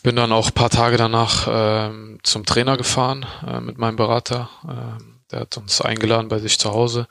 [0.02, 4.48] Bin dann auch paar Tage danach ähm, zum Trainer gefahren äh, mit meinem Berater.
[4.64, 7.08] Ähm, der hat uns eingeladen bei sich zu Hause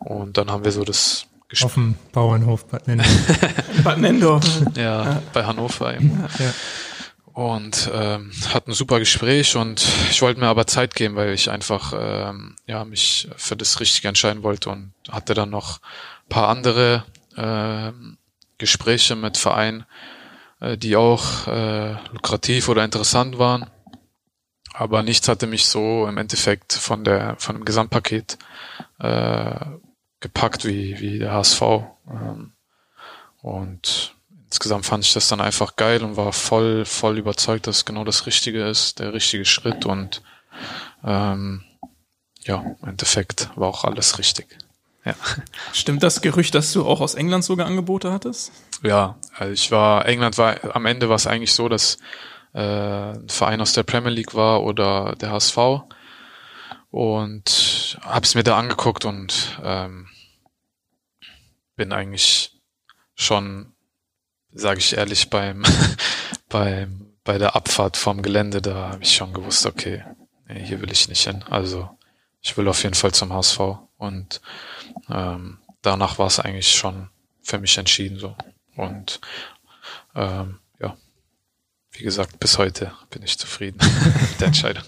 [0.00, 1.66] und dann haben wir so das Gespräch.
[1.66, 3.08] Auf dem Bauernhof Bad Nendorf.
[3.84, 4.44] Bad Nendorf.
[4.74, 6.28] Ja, ja, bei Hannover eben.
[6.38, 6.52] Ja.
[7.34, 11.50] Und ähm, hat ein super Gespräch und ich wollte mir aber Zeit geben, weil ich
[11.50, 15.80] einfach ähm, ja mich für das Richtige entscheiden wollte und hatte dann noch
[16.28, 17.04] paar andere
[17.36, 17.92] äh,
[18.58, 19.84] Gespräche mit Vereinen,
[20.60, 23.66] äh, die auch äh, lukrativ oder interessant waren.
[24.74, 28.38] Aber nichts hatte mich so im Endeffekt von der von dem Gesamtpaket
[28.98, 29.54] äh,
[30.20, 31.62] gepackt wie wie der HSV.
[32.10, 32.52] Ähm,
[33.42, 34.14] und
[34.52, 38.04] insgesamt fand ich das dann einfach geil und war voll voll überzeugt, dass es genau
[38.04, 40.20] das Richtige ist, der richtige Schritt und
[41.02, 41.64] ähm,
[42.40, 44.58] ja, im Endeffekt war auch alles richtig.
[45.06, 45.14] Ja.
[45.72, 48.52] Stimmt das Gerücht, dass du auch aus England sogar Angebote hattest?
[48.82, 51.96] Ja, also ich war, England war, am Ende war es eigentlich so, dass
[52.52, 55.56] äh, ein Verein aus der Premier League war oder der HSV
[56.90, 60.08] und habe es mir da angeguckt und ähm,
[61.74, 62.60] bin eigentlich
[63.14, 63.72] schon,
[64.52, 65.62] sage ich ehrlich, beim
[66.48, 70.04] beim bei der Abfahrt vom Gelände, da habe ich schon gewusst, okay,
[70.48, 71.44] nee, hier will ich nicht hin.
[71.48, 71.88] Also
[72.40, 73.60] ich will auf jeden Fall zum HSV
[73.96, 74.40] und
[75.08, 77.08] ähm, danach war es eigentlich schon
[77.42, 78.36] für mich entschieden so
[78.76, 79.20] und
[80.14, 80.96] ähm, ja,
[81.92, 83.78] wie gesagt, bis heute bin ich zufrieden
[84.30, 84.84] mit der Entscheidung.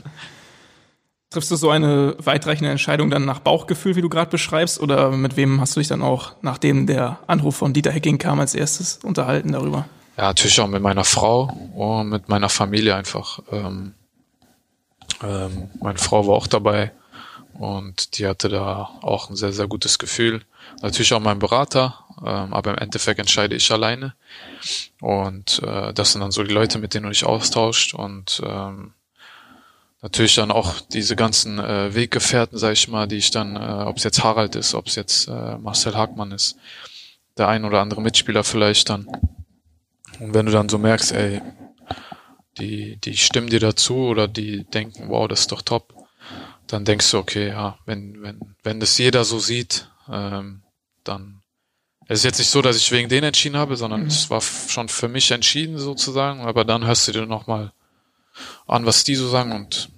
[1.35, 5.37] Triffst du so eine weitreichende Entscheidung dann nach Bauchgefühl, wie du gerade beschreibst, oder mit
[5.37, 9.01] wem hast du dich dann auch, nachdem der Anruf von Dieter Hecking kam, als erstes
[9.03, 9.89] unterhalten darüber?
[10.17, 13.41] Ja, natürlich auch mit meiner Frau und mit meiner Familie einfach.
[13.51, 13.95] Ähm,
[15.25, 16.93] ähm, meine Frau war auch dabei
[17.55, 20.43] und die hatte da auch ein sehr, sehr gutes Gefühl.
[20.83, 24.15] Natürlich auch mein Berater, ähm, aber im Endeffekt entscheide ich alleine.
[25.01, 28.93] Und äh, das sind dann so die Leute, mit denen du dich austauscht und ähm,
[30.05, 33.97] natürlich dann auch diese ganzen äh, Weggefährten, sag ich mal, die ich dann, äh, ob
[33.97, 36.57] es jetzt Harald ist, ob es jetzt äh, Marcel Hagmann ist,
[37.39, 39.07] der ein oder andere Mitspieler vielleicht dann.
[40.21, 41.41] Und wenn du dann so merkst, ey,
[42.59, 45.95] die, die stimmen dir dazu oder die denken, wow, das ist doch top,
[46.67, 50.61] dann denkst du, okay, ja, wenn, wenn, wenn das jeder so sieht, ähm,
[51.03, 51.41] dann
[52.07, 54.09] es ist jetzt nicht so, dass ich wegen denen entschieden habe, sondern mhm.
[54.09, 57.73] es war schon für mich entschieden sozusagen, aber dann hörst du dir nochmal
[58.67, 59.89] an, was die so sagen und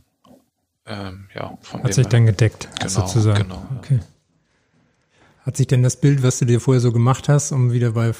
[0.86, 3.44] ähm, ja, von Hat sich dann gedeckt, genau, sozusagen.
[3.44, 3.66] Genau.
[3.78, 4.00] Okay.
[5.42, 8.12] Hat sich denn das Bild, was du dir vorher so gemacht hast, um wieder bei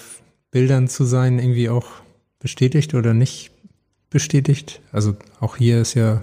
[0.51, 1.87] Bildern zu sein, irgendwie auch
[2.39, 3.51] bestätigt oder nicht
[4.11, 4.81] bestätigt?
[4.93, 6.23] Also auch hier ist ja,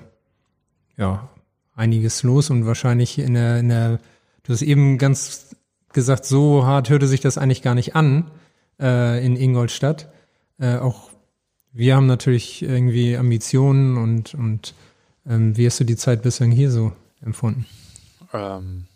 [0.97, 1.29] ja
[1.75, 3.99] einiges los und wahrscheinlich in der, in der,
[4.43, 5.55] du hast eben ganz
[5.91, 8.31] gesagt, so hart hörte sich das eigentlich gar nicht an
[8.79, 10.09] äh, in Ingolstadt.
[10.59, 11.09] Äh, auch
[11.71, 14.73] wir haben natürlich irgendwie Ambitionen und, und
[15.27, 17.65] ähm, wie hast du die Zeit bislang hier so empfunden?
[18.33, 18.87] Ähm,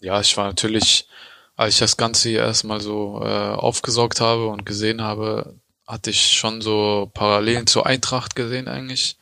[0.00, 1.08] ja, ich war natürlich,
[1.56, 5.54] als ich das Ganze hier erstmal so äh, aufgesaugt habe und gesehen habe,
[5.86, 9.16] hatte ich schon so Parallelen zur Eintracht gesehen eigentlich.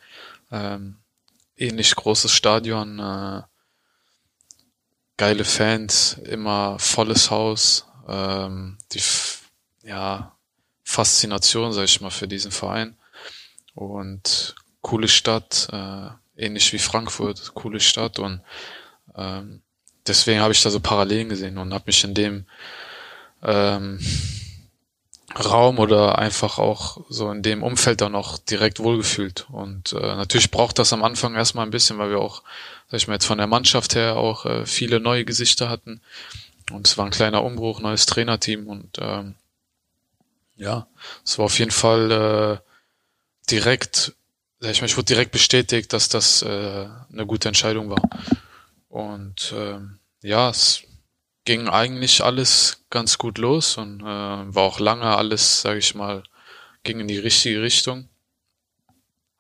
[0.51, 0.97] Ähm,
[1.57, 3.43] ähnlich großes Stadion, äh,
[5.17, 9.03] geile Fans, immer volles Haus, ähm, die
[9.83, 10.35] ja
[10.83, 12.97] Faszination, sag ich mal, für diesen Verein
[13.75, 18.41] und coole Stadt, äh, ähnlich wie Frankfurt, coole Stadt und
[19.17, 19.63] ähm,
[20.07, 22.47] deswegen habe ich da so Parallelen gesehen und habe mich in dem
[23.43, 24.01] ähm,
[25.39, 29.47] Raum oder einfach auch so in dem Umfeld dann auch direkt wohlgefühlt.
[29.51, 32.43] Und äh, natürlich braucht das am Anfang erstmal ein bisschen, weil wir auch,
[32.89, 36.01] sag ich mal, jetzt von der Mannschaft her auch äh, viele neue Gesichter hatten.
[36.71, 39.35] Und es war ein kleiner Umbruch, neues Trainerteam und ähm,
[40.57, 40.87] ja,
[41.25, 44.15] es war auf jeden Fall äh, direkt,
[44.73, 48.03] ich mal, ich wurde direkt bestätigt, dass das äh, eine gute Entscheidung war.
[48.89, 50.83] Und ähm, ja, es
[51.45, 56.23] ging eigentlich alles ganz gut los und äh, war auch lange alles, sage ich mal,
[56.83, 58.09] ging in die richtige Richtung.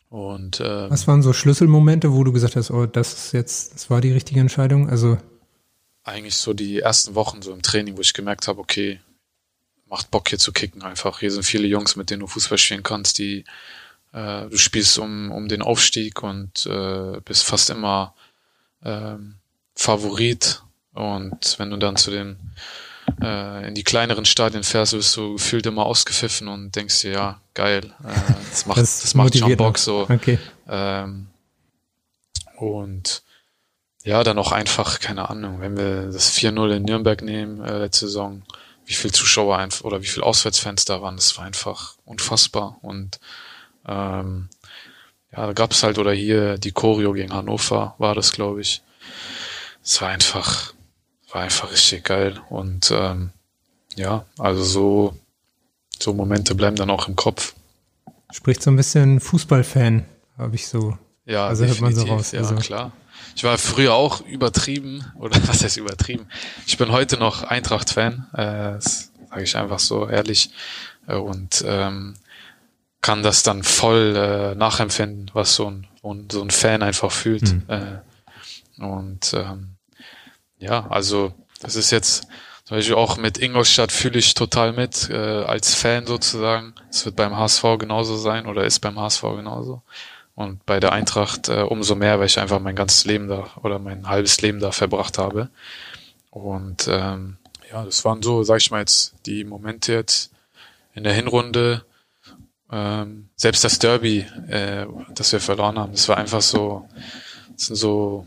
[0.08, 3.90] Und äh, was waren so Schlüsselmomente, wo du gesagt hast, oh, das ist jetzt, das
[3.90, 4.88] war die richtige Entscheidung?
[4.88, 5.18] Also
[6.04, 9.00] eigentlich so die ersten Wochen so im Training, wo ich gemerkt habe, okay,
[9.86, 11.20] macht Bock hier zu kicken einfach.
[11.20, 13.44] Hier sind viele Jungs, mit denen du Fußball spielen kannst, die
[14.14, 18.14] äh, du spielst um, um den Aufstieg und äh, bist fast immer
[18.84, 19.36] ähm,
[19.74, 20.62] Favorit
[20.92, 22.36] Und wenn du dann zu den
[23.20, 27.40] äh, in die kleineren Stadien fährst, wirst du gefühlt immer ausgepfiffen und denkst dir, ja,
[27.54, 30.06] geil, äh, das macht, das, das macht schon Bock so.
[30.08, 30.38] Okay.
[30.68, 31.26] Ähm,
[32.56, 33.22] und
[34.04, 38.06] ja, dann auch einfach, keine Ahnung, wenn wir das 4-0 in Nürnberg nehmen, äh, letzte
[38.06, 38.42] Saison,
[38.86, 42.78] wie viel Zuschauer einfach oder wie viel Auswärtsfans da waren, das war einfach unfassbar.
[42.82, 43.18] Und
[43.86, 44.48] ähm,
[45.32, 48.82] ja, da gab es halt, oder hier die Choreo gegen Hannover war das, glaube ich.
[49.82, 50.72] Es war einfach,
[51.30, 52.40] war einfach richtig geil.
[52.48, 53.30] Und ähm,
[53.96, 55.18] ja, also so,
[56.00, 57.54] so Momente bleiben dann auch im Kopf.
[58.32, 60.04] Spricht so ein bisschen Fußballfan,
[60.38, 60.96] habe ich so.
[61.26, 62.32] Ja, also hört man so raus.
[62.32, 62.56] Ja, also.
[62.56, 62.92] klar.
[63.36, 66.26] Ich war früher auch übertrieben, oder was heißt übertrieben?
[66.66, 70.50] Ich bin heute noch Eintracht-Fan, äh, sage ich einfach so ehrlich.
[71.08, 72.14] Äh, und ähm,
[73.04, 75.86] kann das dann voll äh, nachempfinden, was so ein,
[76.32, 77.52] so ein Fan einfach fühlt.
[77.52, 77.62] Mhm.
[77.68, 79.74] Äh, und ähm,
[80.58, 82.26] ja, also das ist jetzt
[82.64, 86.74] zum Beispiel auch mit Ingolstadt fühle ich total mit, äh, als Fan sozusagen.
[86.88, 89.82] Es wird beim HSV genauso sein oder ist beim HSV genauso.
[90.34, 93.78] Und bei der Eintracht äh, umso mehr, weil ich einfach mein ganzes Leben da oder
[93.78, 95.50] mein halbes Leben da verbracht habe.
[96.30, 97.36] Und ähm,
[97.70, 100.30] ja, das waren so, sag ich mal jetzt, die Momente jetzt
[100.94, 101.84] in der Hinrunde,
[102.74, 106.88] ähm, selbst das Derby, äh, das wir verloren haben, das war einfach so,
[107.52, 108.26] das sind so,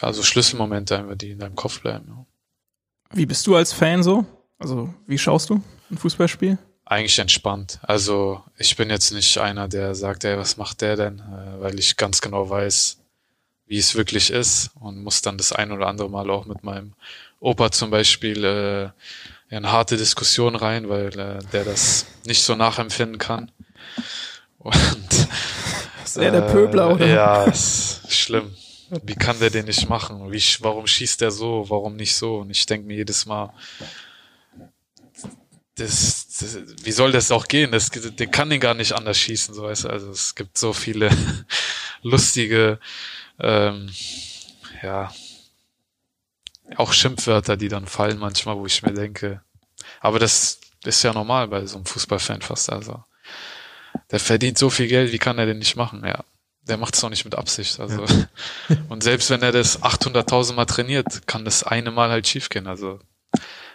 [0.00, 2.06] ja, so Schlüsselmomente die in deinem Kopf bleiben.
[2.08, 2.26] Ja.
[3.12, 4.24] Wie bist du als Fan so?
[4.58, 6.56] Also, wie schaust du ein Fußballspiel?
[6.86, 7.78] Eigentlich entspannt.
[7.82, 11.18] Also, ich bin jetzt nicht einer, der sagt, ey, was macht der denn?
[11.18, 12.98] Äh, weil ich ganz genau weiß,
[13.66, 16.94] wie es wirklich ist und muss dann das ein oder andere Mal auch mit meinem
[17.40, 23.18] Opa zum Beispiel äh, in harte Diskussion rein, weil äh, der das nicht so nachempfinden
[23.18, 23.50] kann.
[24.58, 25.28] Und,
[26.04, 27.06] ist er der Pöbler, oder?
[27.06, 28.54] Ja, ist schlimm.
[29.02, 30.30] Wie kann der den nicht machen?
[30.30, 31.66] Wie, warum schießt der so?
[31.68, 32.38] Warum nicht so?
[32.38, 33.52] Und ich denke mir jedes Mal,
[35.76, 37.72] das, das, wie soll das auch gehen?
[37.72, 39.88] Das, den kann den gar nicht anders schießen, so weißt du.
[39.90, 41.10] Also es gibt so viele
[42.02, 42.78] lustige,
[43.38, 43.90] ähm,
[44.82, 45.12] ja,
[46.76, 49.42] auch Schimpfwörter, die dann fallen manchmal, wo ich mir denke.
[50.00, 52.70] Aber das ist ja normal bei so einem Fußballfan fast.
[52.72, 53.04] Also
[54.10, 56.02] der verdient so viel Geld, wie kann er denn nicht machen?
[56.04, 56.24] Ja,
[56.62, 57.80] der macht es doch nicht mit Absicht.
[57.80, 58.76] Also ja.
[58.88, 62.66] und selbst wenn er das 800.000 Mal trainiert, kann das eine Mal halt schiefgehen.
[62.66, 63.00] Also,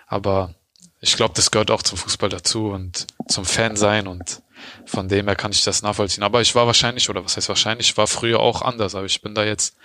[0.08, 0.56] aber
[1.00, 4.42] ich glaube, das gehört auch zum Fußball dazu und zum Fan sein und
[4.86, 6.24] von dem her kann ich das nachvollziehen.
[6.24, 9.22] Aber ich war wahrscheinlich, oder was heißt wahrscheinlich, ich war früher auch anders, aber ich
[9.22, 9.76] bin da jetzt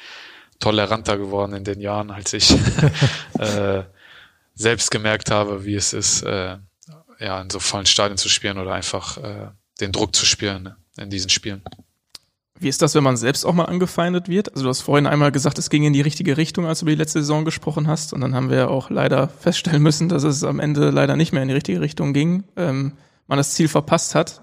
[0.59, 2.51] toleranter geworden in den Jahren, als ich
[3.39, 3.83] äh,
[4.55, 6.59] selbst gemerkt habe, wie es ist, äh,
[7.19, 9.49] ja, in so vollen Stadien zu spielen oder einfach äh,
[9.81, 11.63] den Druck zu spüren ne, in diesen Spielen.
[12.59, 14.51] Wie ist das, wenn man selbst auch mal angefeindet wird?
[14.51, 16.93] Also du hast vorhin einmal gesagt, es ging in die richtige Richtung, als du über
[16.93, 18.15] die letzte Saison gesprochen hast.
[18.15, 21.43] Und dann haben wir auch leider feststellen müssen, dass es am Ende leider nicht mehr
[21.43, 22.45] in die richtige Richtung ging.
[22.57, 22.93] Ähm,
[23.27, 24.43] man das Ziel verpasst hat.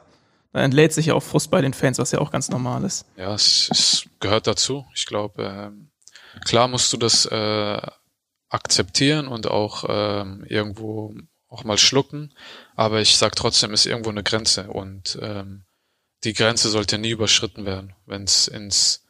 [0.52, 3.06] Da entlädt sich ja auch Frust bei den Fans, was ja auch ganz normal ist.
[3.18, 4.86] Ja, es, es gehört dazu.
[4.94, 5.90] Ich glaube, ähm,
[6.46, 7.82] klar musst du das äh,
[8.50, 11.16] akzeptieren und auch ähm, irgendwo
[11.54, 12.34] auch mal schlucken.
[12.76, 15.64] Aber ich sag trotzdem, ist irgendwo eine Grenze und ähm,
[16.24, 19.02] die Grenze sollte nie überschritten werden, wenn es ins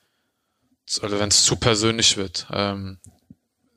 [1.01, 2.45] oder wenn es zu persönlich wird.
[2.51, 2.99] Ähm,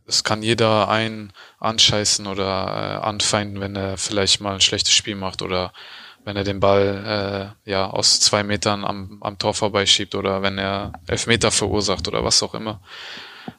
[0.06, 5.14] es kann jeder einen anscheißen oder äh, anfeinden, wenn er vielleicht mal ein schlechtes Spiel
[5.14, 5.72] macht oder
[6.24, 10.58] wenn er den Ball äh, ja aus zwei Metern am, am Tor vorbeischiebt oder wenn
[10.58, 12.80] er Elfmeter verursacht oder was auch immer.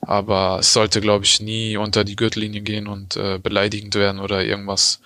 [0.02, 4.44] Aber es sollte, glaube ich, nie unter die Gürtellinie gehen und äh, beleidigend werden oder
[4.44, 5.02] irgendwas,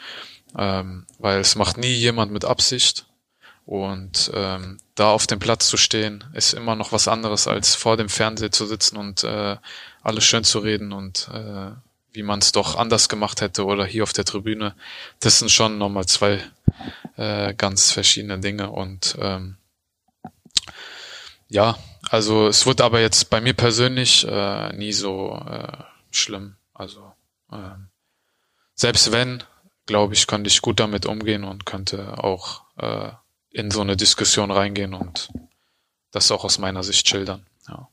[0.58, 3.06] ähm, weil es macht nie jemand mit Absicht.
[3.66, 7.96] Und ähm, da auf dem Platz zu stehen, ist immer noch was anderes, als vor
[7.96, 9.58] dem Fernseher zu sitzen und äh,
[10.02, 11.72] alles schön zu reden und äh,
[12.14, 14.76] wie man es doch anders gemacht hätte oder hier auf der Tribüne.
[15.20, 16.44] Das sind schon nochmal zwei
[17.16, 18.72] äh, ganz verschiedene Dinge.
[18.72, 19.58] Und ähm,
[21.48, 21.78] ja,
[22.12, 25.72] also es wird aber jetzt bei mir persönlich äh, nie so äh,
[26.12, 26.58] schlimm.
[26.74, 27.14] Also
[27.54, 27.56] äh,
[28.76, 29.44] selbst wenn,
[29.86, 33.12] glaube ich, könnte ich gut damit umgehen und könnte auch äh,
[33.52, 35.30] in so eine Diskussion reingehen und
[36.12, 37.46] das auch aus meiner Sicht schildern.
[37.70, 37.88] Ja.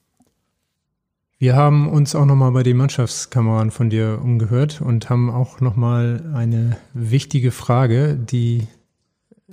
[1.39, 6.29] Wir haben uns auch nochmal bei den Mannschaftskameraden von dir umgehört und haben auch nochmal
[6.35, 8.67] eine wichtige Frage, die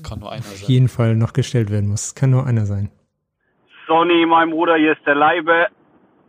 [0.01, 2.15] auf jeden Fall noch gestellt werden muss.
[2.15, 2.89] Kann nur einer sein.
[3.87, 5.67] Sonny, mein Bruder, hier ist der Leibe.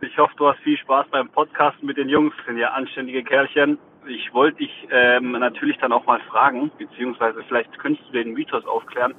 [0.01, 2.35] Ich hoffe, du hast viel Spaß beim Podcast mit den Jungs.
[2.45, 3.79] Sind ja anständige Kerlchen.
[4.07, 8.63] Ich wollte dich ähm, natürlich dann auch mal fragen, beziehungsweise vielleicht könntest du den Mythos
[8.67, 9.15] aufklären.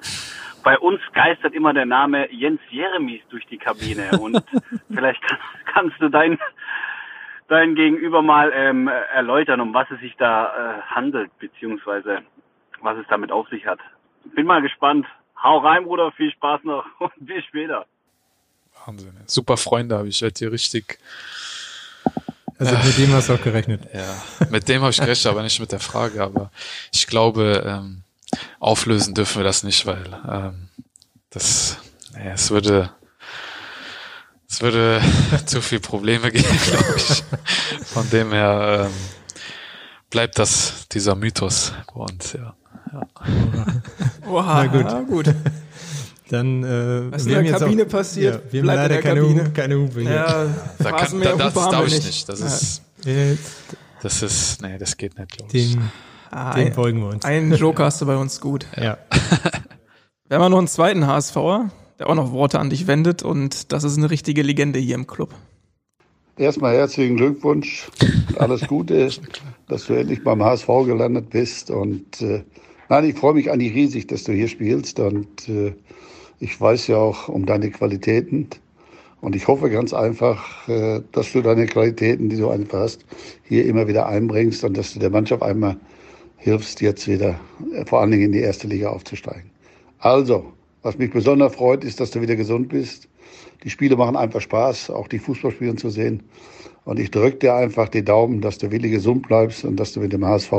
[0.62, 4.40] Bei uns geistert immer der Name Jens Jeremies durch die Kabine und
[4.94, 6.38] vielleicht kann, kannst du dein
[7.48, 12.22] dein Gegenüber mal ähm, erläutern, um was es sich da äh, handelt, beziehungsweise
[12.82, 13.80] was es damit auf sich hat.
[14.36, 15.06] Bin mal gespannt.
[15.42, 17.86] Hau rein, Bruder, viel Spaß noch und bis später.
[18.88, 19.12] Wahnsinn.
[19.26, 20.22] Super Freunde habe ich.
[20.22, 20.98] Ich hier richtig.
[22.58, 23.82] Also mit dem hast du auch gerechnet.
[23.94, 26.22] Ja, mit dem habe ich gerechnet, aber nicht mit der Frage.
[26.22, 26.50] Aber
[26.90, 28.02] ich glaube, ähm,
[28.58, 30.68] auflösen dürfen wir das nicht, weil ähm,
[31.30, 31.76] das,
[32.14, 32.90] naja, es würde
[34.48, 35.02] es würde
[35.46, 37.22] zu viel Probleme geben, glaube ich.
[37.84, 38.94] Von dem her ähm,
[40.08, 42.56] bleibt das dieser Mythos bei uns, ja.
[42.92, 43.02] ja.
[44.24, 44.66] Wow, Na
[45.02, 45.26] gut.
[45.26, 45.34] gut.
[46.28, 49.50] Dann, äh, Was in der Kabine auch, passiert, ja, wir haben leider keine, Kabine.
[49.50, 50.10] keine Hupe hier.
[50.10, 50.46] Ja,
[50.78, 52.28] da kann, da, das darf ich nicht.
[52.28, 52.82] Das ist,
[54.02, 55.72] das ist, nee, das geht nicht, ich.
[55.72, 55.82] Dem,
[56.30, 57.24] ah, dem folgen wir uns.
[57.24, 58.66] Einen Joker hast du bei uns gut.
[58.76, 58.98] Ja.
[60.28, 63.82] Wir haben noch einen zweiten HSVer, der auch noch Worte an dich wendet und das
[63.84, 65.34] ist eine richtige Legende hier im Club.
[66.36, 67.88] Erstmal herzlichen Glückwunsch,
[68.36, 69.08] alles Gute,
[69.68, 72.44] dass du endlich beim HSV gelandet bist und äh,
[72.90, 75.72] nein, ich freue mich eigentlich riesig, dass du hier spielst und äh,
[76.40, 78.48] ich weiß ja auch um deine Qualitäten
[79.20, 83.04] und ich hoffe ganz einfach, äh, dass du deine Qualitäten, die du einfach hast,
[83.42, 85.76] hier immer wieder einbringst und dass du der Mannschaft einmal
[86.36, 87.40] hilfst, jetzt wieder
[87.72, 89.50] äh, vor allen Dingen in die erste Liga aufzusteigen.
[89.98, 90.52] Also,
[90.82, 93.08] was mich besonders freut, ist, dass du wieder gesund bist.
[93.64, 96.22] Die Spiele machen einfach Spaß, auch die Fußballspiele zu sehen.
[96.84, 100.00] Und ich drücke dir einfach die Daumen, dass du wirklich gesund bleibst und dass du
[100.00, 100.52] mit dem HSV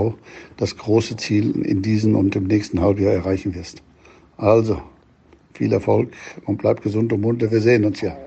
[0.57, 3.81] das große Ziel in diesem und im nächsten Halbjahr erreichen wirst.
[4.35, 4.81] Also,
[5.59, 6.13] viel Erfolg
[6.45, 7.51] und bleib gesund und munter.
[7.51, 8.17] Wir sehen uns ja.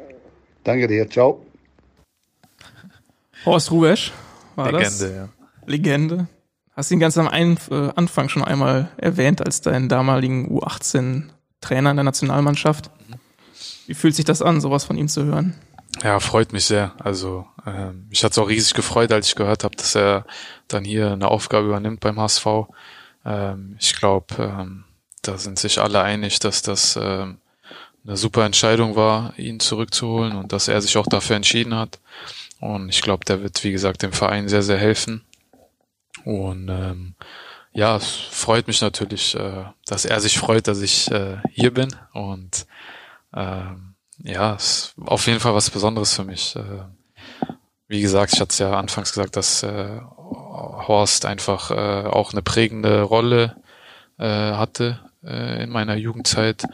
[0.64, 1.08] Danke dir.
[1.08, 1.44] Ciao.
[3.46, 4.12] Horst Rubesch
[4.54, 5.00] war Legende, das.
[5.00, 5.28] ja.
[5.66, 6.28] Legende.
[6.76, 7.56] Hast ihn ganz am äh,
[7.96, 11.24] Anfang schon einmal erwähnt als deinen damaligen U18
[11.62, 12.90] Trainer in der Nationalmannschaft.
[13.86, 15.54] Wie fühlt sich das an, sowas von ihm zu hören?
[16.02, 16.92] Ja, freut mich sehr.
[16.98, 20.26] Also ähm, mich hat es auch riesig gefreut, als ich gehört habe, dass er
[20.68, 22.46] dann hier eine Aufgabe übernimmt beim HSV.
[23.24, 24.84] Ähm, ich glaube, ähm,
[25.22, 27.38] da sind sich alle einig, dass das ähm,
[28.04, 32.00] eine super Entscheidung war, ihn zurückzuholen und dass er sich auch dafür entschieden hat.
[32.60, 35.24] Und ich glaube, der wird, wie gesagt, dem Verein sehr, sehr helfen.
[36.24, 37.14] Und ähm,
[37.72, 41.94] ja, es freut mich natürlich, äh, dass er sich freut, dass ich äh, hier bin.
[42.12, 42.66] Und
[43.32, 43.62] äh,
[44.18, 46.56] ja, es ist auf jeden Fall was Besonderes für mich.
[46.56, 46.84] Äh,
[47.88, 52.42] wie gesagt, ich hatte es ja anfangs gesagt, dass äh, Horst einfach äh, auch eine
[52.42, 53.56] prägende Rolle
[54.18, 56.64] äh, hatte äh, in meiner Jugendzeit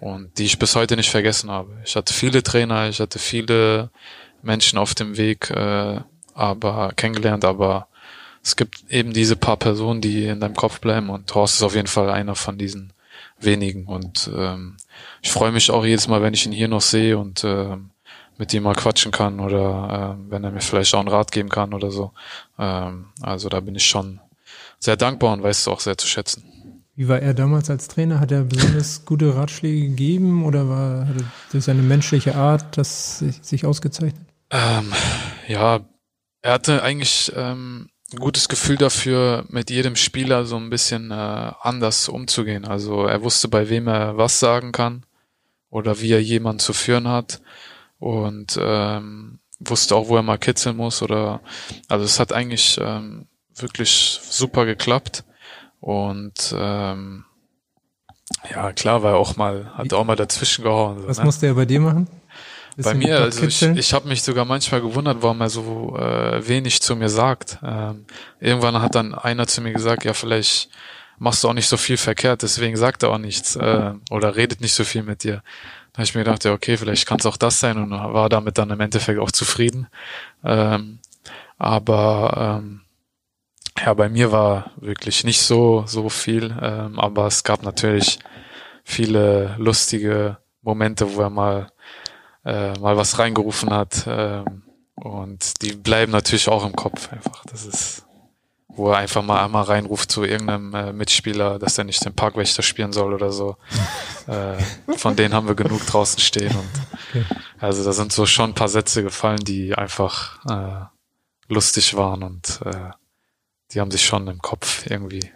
[0.00, 1.76] und die ich bis heute nicht vergessen habe.
[1.84, 3.90] Ich hatte viele Trainer, ich hatte viele
[4.42, 6.00] Menschen auf dem Weg, äh,
[6.34, 7.88] aber kennengelernt, aber
[8.42, 11.74] es gibt eben diese paar Personen, die in deinem Kopf bleiben und Horst ist auf
[11.74, 12.92] jeden Fall einer von diesen
[13.38, 14.76] wenigen und ähm,
[15.20, 17.90] ich freue mich auch jedes Mal, wenn ich ihn hier noch sehe und ähm,
[18.38, 21.48] mit ihm mal quatschen kann oder äh, wenn er mir vielleicht auch einen Rat geben
[21.48, 22.12] kann oder so.
[22.58, 24.20] Ähm, also da bin ich schon
[24.78, 26.51] sehr dankbar und weiß es auch sehr zu schätzen.
[27.02, 28.20] Wie war er damals als Trainer?
[28.20, 31.08] Hat er besonders gute Ratschläge gegeben oder war
[31.50, 34.24] durch seine menschliche Art das sich, sich ausgezeichnet?
[34.50, 34.92] Ähm,
[35.48, 35.80] ja,
[36.42, 41.14] er hatte eigentlich ähm, ein gutes Gefühl dafür, mit jedem Spieler so ein bisschen äh,
[41.14, 42.66] anders umzugehen.
[42.66, 45.04] Also er wusste, bei wem er was sagen kann
[45.70, 47.42] oder wie er jemanden zu führen hat
[47.98, 51.40] und ähm, wusste auch, wo er mal kitzeln muss oder
[51.88, 53.26] also es hat eigentlich ähm,
[53.56, 55.24] wirklich super geklappt
[55.82, 57.24] und ähm,
[58.50, 61.02] ja klar war er auch mal hat auch mal dazwischen gehauen.
[61.06, 61.24] Was ne?
[61.24, 62.06] musste er bei dir machen?
[62.76, 66.80] Bei mir, also ich, ich habe mich sogar manchmal gewundert, warum er so äh, wenig
[66.80, 67.58] zu mir sagt.
[67.62, 68.06] Ähm,
[68.40, 70.70] irgendwann hat dann einer zu mir gesagt, ja, vielleicht
[71.18, 74.62] machst du auch nicht so viel verkehrt, deswegen sagt er auch nichts äh, oder redet
[74.62, 75.42] nicht so viel mit dir.
[75.92, 78.30] Da habe ich mir gedacht, ja, okay, vielleicht kann es auch das sein und war
[78.30, 79.88] damit dann im Endeffekt auch zufrieden.
[80.42, 80.98] Ähm,
[81.58, 82.80] aber ähm,
[83.78, 88.18] ja, bei mir war wirklich nicht so so viel, ähm, aber es gab natürlich
[88.84, 91.72] viele lustige Momente, wo er mal
[92.44, 94.04] äh, mal was reingerufen hat.
[94.06, 94.62] Ähm,
[94.94, 97.44] und die bleiben natürlich auch im Kopf einfach.
[97.46, 98.04] Das ist,
[98.68, 102.62] wo er einfach mal einmal reinruft zu irgendeinem äh, Mitspieler, dass er nicht den Parkwächter
[102.62, 103.56] spielen soll oder so.
[104.26, 104.62] äh,
[104.96, 106.54] von denen haben wir genug draußen stehen.
[106.54, 106.70] Und
[107.08, 107.24] okay.
[107.58, 112.60] also da sind so schon ein paar Sätze gefallen, die einfach äh, lustig waren und
[112.64, 112.90] äh,
[113.72, 115.30] die haben sich schon im Kopf irgendwie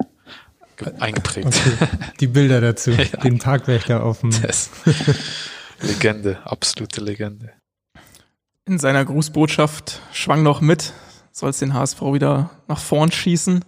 [0.99, 1.47] eingeprägt.
[1.47, 1.89] Okay.
[2.21, 3.05] Die Bilder dazu, ja.
[3.05, 4.31] den Parkwächter auf dem.
[4.43, 4.71] Das.
[5.81, 7.53] Legende, absolute Legende.
[8.65, 10.93] In seiner Grußbotschaft schwang noch mit,
[11.33, 13.65] soll es den HSV wieder nach vorn schießen.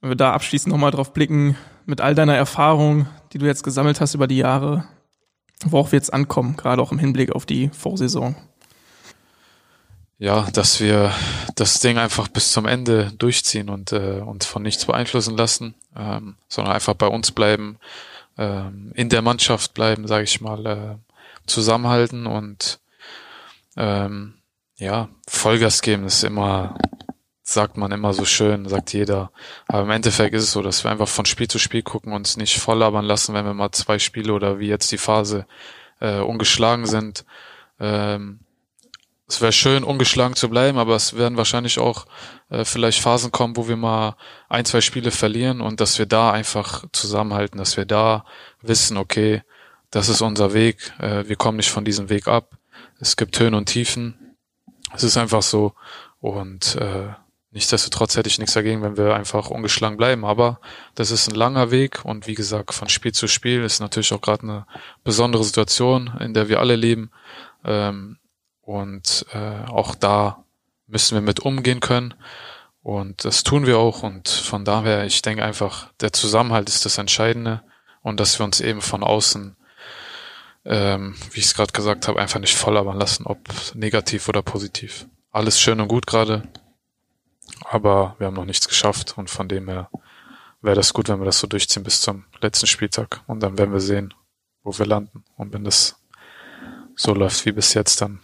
[0.00, 1.56] Wenn wir da abschließend nochmal drauf blicken,
[1.86, 4.84] mit all deiner Erfahrung, die du jetzt gesammelt hast über die Jahre,
[5.64, 8.36] worauf wir jetzt ankommen, gerade auch im Hinblick auf die Vorsaison.
[10.20, 11.14] Ja, dass wir
[11.56, 16.36] das Ding einfach bis zum Ende durchziehen und äh, uns von nichts beeinflussen lassen, ähm,
[16.46, 17.78] sondern einfach bei uns bleiben,
[18.36, 20.96] ähm, in der Mannschaft bleiben, sage ich mal, äh,
[21.46, 22.80] zusammenhalten und
[23.78, 24.34] ähm,
[24.76, 26.76] ja, Vollgas geben ist immer,
[27.42, 29.32] sagt man immer so schön, sagt jeder.
[29.68, 32.36] Aber im Endeffekt ist es so, dass wir einfach von Spiel zu Spiel gucken, uns
[32.36, 35.46] nicht voll labern lassen, wenn wir mal zwei Spiele oder wie jetzt die Phase
[35.98, 37.24] äh, ungeschlagen sind.
[37.78, 38.40] Ähm,
[39.30, 42.06] es wäre schön, ungeschlagen zu bleiben, aber es werden wahrscheinlich auch
[42.48, 44.16] äh, vielleicht Phasen kommen, wo wir mal
[44.48, 48.24] ein, zwei Spiele verlieren und dass wir da einfach zusammenhalten, dass wir da
[48.60, 49.42] wissen, okay,
[49.90, 52.58] das ist unser Weg, äh, wir kommen nicht von diesem Weg ab.
[52.98, 54.36] Es gibt Höhen und Tiefen.
[54.94, 55.74] Es ist einfach so.
[56.18, 57.08] Und äh,
[57.52, 60.24] nichtsdestotrotz hätte ich nichts dagegen, wenn wir einfach ungeschlagen bleiben.
[60.24, 60.60] Aber
[60.96, 64.20] das ist ein langer Weg und wie gesagt, von Spiel zu Spiel ist natürlich auch
[64.20, 64.66] gerade eine
[65.04, 67.10] besondere Situation, in der wir alle leben.
[67.64, 68.19] Ähm,
[68.62, 70.44] und äh, auch da
[70.86, 72.14] müssen wir mit umgehen können.
[72.82, 74.02] Und das tun wir auch.
[74.02, 77.62] Und von daher, ich denke einfach, der Zusammenhalt ist das Entscheidende
[78.02, 79.56] und dass wir uns eben von außen,
[80.64, 83.38] ähm, wie ich es gerade gesagt habe, einfach nicht voll aber lassen, ob
[83.74, 85.06] negativ oder positiv.
[85.30, 86.42] Alles schön und gut gerade,
[87.64, 89.90] aber wir haben noch nichts geschafft und von dem her
[90.60, 93.72] wäre das gut, wenn wir das so durchziehen bis zum letzten Spieltag und dann werden
[93.72, 94.12] wir sehen,
[94.62, 95.24] wo wir landen.
[95.36, 95.96] Und wenn das
[96.96, 98.20] so läuft wie bis jetzt, dann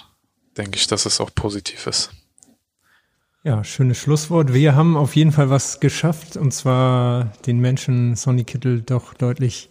[0.56, 2.10] denke ich, dass es auch positiv ist.
[3.44, 4.52] Ja, schönes Schlusswort.
[4.52, 9.70] Wir haben auf jeden Fall was geschafft, und zwar den Menschen Sonny Kittel doch deutlich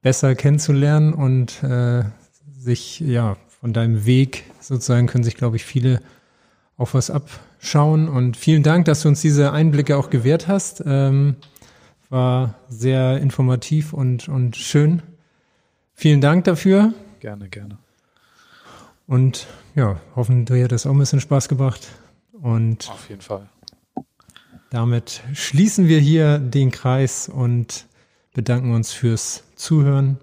[0.00, 2.04] besser kennenzulernen und äh,
[2.58, 6.00] sich, ja, von deinem Weg sozusagen können sich, glaube ich, viele
[6.76, 8.08] auf was abschauen.
[8.08, 10.82] Und vielen Dank, dass du uns diese Einblicke auch gewährt hast.
[10.84, 11.36] Ähm,
[12.08, 15.02] war sehr informativ und, und schön.
[15.94, 16.92] Vielen Dank dafür.
[17.20, 17.78] Gerne, gerne.
[19.06, 21.88] Und ja, hoffen, dir hat das auch ein bisschen Spaß gebracht.
[22.32, 23.48] Und auf jeden Fall.
[24.70, 27.86] Damit schließen wir hier den Kreis und
[28.32, 30.18] bedanken uns fürs Zuhören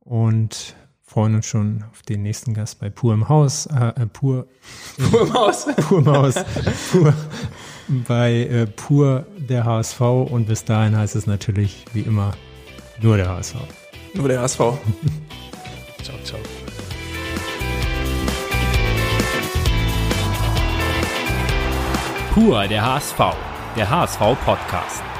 [0.00, 3.66] und freuen uns schon auf den nächsten Gast bei Pur im Haus.
[3.66, 4.46] Äh, äh Pur,
[5.10, 5.66] Pur im Haus.
[5.88, 6.34] Pur im Haus.
[6.92, 7.12] Pur,
[8.06, 12.32] bei äh, Pur der HSV und bis dahin heißt es natürlich wie immer
[13.00, 13.56] nur der HSV.
[14.14, 14.58] Nur der HSV.
[16.02, 16.38] ciao, ciao.
[22.38, 23.18] Pur der HSV,
[23.74, 25.17] der HSV Podcast.